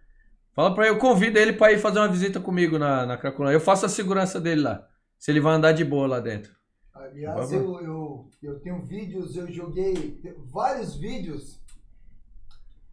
[0.54, 3.56] Fala pra ele, eu convido ele pra ir fazer uma visita comigo na, na Cracolândia.
[3.56, 4.88] Eu faço a segurança dele lá.
[5.18, 6.56] Se ele vai andar de boa lá dentro.
[6.94, 10.18] Aliás, eu, eu, eu tenho vídeos, eu joguei
[10.50, 11.62] vários vídeos.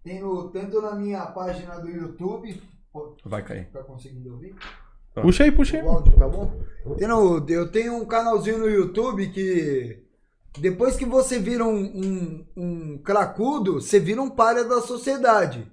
[0.04, 2.62] Tem no, tanto na minha página do YouTube.
[3.24, 3.70] Vai cair.
[3.72, 4.58] Tá conseguindo ouvir?
[5.16, 5.86] Puxa aí, puxa aí.
[5.86, 6.62] Áudio, tá bom?
[7.48, 10.04] Eu tenho um canalzinho no YouTube que.
[10.58, 15.72] Depois que você vira um, um, um cracudo, você vira um palha da sociedade.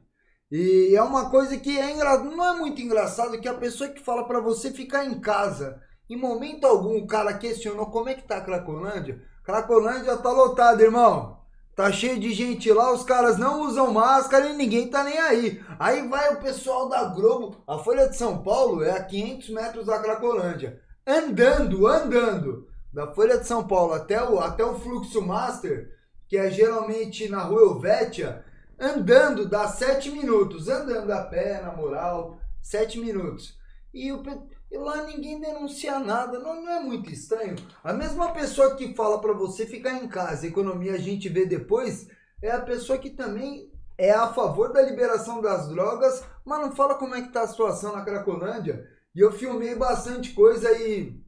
[0.50, 2.18] E é uma coisa que é engra...
[2.18, 6.16] não é muito engraçado que a pessoa que fala pra você ficar em casa, em
[6.16, 9.20] momento algum o cara questionou como é que tá a Cracolândia.
[9.44, 11.38] Cracolândia tá lotada, irmão.
[11.78, 15.62] Tá cheio de gente lá, os caras não usam máscara e ninguém tá nem aí.
[15.78, 19.86] Aí vai o pessoal da Globo, a Folha de São Paulo é a 500 metros
[19.86, 20.82] da Cracolândia.
[21.06, 22.66] Andando, andando.
[22.92, 25.96] Da Folha de São Paulo até o, até o Fluxo Master,
[26.26, 28.44] que é geralmente na rua Helvétia,
[28.76, 30.68] andando dá 7 minutos.
[30.68, 33.56] Andando a pé, na moral, 7 minutos.
[33.94, 34.20] E, o,
[34.70, 37.56] e lá ninguém denuncia nada, não, não é muito estranho.
[37.82, 42.08] A mesma pessoa que fala pra você ficar em casa, economia a gente vê depois,
[42.42, 46.94] é a pessoa que também é a favor da liberação das drogas, mas não fala
[46.94, 48.86] como é que tá a situação na Cracolândia.
[49.14, 51.18] E eu filmei bastante coisa e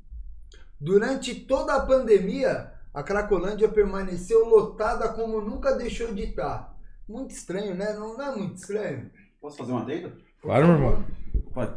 [0.78, 6.76] durante toda a pandemia, a Cracolândia permaneceu lotada como nunca deixou de estar.
[7.08, 7.94] Muito estranho, né?
[7.94, 9.10] Não, não é muito estranho?
[9.40, 10.12] Posso fazer uma adenda?
[10.40, 11.04] Claro, meu irmão.
[11.46, 11.76] Opa.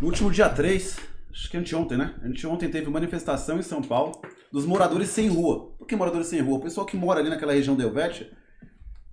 [0.00, 0.96] No último dia 3,
[1.32, 2.14] acho que anteontem, né?
[2.22, 4.22] Anteontem teve manifestação em São Paulo
[4.52, 5.72] dos moradores sem rua.
[5.76, 6.58] Por que moradores sem rua?
[6.58, 8.30] O pessoal que mora ali naquela região de Helvétia,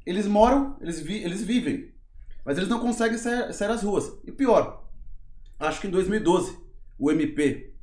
[0.05, 1.91] eles moram, eles, vi, eles vivem,
[2.45, 4.15] mas eles não conseguem sair, sair às ruas.
[4.25, 4.87] E pior,
[5.59, 6.55] acho que em 2012,
[6.99, 7.73] o MP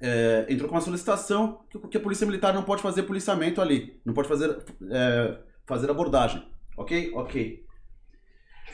[0.00, 4.14] é, entrou com uma solicitação que a Polícia Militar não pode fazer policiamento ali, não
[4.14, 4.56] pode fazer,
[4.88, 5.36] é,
[5.66, 6.46] fazer abordagem.
[6.76, 7.10] Ok?
[7.12, 7.66] Ok.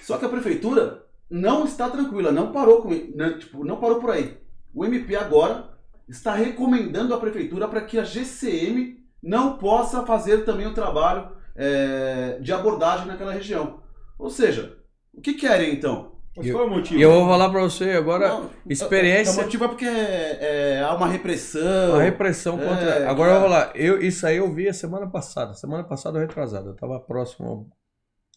[0.02, 4.10] Só que a prefeitura não está tranquila, não parou com né, tipo, não parou por
[4.10, 4.36] aí.
[4.74, 5.70] O MP agora
[6.08, 12.38] está recomendando à prefeitura para que a GCM não possa fazer também o trabalho é,
[12.40, 13.80] de abordagem naquela região.
[14.18, 14.76] Ou seja,
[15.12, 16.16] o que querem então?
[16.36, 17.00] Mas qual é o motivo?
[17.00, 20.38] E eu vou falar pra você agora, Não, experiência- O motivo é porque é,
[20.78, 21.96] é, há uma repressão.
[21.96, 23.10] a repressão É, contra.
[23.10, 23.72] Agora eu vou lá.
[23.74, 25.52] Eu, isso aí eu vi a semana passada.
[25.54, 26.68] Semana passada eu retrasado.
[26.70, 27.68] Eu tava próximo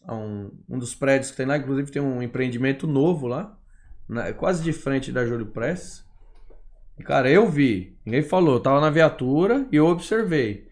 [0.06, 1.56] a um, um dos prédios que tem lá.
[1.56, 3.56] Inclusive tem um empreendimento novo lá.
[4.08, 6.04] na- quase de frente da Júlio Press.
[6.98, 7.96] E, cara, eu vi.
[8.04, 8.54] Ninguém falou.
[8.56, 10.68] Eu tava na viatura e eu observei.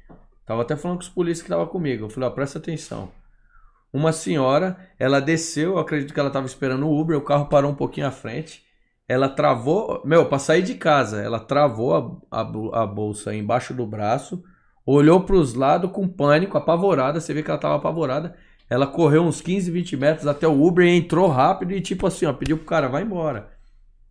[0.47, 2.05] Tava até falando com os polícias que tava comigo.
[2.05, 3.11] Eu falei, ó, presta atenção.
[3.93, 7.73] Uma senhora, ela desceu, eu acredito que ela tava esperando o Uber, o carro parou
[7.73, 8.65] um pouquinho à frente.
[9.09, 13.85] Ela travou, meu, pra sair de casa, ela travou a, a, a bolsa embaixo do
[13.85, 14.45] braço,
[14.87, 17.21] olhou pros lados com pânico, apavorada.
[17.21, 18.37] Você vê que ela tava apavorada.
[18.71, 22.25] Ela correu uns 15, 20 metros até o Uber e entrou rápido e, tipo assim,
[22.25, 23.51] ó, pediu pro cara, vai embora.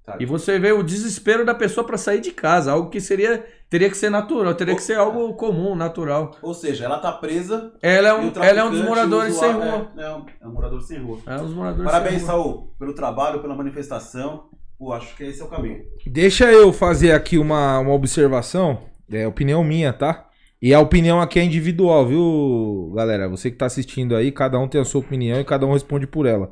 [0.04, 0.18] Tá.
[0.20, 3.90] E você vê o desespero da pessoa pra sair de casa, algo que seria, teria
[3.90, 6.32] que ser natural, teria que ser algo comum, natural.
[6.42, 7.72] Ou seja, ela tá presa.
[7.82, 9.92] Ela é um, ela é um dos moradores sem rua.
[9.96, 11.20] É, é um, é um morador sem rua.
[11.26, 12.44] É um dos moradores Parabéns, sem rua.
[12.44, 14.50] Saul, pelo trabalho, pela manifestação.
[14.78, 15.84] Pô, acho que esse é o caminho.
[16.06, 18.80] Deixa eu fazer aqui uma, uma observação.
[19.12, 20.29] É opinião minha, tá?
[20.62, 23.30] E a opinião aqui é individual, viu, galera?
[23.30, 26.06] Você que tá assistindo aí, cada um tem a sua opinião e cada um responde
[26.06, 26.52] por ela.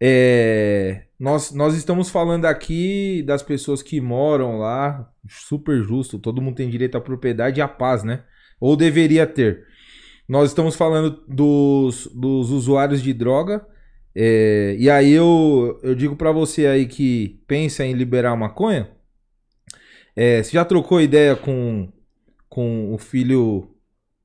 [0.00, 6.56] É, nós, nós estamos falando aqui das pessoas que moram lá, super justo, todo mundo
[6.56, 8.24] tem direito à propriedade e à paz, né?
[8.60, 9.66] Ou deveria ter.
[10.28, 13.66] Nós estamos falando dos, dos usuários de droga.
[14.14, 18.90] é, e aí eu, eu digo pra você aí que pensa em liberar maconha.
[20.16, 21.88] é, você já trocou ideia com,
[22.50, 23.66] com o filho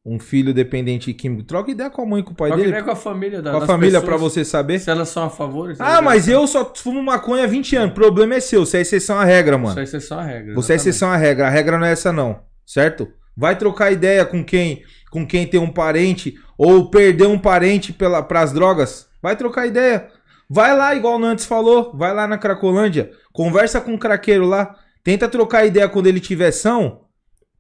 [0.06, 2.70] um filho dependente químico, troca ideia com a mãe e com o pai Troca dele.
[2.70, 4.78] ideia com a família da, Com a família pra você saber.
[4.78, 5.74] Se elas são a favor.
[5.74, 7.92] se Ah, mas eu só fumo maconha há 20 anos.
[7.92, 8.64] O problema é seu.
[8.64, 9.72] Você é exceção à regra, mano.
[9.72, 10.54] Isso é exceção à regra.
[10.54, 11.48] Você é exceção à regra.
[11.48, 12.40] A regra não é essa, não.
[12.64, 13.08] Certo?
[13.36, 18.22] Vai trocar ideia com quem com quem tem um parente ou perder um parente pela,
[18.22, 19.08] pras drogas.
[19.24, 20.08] Vai trocar ideia.
[20.48, 21.92] Vai lá, igual o Nantes falou.
[21.96, 23.10] Vai lá na Cracolândia.
[23.34, 24.76] Conversa com o craqueiro lá.
[25.04, 27.05] Tenta trocar ideia quando ele tiver são.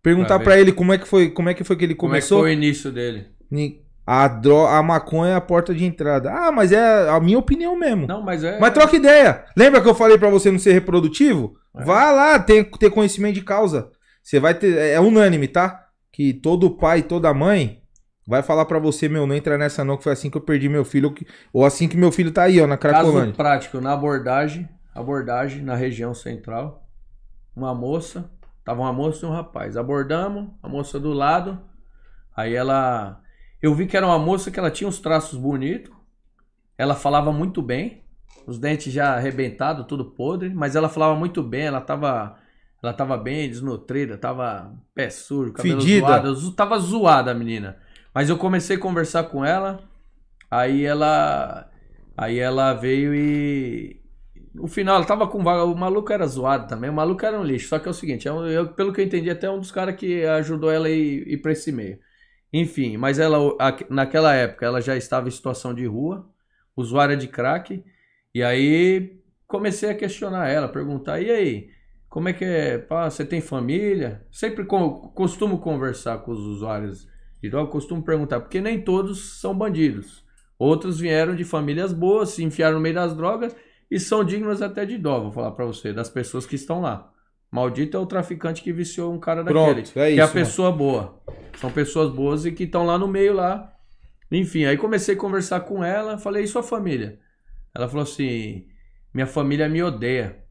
[0.05, 2.21] Perguntar Pra ele como é que foi, como é que foi que ele Como é
[2.21, 2.41] que começou.
[2.41, 3.25] foi o início dele?
[4.05, 4.67] A, dro...
[4.67, 6.31] a maconha é a porta de entrada.
[6.31, 8.05] Ah, mas é a minha opinião mesmo.
[8.05, 8.59] Não, mas é.
[8.59, 9.45] Mas troca ideia.
[9.57, 11.55] Lembra que eu falei pra você não ser reprodutivo?
[11.75, 11.83] É.
[11.83, 13.89] Vá lá, ter, ter conhecimento de causa.
[14.21, 14.77] Você vai ter.
[14.77, 15.87] É unânime, tá?
[16.13, 17.81] Que todo pai, toda mãe
[18.27, 20.69] vai falar pra você, meu, não entra nessa não, que foi assim que eu perdi
[20.69, 21.13] meu filho.
[21.51, 23.33] ou assim que meu filho tá aí, ó, na Caso Cracolândia.
[23.33, 26.87] prático, na abordagem, abordagem na região central,
[27.55, 28.31] uma moça,
[28.65, 29.77] tava uma moça e um rapaz.
[29.77, 31.61] Abordamos, a moça do lado,
[32.35, 33.21] aí ela,
[33.61, 35.93] eu vi que era uma moça que ela tinha uns traços bonitos,
[36.77, 38.03] ela falava muito bem,
[38.47, 42.37] os dentes já arrebentados, tudo podre, mas ela falava muito bem, ela tava,
[42.83, 46.01] ela tava bem desnutrida, tava pé sujo, cabelo Fedida.
[46.07, 47.77] zoado, zo- tava zoada a menina.
[48.13, 49.83] Mas eu comecei a conversar com ela,
[50.51, 51.69] aí ela
[52.17, 53.99] Aí ela veio e.
[54.55, 55.65] No final, ela tava com vaga.
[55.65, 56.89] O maluco era zoado também.
[56.89, 57.67] O maluco era um lixo.
[57.67, 59.95] Só que é o seguinte: é eu- pelo que eu entendi, até um dos caras
[59.95, 61.99] que ajudou ela a ir, ir pra esse meio.
[62.53, 66.29] Enfim, mas ela, a- naquela época, ela já estava em situação de rua,
[66.75, 67.83] usuária de crack.
[68.33, 71.69] E aí comecei a questionar ela, perguntar: e aí?
[72.09, 72.77] Como é que é?
[72.77, 74.25] Pá, você tem família?
[74.31, 77.07] Sempre co- costumo conversar com os usuários
[77.41, 80.23] de droga, costumo perguntar, porque nem todos são bandidos.
[80.57, 83.53] Outros vieram de famílias boas, se enfiaram no meio das drogas
[83.89, 87.11] e são dignos até de dó, vou falar pra você, das pessoas que estão lá.
[87.51, 89.81] Maldito é o traficante que viciou um cara daquele.
[89.83, 91.21] Pronto, é que é a isso, pessoa boa.
[91.57, 93.73] São pessoas boas e que estão lá no meio lá.
[94.31, 97.19] Enfim, aí comecei a conversar com ela, falei, e sua família?
[97.73, 98.67] Ela falou assim,
[99.13, 100.43] minha família me odeia.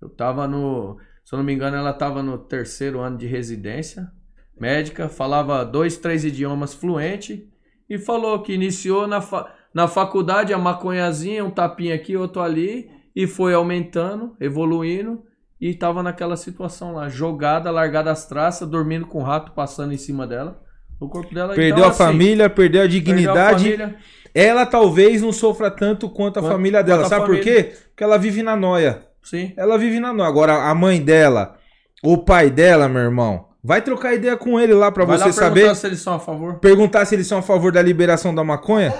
[0.00, 4.12] Eu tava no, se eu não me engano, ela tava no terceiro ano de residência
[4.58, 7.50] médica, falava dois, três idiomas fluente
[7.88, 12.88] e falou que iniciou na, fa- na faculdade a maconhazinha, um tapinha aqui, outro ali,
[13.14, 15.22] e foi aumentando, evoluindo,
[15.60, 19.96] e tava naquela situação lá, jogada, largada as traças, dormindo com o rato passando em
[19.98, 20.60] cima dela.
[21.00, 23.64] O corpo dela Perdeu então, a assim, família, perdeu a perdeu a dignidade.
[23.64, 23.96] família.
[24.34, 27.04] Ela talvez não sofra tanto quanto a Quanto- família dela.
[27.04, 27.64] Sabe por família.
[27.64, 27.72] quê?
[27.90, 29.02] Porque ela vive na noia.
[29.22, 29.52] Sim.
[29.56, 30.28] Ela vive na noia.
[30.28, 31.56] Agora, a mãe dela,
[32.02, 35.32] o pai dela, meu irmão, vai trocar ideia com ele lá pra Vai você lá
[35.32, 35.54] saber.
[35.60, 36.54] perguntar se eles são a favor.
[36.58, 38.92] Perguntar se eles são a favor da liberação da maconha.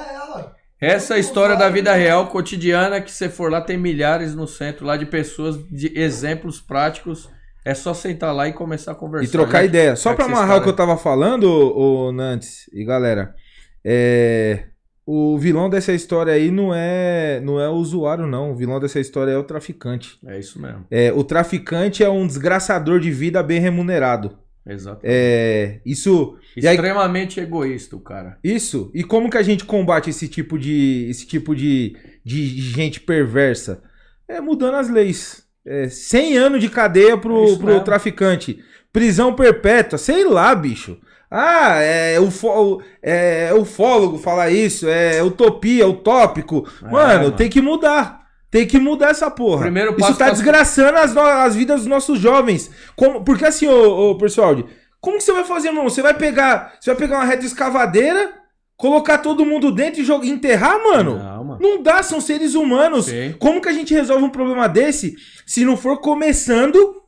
[0.81, 0.89] É.
[0.93, 4.85] Essa é história da vida real, cotidiana, que você for lá, tem milhares no centro
[4.85, 7.29] lá de pessoas, de exemplos práticos.
[7.65, 9.27] É só sentar lá e começar a conversar.
[9.27, 9.97] E trocar Já- ideia.
[9.97, 13.35] Só pra que amarrar o que eu tava falando, ô, Nantes e galera.
[13.83, 14.65] É.
[15.07, 18.53] O vilão dessa história aí não é, não é o usuário, não.
[18.53, 20.19] O vilão dessa história é o traficante.
[20.27, 20.87] É isso mesmo.
[20.91, 24.39] É, o traficante é um desgraçador de vida bem remunerado.
[24.67, 25.01] Exato.
[25.05, 28.39] É, isso, e aí- Extremamente egoísta cara.
[28.43, 28.91] isso.
[28.95, 33.83] E como que a gente combate esse tipo de, esse tipo de, de gente perversa?
[34.27, 35.45] É mudando as leis.
[35.67, 37.85] É, 100 anos de cadeia É pro, isso pro mesmo.
[37.85, 38.59] traficante.
[38.93, 40.99] Prisão perpétua, sei lá, bicho.
[41.31, 46.67] Ah, é, ufo, é ufólogo falar isso, é utopia, utópico.
[46.83, 47.33] É, mano, mano.
[47.37, 48.24] tem que mudar.
[48.55, 49.63] Tem que mudar essa porra.
[49.63, 52.71] Primeiro isso tá desgraçando as, as vidas dos nossos jovens.
[52.95, 54.55] Como, porque assim, ô, ô pessoal,
[55.01, 55.83] como que você vai fazer, irmão?
[55.91, 58.33] Você vai pegar, você vai pegar uma reta escavadeira,
[58.77, 61.19] colocar todo mundo dentro e jogar, enterrar, mano?
[61.19, 61.59] Não, mano.
[61.61, 63.07] Não dá, são seres humanos.
[63.07, 63.35] Sim.
[63.41, 67.03] Como que a gente resolve um problema desse se não for começando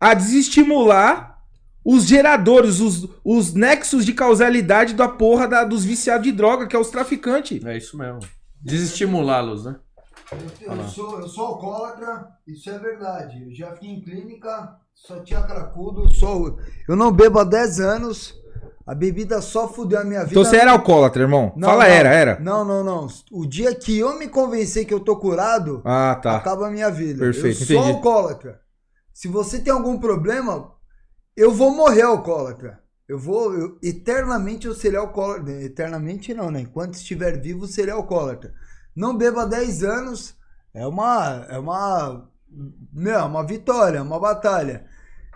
[0.00, 1.38] a desestimular
[1.84, 6.74] os geradores, os, os nexos de causalidade da porra da- dos viciados de droga, que
[6.74, 7.64] é os traficantes?
[7.64, 8.18] É isso mesmo.
[8.60, 9.76] Desestimulá-los, né?
[10.32, 13.44] Eu, eu sou, eu sou alcoólatra, isso é verdade.
[13.44, 16.58] Eu já fiquei em clínica, só tinha cracudo, sou.
[16.88, 18.34] Eu não bebo há 10 anos.
[18.86, 20.30] A bebida só fudeu a minha vida.
[20.32, 21.52] Então você era alcoólatra, irmão?
[21.54, 21.90] Não, Fala, não.
[21.90, 22.40] era, era.
[22.40, 23.06] Não, não, não.
[23.30, 26.36] O dia que eu me convencer que eu tô curado, Ah, tá.
[26.36, 27.18] acaba a minha vida.
[27.18, 27.90] Perfeito, eu sou entendi.
[27.96, 28.60] alcoólatra.
[29.12, 30.72] Se você tem algum problema,
[31.36, 32.80] eu vou morrer alcoólatra.
[33.06, 35.52] Eu vou, eu- eternamente eu serei alcoólatra.
[35.62, 36.60] Eternamente não, né?
[36.60, 38.54] Enquanto estiver vivo, serei alcoólatra.
[38.98, 40.34] Não bebo há 10 anos,
[40.74, 42.28] é uma, é uma,
[42.92, 44.86] meu, é uma vitória, uma batalha.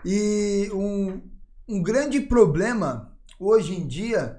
[0.03, 1.21] E um,
[1.65, 4.37] um grande problema hoje em dia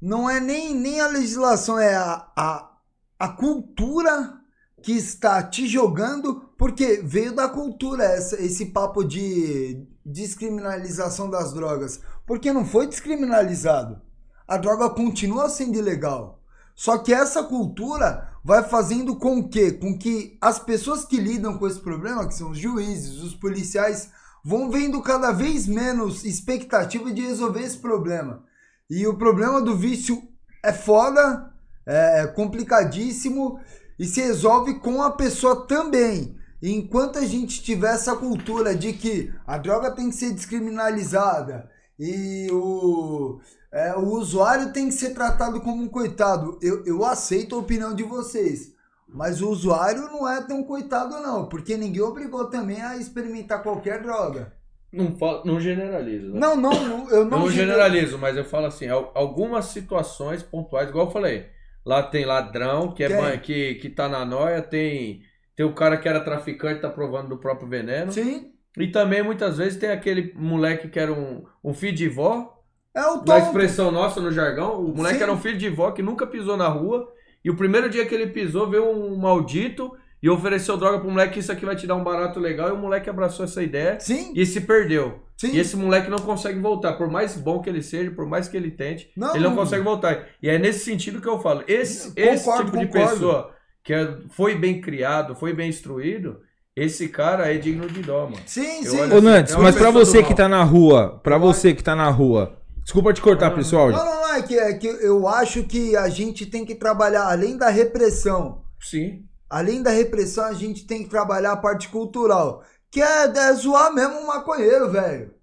[0.00, 2.70] não é nem, nem a legislação, é a, a,
[3.18, 4.40] a cultura
[4.82, 12.00] que está te jogando, porque veio da cultura essa, esse papo de descriminalização das drogas?
[12.26, 14.00] Porque não foi descriminalizado.
[14.48, 16.40] A droga continua sendo ilegal.
[16.74, 21.66] Só que essa cultura vai fazendo com que, com que as pessoas que lidam com
[21.66, 24.10] esse problema, que são os juízes, os policiais,
[24.44, 28.42] vão vendo cada vez menos expectativa de resolver esse problema.
[28.88, 30.22] E o problema do vício
[30.64, 31.52] é foda,
[31.86, 33.60] é complicadíssimo
[33.98, 36.36] e se resolve com a pessoa também.
[36.62, 41.70] E enquanto a gente tiver essa cultura de que a droga tem que ser descriminalizada
[41.98, 43.40] e o,
[43.72, 47.94] é, o usuário tem que ser tratado como um coitado, eu, eu aceito a opinião
[47.94, 48.74] de vocês.
[49.12, 54.02] Mas o usuário não é tão coitado, não, porque ninguém obrigou também a experimentar qualquer
[54.02, 54.52] droga.
[54.92, 56.32] Não, falo, não generalizo.
[56.32, 56.40] Né?
[56.40, 60.88] Não, não, não eu não, não generalizo, mas eu falo assim, al- algumas situações pontuais,
[60.88, 61.46] igual eu falei.
[61.84, 65.22] Lá tem ladrão que, é que, que tá na noia, tem,
[65.56, 68.12] tem o cara que era traficante, tá provando do próprio veneno.
[68.12, 72.59] Sim, E também muitas vezes tem aquele moleque que era um, um filho de vó,
[72.94, 73.38] é o na tom.
[73.38, 75.22] expressão nossa no jargão, o moleque Sim.
[75.24, 77.08] era um filho de vó que nunca pisou na rua.
[77.44, 79.90] E o primeiro dia que ele pisou, veio um maldito
[80.22, 82.68] e ofereceu droga pro moleque, isso aqui vai te dar um barato legal.
[82.68, 85.20] E o moleque abraçou essa ideia Sim, e se perdeu.
[85.38, 85.52] sim.
[85.54, 86.92] E esse moleque não consegue voltar.
[86.94, 89.82] Por mais bom que ele seja, por mais que ele tente, Não, ele não consegue
[89.82, 90.26] voltar.
[90.42, 91.64] E é nesse sentido que eu falo.
[91.66, 93.10] Esse, Concordo, esse tipo de concordo.
[93.12, 93.50] pessoa
[93.82, 96.40] que é- foi bem criado, foi bem instruído,
[96.76, 98.42] esse cara é digno de dó, mano.
[98.44, 99.00] Sim, Eu sim.
[99.12, 101.72] Ô, Nantes, É uma mas pra pessoa do você que tá na rua, pra você
[101.72, 103.90] que tá na rua, desculpa te cortar, pessoal.
[103.90, 107.24] Não, não, não, é que, é que eu acho que a gente tem que trabalhar,
[107.30, 109.24] além da repressão, Sim.
[109.48, 113.92] além da repressão, a gente tem que trabalhar a parte cultural, que é, é zoar
[113.94, 115.34] mesmo o maconheiro, velho.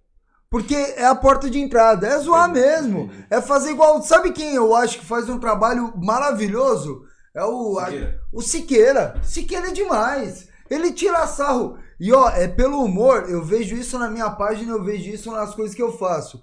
[0.49, 3.11] Porque é a porta de entrada, é zoar mesmo.
[3.29, 4.01] É fazer igual.
[4.01, 7.01] Sabe quem eu acho que faz um trabalho maravilhoso?
[7.35, 8.19] É o, a- Siqueira.
[8.31, 9.19] o Siqueira.
[9.23, 10.47] Siqueira é demais.
[10.69, 11.77] Ele tira sarro.
[11.99, 15.53] E ó, é pelo humor, eu vejo isso na minha página, eu vejo isso nas
[15.53, 16.41] coisas que eu faço.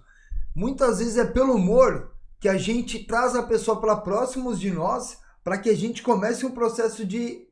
[0.55, 5.19] Muitas vezes é pelo humor que a gente traz a pessoa para próximos de nós,
[5.43, 7.47] para que a gente comece um processo de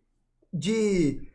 [0.52, 1.28] de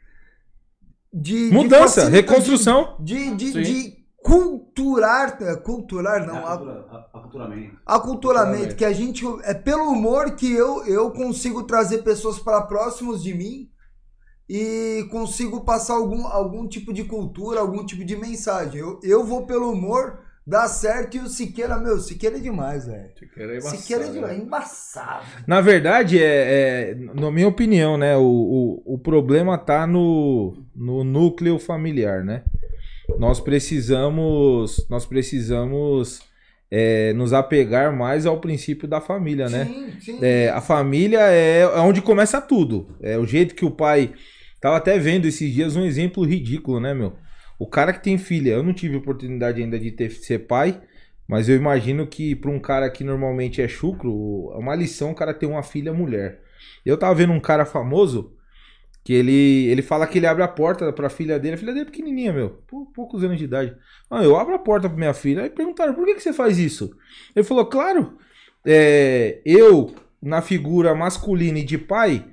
[1.14, 2.98] de de Mudança, facilita- reconstrução.
[3.00, 3.62] de de, Sim.
[3.62, 7.78] de culturar, é, culturar não, É, a- acultura- a- aculturamento.
[7.86, 13.24] aculturamento, que a gente é pelo humor que eu eu consigo trazer pessoas para próximos
[13.24, 13.70] de mim
[14.50, 18.80] e consigo passar algum, algum tipo de cultura, algum tipo de mensagem.
[18.80, 23.10] Eu, eu vou pelo humor, dá certo e o Siqueira, meu, Siqueira é demais, velho.
[23.20, 24.44] Siqueira é embaçado, Siqueira é demais, né?
[24.46, 25.26] embaçado.
[25.46, 28.24] Na verdade, é, é, na minha opinião, né, o,
[28.86, 32.44] o, o problema tá no, no núcleo familiar, né?
[33.20, 36.22] Nós precisamos, nós precisamos
[36.72, 39.66] é, nos apegar mais ao princípio da família, né?
[39.66, 40.20] Sim, sim.
[40.22, 42.96] É, a família é, é onde começa tudo.
[43.02, 44.14] É o jeito que o pai.
[44.60, 47.14] Tava até vendo esses dias um exemplo ridículo, né, meu?
[47.60, 50.82] O cara que tem filha, eu não tive oportunidade ainda de ter, ser pai,
[51.28, 55.16] mas eu imagino que para um cara que normalmente é chucro, é uma lição o
[55.16, 56.42] cara ter uma filha mulher.
[56.86, 58.34] Eu tava vendo um cara famoso
[59.04, 61.84] que ele, ele fala que ele abre a porta pra filha dele, a filha dele
[61.84, 63.76] é pequenininha, meu, pou- poucos anos de idade.
[64.10, 65.44] Ah, eu abro a porta pra minha filha.
[65.44, 66.94] Aí perguntaram, por que, que você faz isso?
[67.36, 68.18] Ele falou, claro,
[68.66, 72.26] é, eu, na figura masculina e de pai,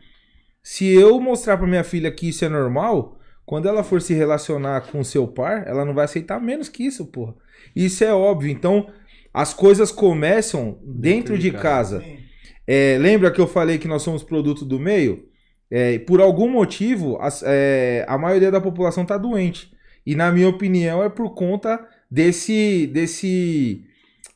[0.62, 3.13] se eu mostrar pra minha filha que isso é normal,
[3.46, 7.06] quando ela for se relacionar com seu par, ela não vai aceitar menos que isso,
[7.06, 7.34] porra.
[7.74, 8.50] Isso é óbvio.
[8.50, 8.88] Então,
[9.32, 12.00] as coisas começam dentro, de, de casa.
[12.00, 12.18] Sim.
[12.66, 15.26] É, lembra que eu falei que nós somos produto do meio?
[15.70, 19.72] É, por algum motivo, as- é, a maioria da população está doente.
[20.06, 23.84] E na minha opinião é por conta desse, desse,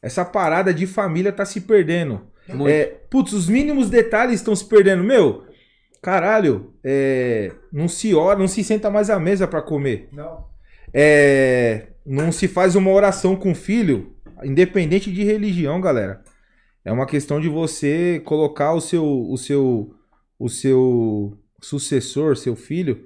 [0.02, 2.22] essa parada de família tá se perdendo.
[2.66, 5.04] É, putz, os mínimos detalhes estão se perdendo.
[5.04, 5.44] Meu,
[6.08, 10.08] caralho, é, não se ora, não se senta mais à mesa para comer.
[10.10, 10.46] Não.
[10.94, 16.22] É, não se faz uma oração com o filho, independente de religião, galera.
[16.82, 19.94] É uma questão de você colocar o seu, o seu,
[20.38, 23.04] o seu sucessor, seu filho,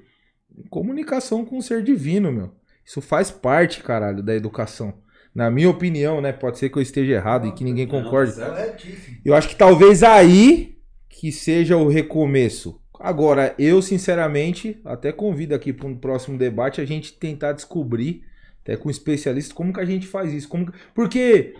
[0.56, 2.52] em comunicação com o ser divino, meu.
[2.86, 4.94] Isso faz parte, caralho, da educação.
[5.34, 6.30] Na minha opinião, né?
[6.32, 8.36] Pode ser que eu esteja errado e que ninguém Não, concorde.
[8.36, 8.48] tá.
[8.48, 9.16] Corretíssimo.
[9.24, 10.76] Eu acho que talvez aí
[11.08, 12.81] que seja o recomeço.
[13.04, 18.22] Agora, eu sinceramente até convido aqui para um próximo debate a gente tentar descobrir,
[18.62, 20.48] até com especialistas, como que a gente faz isso.
[20.48, 21.52] Como que- Porque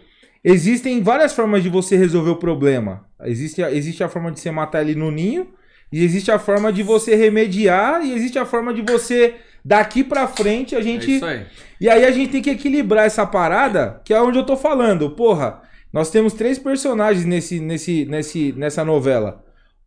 [0.44, 3.04] existem várias formas de você resolver o problema.
[3.24, 5.48] Existe, a- existe a forma de você matar ele no ninho,
[5.92, 10.28] e existe a forma de você remediar, e existe a forma de você, daqui pra
[10.28, 11.44] frente, a É gente isso aí.
[11.80, 15.10] e aí a gente tem que equilibrar essa parada, que é onde eu tô falando.
[15.10, 15.60] Porra,
[15.92, 19.44] nós temos três personagens nesse, nesse, nesse, nessa novela.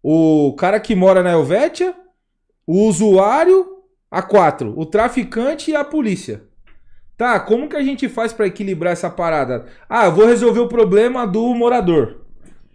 [0.08, 1.96] O cara que mora na Helvétia,
[2.68, 3.66] o usuário,
[4.12, 6.44] a quatro, o traficante e a polícia.
[7.18, 9.66] Tá, como que a gente faz pra equilibrar essa parada?
[9.90, 12.22] Ah, eu vou resolver o problema do morador.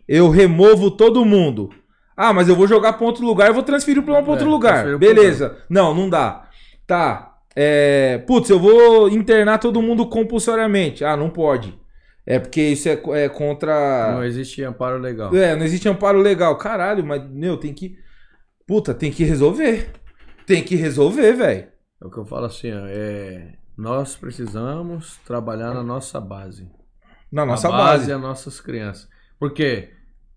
[0.09, 1.71] Eu removo todo mundo.
[2.17, 4.35] Ah, mas eu vou jogar pra outro lugar, eu vou transferir o problema pra É,
[4.37, 4.73] outro lugar.
[4.73, 5.57] transferir o Beleza.
[5.71, 6.49] Não, não dá.
[6.85, 7.37] Tá.
[7.55, 8.19] É...
[8.27, 11.05] Putz, eu vou internar todo mundo compulsoriamente.
[11.05, 11.79] Ah, não pode.
[12.27, 14.13] É porque isso é, é contra.
[14.13, 15.35] Não existe amparo legal.
[15.35, 16.57] É, não existe amparo legal.
[16.57, 17.99] Caralho, mas, meu, tem que.
[18.67, 19.91] Puta, tem que resolver.
[20.47, 21.69] Tem que resolver, velho.
[22.01, 26.71] É o que eu falo assim, ó, é, nós precisamos trabalhar na nossa base.
[27.31, 27.99] Na nossa a base.
[27.99, 29.09] base é as nossas crianças.
[29.39, 29.91] Porque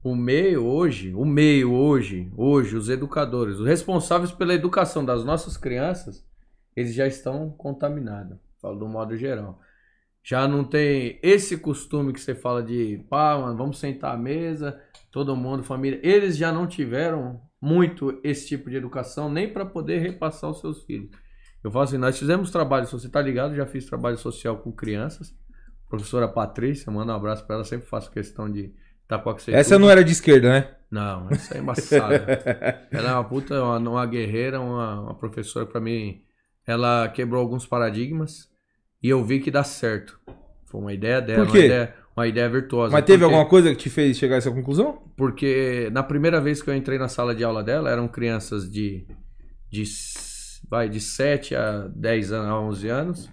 [0.03, 5.55] o meio hoje, o meio hoje, hoje, os educadores, os responsáveis pela educação das nossas
[5.57, 6.25] crianças,
[6.75, 8.37] eles já estão contaminados.
[8.61, 9.59] Falo do modo geral.
[10.23, 14.79] Já não tem esse costume que você fala de, pá, mano, vamos sentar à mesa,
[15.11, 15.99] todo mundo, família.
[16.01, 20.83] Eles já não tiveram muito esse tipo de educação, nem para poder repassar aos seus
[20.83, 21.09] filhos.
[21.61, 24.71] Eu falo assim, nós fizemos trabalho, se você tá ligado, já fiz trabalho social com
[24.71, 25.35] crianças.
[25.89, 28.73] Professora Patrícia, manda um abraço para ela, sempre faço questão de
[29.03, 30.71] estar com a Essa não era de esquerda, né?
[30.89, 32.25] Não, essa é embaçada.
[32.91, 36.21] ela é uma puta, uma, uma guerreira, uma, uma professora para mim.
[36.65, 38.52] Ela quebrou alguns paradigmas
[39.03, 40.17] e eu vi que dá certo.
[40.65, 41.59] Foi uma ideia dela, Por quê?
[41.59, 42.91] uma ideia, uma ideia virtuosa.
[42.93, 45.03] Mas teve Porque- alguma coisa que te fez chegar a essa conclusão?
[45.15, 49.05] porque na primeira vez que eu entrei na sala de aula dela, eram crianças de,
[49.69, 49.83] de,
[50.67, 53.29] vai, de 7 a 10 anos, a 11 anos.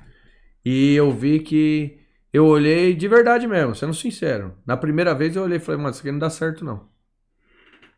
[0.62, 1.98] E eu vi que
[2.32, 4.54] eu olhei de verdade mesmo, sendo sincero.
[4.66, 6.86] Na primeira vez eu olhei e falei, mano, isso aqui não dá certo não.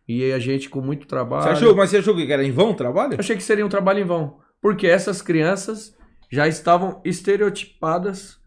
[0.07, 1.43] E aí a gente com muito trabalho.
[1.45, 3.15] Você achou, mas você achou que era em vão o trabalho?
[3.15, 4.39] Eu achei que seria um trabalho em vão.
[4.61, 5.97] Porque essas crianças
[6.33, 8.41] já estavam estereotipadas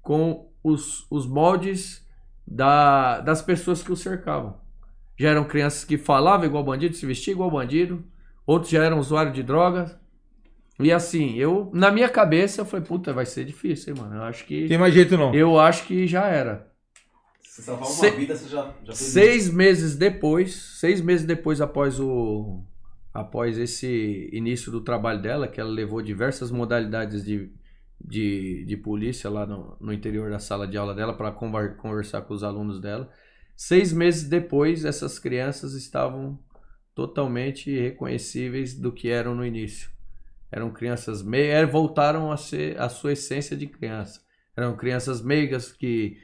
[0.00, 2.02] com os, os moldes
[2.46, 4.58] da, das pessoas que o cercavam.
[5.18, 8.02] Já eram crianças que falavam igual bandido, se vestiam igual bandido.
[8.46, 9.94] Outros já eram usuários de drogas.
[10.80, 14.16] E assim, eu, na minha cabeça, eu falei, puta, vai ser difícil, hein, mano.
[14.16, 14.66] Eu acho que.
[14.66, 15.34] Tem mais jeito não.
[15.34, 16.70] Eu acho que já era.
[17.42, 21.60] Se salvar uma Se- vida, você já, já fez Seis meses depois, seis meses depois
[21.60, 22.62] após o
[23.16, 27.50] após esse início do trabalho dela, que ela levou diversas modalidades de,
[27.98, 32.34] de, de polícia lá no, no interior da sala de aula dela para conversar com
[32.34, 33.10] os alunos dela.
[33.56, 36.38] Seis meses depois, essas crianças estavam
[36.94, 39.90] totalmente reconhecíveis do que eram no início.
[40.52, 44.20] Eram crianças meigas, voltaram a ser a sua essência de criança.
[44.54, 46.18] Eram crianças meigas que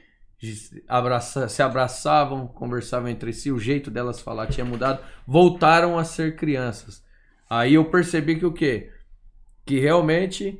[0.87, 6.35] abraça- se abraçavam, conversavam entre si, o jeito delas falar tinha mudado, voltaram a ser
[6.35, 7.03] crianças.
[7.49, 8.91] Aí eu percebi que o quê?
[9.65, 10.59] Que realmente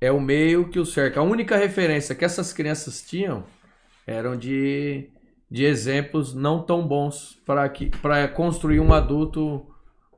[0.00, 1.20] é o meio que o cerca.
[1.20, 3.44] A única referência que essas crianças tinham
[4.06, 5.08] eram de,
[5.50, 9.66] de exemplos não tão bons para construir um adulto,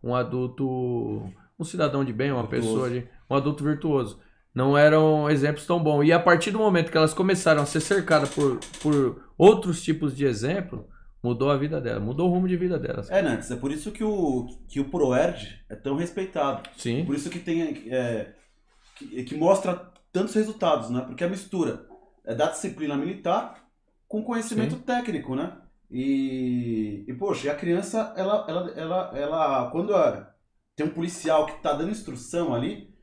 [0.02, 2.68] um adulto, um cidadão de bem, uma Virtuoso.
[2.68, 4.20] pessoa de um adulto virtuoso.
[4.56, 6.02] Não eram exemplos tão bons.
[6.04, 10.16] E a partir do momento que elas começaram a ser cercadas por, por outros tipos
[10.16, 10.88] de exemplo,
[11.22, 13.10] mudou a vida delas, mudou o rumo de vida delas.
[13.10, 16.66] É, Nantes, é por isso que o, que o ProErd é tão respeitado.
[16.74, 17.04] Sim.
[17.04, 17.60] Por isso que tem.
[17.92, 18.32] é,
[18.96, 21.02] que, que mostra tantos resultados, né?
[21.06, 21.86] Porque a mistura
[22.24, 23.62] é da disciplina militar
[24.08, 25.52] com conhecimento técnico, né?
[25.90, 30.32] E, e, poxa, a criança, ela, ela, ela, ela quando a-
[30.74, 32.95] tem um policial que tá dando instrução ali,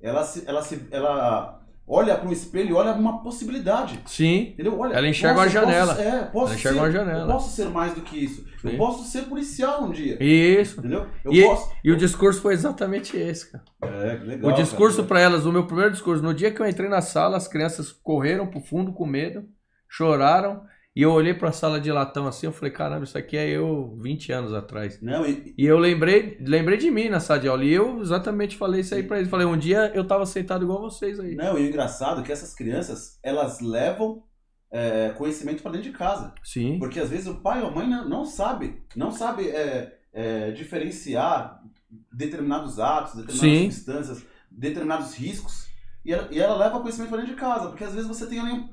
[0.00, 4.00] ela se, ela se, ela olha para um espelho e olha uma possibilidade.
[4.06, 4.50] Sim.
[4.52, 4.78] Entendeu?
[4.78, 5.94] Olha, Ela enxerga uma eu janela.
[5.94, 7.20] Posso, é, posso Ela enxerga ser, uma janela.
[7.22, 8.44] Eu posso ser mais do que isso.
[8.62, 8.76] Eu Sim.
[8.76, 10.16] posso ser policial um dia.
[10.22, 10.78] Isso.
[10.78, 11.06] Entendeu?
[11.24, 11.72] Eu E, posso.
[11.82, 13.64] e o discurso foi exatamente esse, cara.
[13.82, 14.52] É, legal.
[14.52, 15.08] o discurso cara.
[15.08, 17.90] para elas, o meu primeiro discurso, no dia que eu entrei na sala, as crianças
[17.90, 19.44] correram pro fundo com medo,
[19.88, 20.62] choraram,
[20.94, 23.96] e eu olhei pra sala de latão assim, eu falei, caramba, isso aqui é eu
[24.00, 25.00] 20 anos atrás.
[25.00, 28.56] Não, e, E eu lembrei, lembrei de mim na sala de aula, e eu exatamente
[28.56, 29.30] falei isso aí pra eles.
[29.30, 31.34] Falei, um dia eu tava sentado igual vocês aí.
[31.36, 34.24] Não, e o engraçado é que essas crianças, elas levam
[34.70, 36.34] é, conhecimento para dentro de casa.
[36.42, 36.78] Sim.
[36.78, 40.50] Porque às vezes o pai ou a mãe não, não sabe, não sabe é, é,
[40.52, 41.62] diferenciar
[42.12, 43.70] determinados atos, determinadas Sim.
[43.70, 45.68] substâncias, determinados riscos.
[46.04, 47.68] E ela, e ela leva conhecimento para dentro de casa.
[47.68, 48.70] Porque às vezes você tem ali um.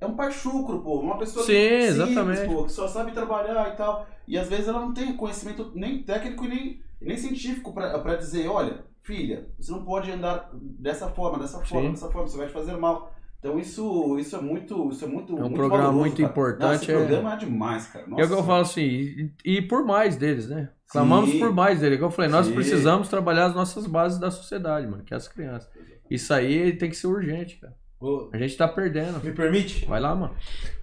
[0.00, 1.00] É um pai chucro, pô.
[1.00, 2.46] Uma pessoa Sim, simples, exatamente.
[2.46, 4.06] pô, que só sabe trabalhar e tal.
[4.28, 8.46] E às vezes ela não tem conhecimento nem técnico e nem, nem científico para dizer:
[8.48, 11.90] olha, filha, você não pode andar dessa forma, dessa forma, Sim.
[11.92, 13.12] dessa forma, você vai te fazer mal.
[13.38, 16.30] Então isso, isso é muito, isso é muito, É um muito programa valoroso, muito cara.
[16.30, 18.04] importante, Não, esse é- programa é demais, cara.
[18.08, 18.42] E é o que eu Nossa.
[18.42, 20.70] falo assim, e, e por mais deles, né?
[20.90, 21.38] Clamamos Sim.
[21.38, 21.96] por mais deles.
[21.96, 22.54] Igual eu falei, nós Sim.
[22.54, 25.68] precisamos trabalhar as nossas bases da sociedade, mano, que é as crianças.
[26.10, 27.74] Isso aí tem que ser urgente, cara.
[28.00, 29.22] Ô, A gente tá perdendo.
[29.24, 29.84] Me permite?
[29.86, 30.34] Vai lá, mano.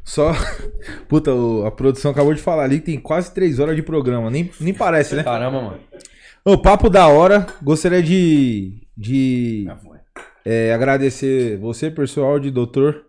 [0.03, 0.31] Só.
[1.07, 4.29] Puta, o- a produção acabou de falar ali que tem quase três horas de programa.
[4.29, 5.23] Nem, nem parece, né?
[5.23, 5.79] Caramba, mano.
[6.43, 7.45] Ô, papo da hora.
[7.61, 8.81] Gostaria de.
[8.97, 9.97] de Já foi.
[10.45, 13.05] É, agradecer você, pessoal de doutor.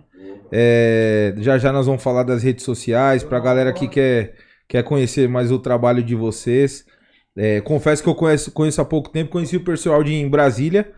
[0.53, 4.35] É, já já nós vamos falar das redes sociais pra galera que quer,
[4.69, 6.85] quer conhecer mais o trabalho de vocês.
[7.37, 10.93] É, confesso que eu conheço, conheço há pouco tempo, conheci o pessoal de em Brasília.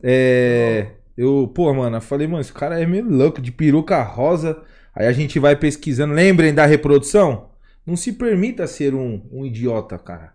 [0.00, 4.62] É, eu, pô, mano, eu falei, mano, esse cara é meio louco, de peruca rosa.
[4.94, 6.14] Aí a gente vai pesquisando.
[6.14, 7.50] Lembrem da reprodução?
[7.86, 10.34] Não se permita ser um, um idiota, cara.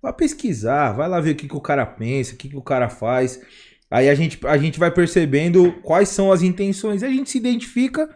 [0.00, 2.62] Vai pesquisar, vai lá ver o que, que o cara pensa, o que, que o
[2.62, 3.40] cara faz.
[3.90, 7.02] Aí a gente, a gente vai percebendo quais são as intenções.
[7.02, 8.08] A gente se identifica.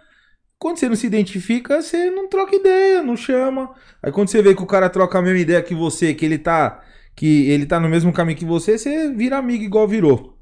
[0.59, 3.75] Quando você não se identifica, você não troca ideia, não chama.
[4.03, 6.39] Aí quando você vê que o cara troca a mesma ideia que você, que ele
[6.39, 6.83] tá,
[7.15, 10.38] que ele tá no mesmo caminho que você, você vira amigo igual virou.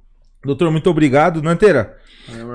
[0.46, 1.42] Doutor, muito obrigado.
[1.42, 1.96] Nanteira,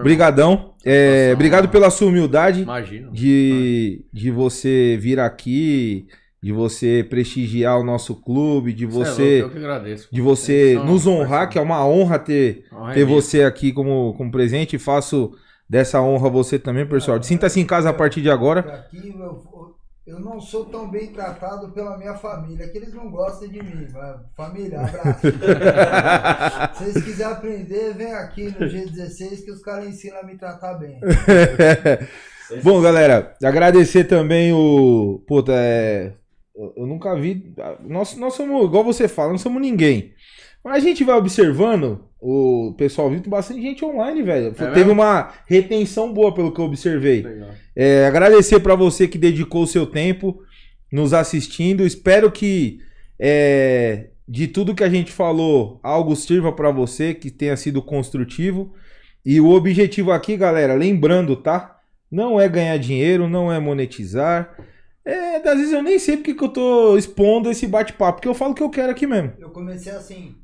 [0.03, 0.74] brigadão.
[0.84, 1.72] É, Nossa, obrigado mano.
[1.72, 3.11] pela sua humildade Imagina.
[3.11, 6.08] de, de você vir aqui,
[6.42, 10.08] de você prestigiar o nosso clube, de é louco, você eu que agradeço.
[10.11, 14.14] de você nos honrar, que é uma honra ter, Honra é ter você aqui como,
[14.16, 14.76] como presente.
[14.76, 15.32] E faço
[15.70, 17.22] dessa honra você também, pessoal.
[17.22, 18.60] Sinta-se em casa a partir de agora.
[18.61, 19.70] Aqui eu,
[20.06, 23.88] eu não sou tão bem tratado pela minha família, que eles não gostam de mim.
[23.94, 25.28] mas Família, abraço.
[26.76, 30.74] Se vocês quiserem aprender, vem aqui no G16 que os caras ensinam a me tratar
[30.76, 31.00] bem.
[32.64, 35.24] Bom, galera, agradecer também o.
[35.28, 36.14] Puta, é.
[36.76, 37.54] Eu nunca vi.
[37.82, 40.14] Nós, nós somos, igual você fala, não somos ninguém.
[40.64, 44.54] Mas a gente vai observando, o pessoal viu, tem bastante gente online, velho.
[44.54, 44.94] Teve mesmo?
[44.94, 47.26] uma retenção boa, pelo que eu observei.
[47.76, 50.44] É, agradecer pra você que dedicou o seu tempo
[50.92, 51.86] nos assistindo.
[51.86, 52.80] Espero que
[53.20, 58.74] é, de tudo que a gente falou, algo sirva pra você, que tenha sido construtivo.
[59.26, 61.80] E o objetivo aqui, galera, lembrando, tá?
[62.10, 64.56] Não é ganhar dinheiro, não é monetizar.
[65.04, 68.34] É, às vezes eu nem sei porque que eu tô expondo esse bate-papo, porque eu
[68.36, 69.34] falo o que eu quero aqui mesmo.
[69.40, 70.36] Eu comecei assim.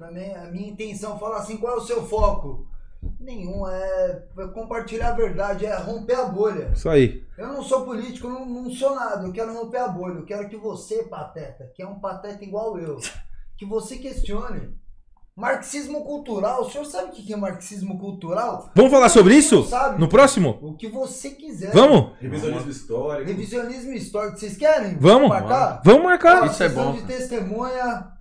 [0.00, 2.66] Também a minha intenção fala assim, qual é o seu foco?
[3.20, 6.70] Nenhum, é, é compartilhar a verdade, é romper a bolha.
[6.74, 7.22] Isso aí.
[7.36, 9.26] Eu não sou político, não, não sou nada.
[9.26, 10.14] Eu quero romper a bolha.
[10.14, 12.96] Eu quero que você, pateta, que é um pateta igual eu,
[13.58, 14.74] que você questione.
[15.36, 16.62] Marxismo cultural.
[16.62, 18.70] O senhor sabe o que é marxismo cultural?
[18.74, 19.64] Vamos falar sobre isso?
[19.64, 20.00] Sabe.
[20.00, 20.58] No próximo?
[20.62, 21.72] O que você quiser.
[21.72, 22.12] Vamos?
[22.18, 23.28] Revisionismo histórico.
[23.28, 24.38] Revisionismo histórico.
[24.38, 24.96] Vocês querem?
[24.96, 25.28] Vamos.
[25.28, 25.82] marcar?
[25.84, 26.46] Vamos marcar.
[26.46, 26.92] Isso é bom.
[26.92, 28.18] de testemunha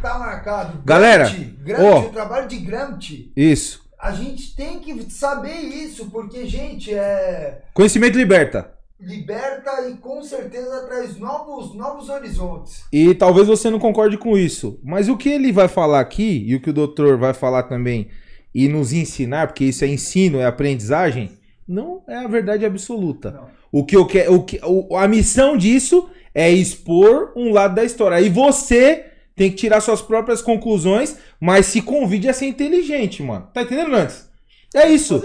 [0.00, 0.82] tá marcado.
[0.84, 2.00] Galera, Gramsci, Gramsci, ó.
[2.00, 3.32] o trabalho de Gramsci.
[3.36, 3.88] Isso.
[3.98, 8.72] A gente tem que saber isso, porque, gente, é Conhecimento liberta.
[8.98, 12.84] liberta e com certeza traz novos, novos horizontes.
[12.90, 14.80] E talvez você não concorde com isso.
[14.82, 18.08] Mas o que ele vai falar aqui, e o que o doutor vai falar também,
[18.54, 21.38] e nos ensinar, porque isso é ensino, é aprendizagem,
[21.68, 23.30] não é a verdade absoluta.
[23.30, 23.48] Não.
[23.70, 24.34] O que eu quero.
[24.34, 24.60] O que,
[24.96, 28.16] a missão disso é expor um lado da história.
[28.16, 33.48] Aí você tem que tirar suas próprias conclusões, mas se convide a ser inteligente, mano.
[33.52, 34.28] Tá entendendo, Nantes?
[34.74, 35.22] É isso.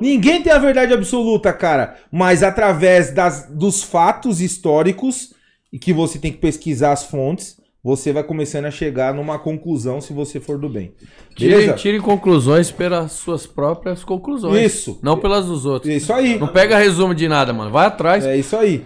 [0.00, 1.96] Ninguém tem a verdade absoluta, cara.
[2.10, 5.34] Mas através das, dos fatos históricos,
[5.72, 10.00] e que você tem que pesquisar as fontes, você vai começando a chegar numa conclusão
[10.00, 10.92] se você for do bem.
[11.36, 14.60] Tire, tire conclusões pelas suas próprias conclusões.
[14.60, 14.98] Isso.
[15.02, 15.92] Não pelas dos outros.
[15.94, 16.38] Isso aí.
[16.38, 17.70] Não pega resumo de nada, mano.
[17.70, 18.24] Vai atrás.
[18.24, 18.84] É isso aí.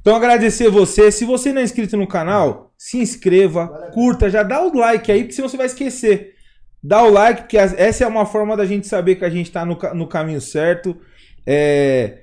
[0.00, 1.10] Então agradecer você.
[1.10, 5.20] Se você não é inscrito no canal, se inscreva, curta, já dá o like aí,
[5.20, 6.34] porque senão você vai esquecer.
[6.82, 9.64] Dá o like, porque essa é uma forma da gente saber que a gente tá
[9.64, 10.96] no, no caminho certo.
[11.44, 12.18] É,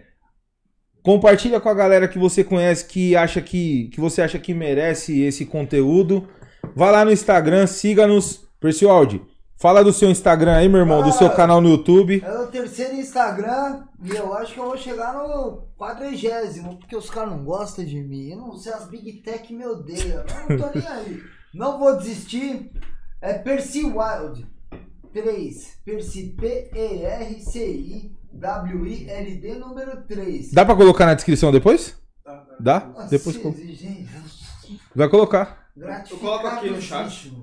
[1.05, 5.21] Compartilha com a galera que você conhece, que acha que, que você acha que merece
[5.21, 6.27] esse conteúdo.
[6.75, 8.43] Vai lá no Instagram, siga-nos.
[8.59, 9.21] Percialdi,
[9.57, 12.23] fala do seu Instagram aí, meu irmão, do seu canal no YouTube.
[12.25, 17.09] É o terceiro Instagram e eu acho que eu vou chegar no quadragésimo, porque os
[17.09, 18.29] caras não gostam de mim.
[18.31, 20.23] Eu não sei, as Big Tech me odeiam.
[20.49, 21.21] Eu não tô nem aí.
[21.53, 22.71] Não vou desistir.
[23.21, 24.45] É Percy Wild
[25.13, 25.79] 3.
[25.85, 26.35] Percy
[28.33, 30.51] P-E-R-C-I-W-I-L-D número 3.
[30.51, 31.95] Dá pra colocar na descrição depois?
[32.59, 32.81] Dá?
[32.81, 34.09] Nossa, Depois exigente.
[34.95, 35.69] vai colocar.
[35.75, 37.33] Eu coloco aqui no chat.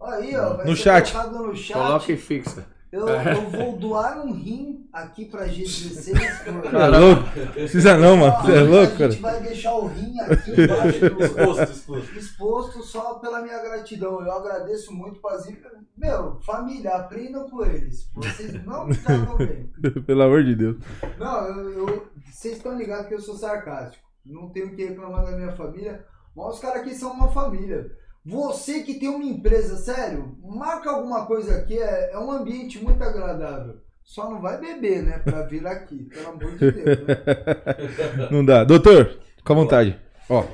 [0.00, 1.14] Aí, ó, vai No ser chat.
[1.14, 1.72] no chat.
[1.76, 2.66] Coloca e fixa.
[2.90, 6.14] Eu, eu vou doar um rim aqui pra G16.
[6.44, 7.22] por- Você é louco?
[7.52, 8.40] Precisa não, mano.
[8.40, 9.10] Você é louco, A cara.
[9.10, 12.18] gente vai deixar o rim aqui embaixo do, Exposto, exposto.
[12.18, 14.22] exposto só pela minha gratidão.
[14.24, 15.58] Eu agradeço muito, Pazinho.
[15.98, 18.08] Meu, família, aprendam com eles.
[18.14, 19.70] Vocês não me tratam bem.
[20.06, 20.76] Pelo amor de Deus.
[21.18, 24.02] Não, eu, eu- vocês estão ligados que eu sou sarcástico.
[24.24, 26.04] Não tenho o que reclamar da minha família.
[26.34, 27.90] Mas os caras aqui são uma família.
[28.28, 31.78] Você que tem uma empresa, sério, marca alguma coisa aqui.
[31.78, 33.80] É, é um ambiente muito agradável.
[34.04, 35.18] Só não vai beber, né?
[35.18, 36.98] Pra vir aqui, pelo amor de Deus.
[37.06, 38.28] Né?
[38.32, 38.64] Não dá.
[38.64, 39.98] Doutor, fica à vontade.
[40.30, 40.46] Ó,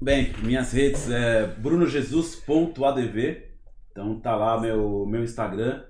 [0.00, 3.42] Bem, minhas redes é brunojesus.adv.
[3.90, 5.82] Então tá lá meu, meu Instagram.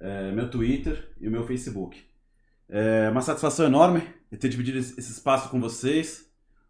[0.00, 2.02] é, meu Twitter e o meu Facebook.
[2.68, 4.02] É uma satisfação enorme
[4.38, 6.26] ter dividido esse esse espaço com vocês.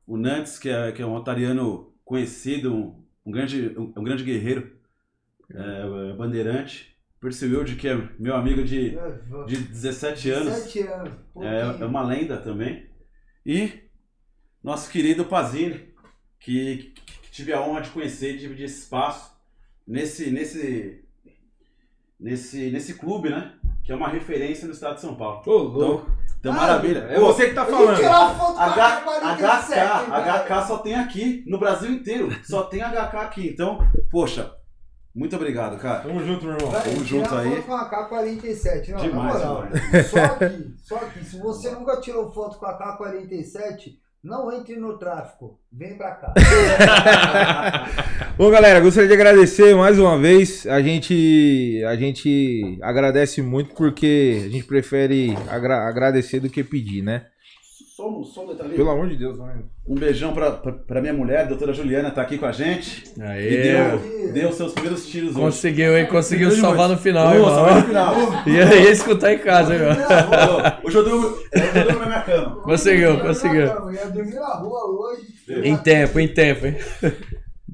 [0.07, 4.25] O Nantes, que é, que é um otariano conhecido, um, um grande, um, um grande
[4.25, 4.73] guerreiro,
[5.51, 6.95] é, bandeirante.
[7.21, 8.99] Percy Wilde, que é meu amigo de,
[9.47, 10.55] de 17 anos.
[10.55, 11.13] 17 anos.
[11.37, 12.87] É, é uma lenda também.
[13.47, 13.85] E
[14.63, 15.95] nosso querido Pazini,
[16.39, 19.35] que, que tive a honra de conhecer e dividir esse espaço
[19.87, 21.03] nesse, nesse,
[22.21, 23.55] nesse, nesse clube, né?
[23.83, 25.43] Que é uma referência no estado de São Paulo.
[25.47, 26.11] Ô, louco.
[26.11, 27.07] Então, então maravilha.
[27.09, 27.97] É você que tá falando.
[27.97, 30.45] tirar foto com a H, K-47, HK.
[30.45, 32.29] HK só tem aqui, no Brasil inteiro.
[32.45, 33.49] Só tem HK aqui.
[33.49, 33.79] Então,
[34.11, 34.53] poxa,
[35.15, 36.01] muito obrigado, cara.
[36.01, 36.71] Tamo junto, meu irmão.
[36.71, 37.51] Vai, Tamo junto aí.
[37.63, 38.89] foto com a K-47.
[38.91, 39.69] Não, Demais, na moral.
[39.69, 40.07] demais.
[40.11, 41.25] Só aqui, só aqui.
[41.25, 45.61] Se você nunca tirou foto com a K-47, não entre no tráfico.
[45.71, 46.33] Vem pra cá.
[48.39, 50.67] Bom, galera, gostaria de agradecer mais uma vez.
[50.67, 57.03] A gente, a gente agradece muito porque a gente prefere agra- agradecer do que pedir,
[57.03, 57.27] né?
[57.97, 58.75] Só um, só um detalhe.
[58.75, 59.55] Pelo amor de Deus, né?
[59.87, 63.05] Um beijão pra, pra, pra minha mulher, a doutora Juliana, tá aqui com a gente.
[63.17, 63.63] E Aê.
[63.63, 65.39] deu, deu seus primeiros tiros hoje.
[65.39, 66.05] Conseguiu, hein?
[66.07, 67.77] Conseguiu salvar no final, irmão.
[67.77, 68.17] no final.
[68.49, 69.91] E aí, escutar em casa, hein, meu?
[70.83, 72.57] Hoje eu durmo, eu durmo na minha cama.
[72.67, 73.67] Conseguiu, conseguiu.
[73.67, 75.29] Eu ia dormir na rua hoje.
[75.63, 76.77] Em tempo, em tempo, hein?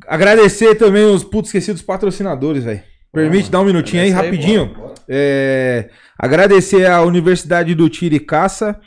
[0.06, 2.82] Agradecer também os putos esquecidos patrocinadores, velho.
[3.10, 4.70] Permite dar um minutinho aí, aí, rapidinho.
[5.08, 8.78] É, agradecer à Universidade do Tiro e Caça,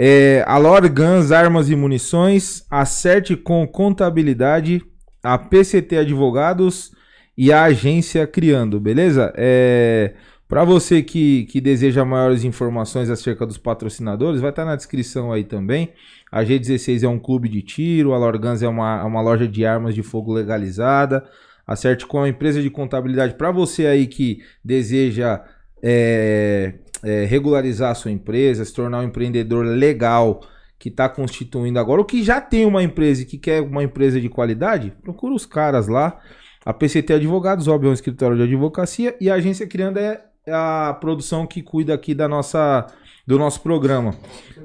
[0.00, 4.80] é, a Lore Guns Armas e Munições, a Certe com Contabilidade,
[5.20, 6.92] a PCT Advogados
[7.36, 9.32] e a Agência Criando, beleza?
[9.36, 10.14] É,
[10.48, 15.42] para você que, que deseja maiores informações acerca dos patrocinadores, vai estar na descrição aí
[15.42, 15.92] também.
[16.30, 19.48] A G16 é um clube de tiro, a Lore Guns é uma, é uma loja
[19.48, 21.24] de armas de fogo legalizada.
[21.66, 25.42] A Certicom é uma empresa de contabilidade para você aí que deseja
[25.82, 26.74] é,
[27.04, 30.40] é, regularizar a sua empresa, se tornar um empreendedor legal
[30.78, 34.20] que está constituindo agora, ou que já tem uma empresa e que quer uma empresa
[34.20, 36.18] de qualidade, procura os caras lá.
[36.64, 40.96] A PCT Advogados, óbvio, é um escritório de advocacia, e a agência Criando é a
[41.00, 42.86] produção que cuida aqui da nossa,
[43.26, 44.14] do nosso programa.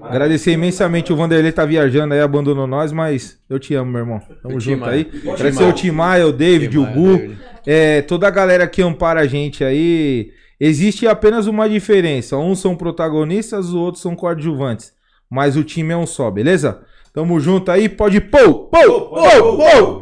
[0.01, 4.22] Agradecer imensamente o Vanderlei tá viajando aí, abandonou nós, mas eu te amo, meu irmão.
[4.42, 5.09] Tamo O junto aí.
[5.25, 7.35] O Agradecer o Timaya, o David, o Timaya, Gu,
[7.66, 10.32] é, toda a galera que ampara a gente aí.
[10.66, 12.38] Existe apenas uma diferença.
[12.38, 14.93] Uns são protagonistas, os outros são coadjuvantes.
[15.30, 16.82] Mas o time é um só, beleza?
[17.14, 20.01] Tamo junto aí, pode pô, pô, pô, pô.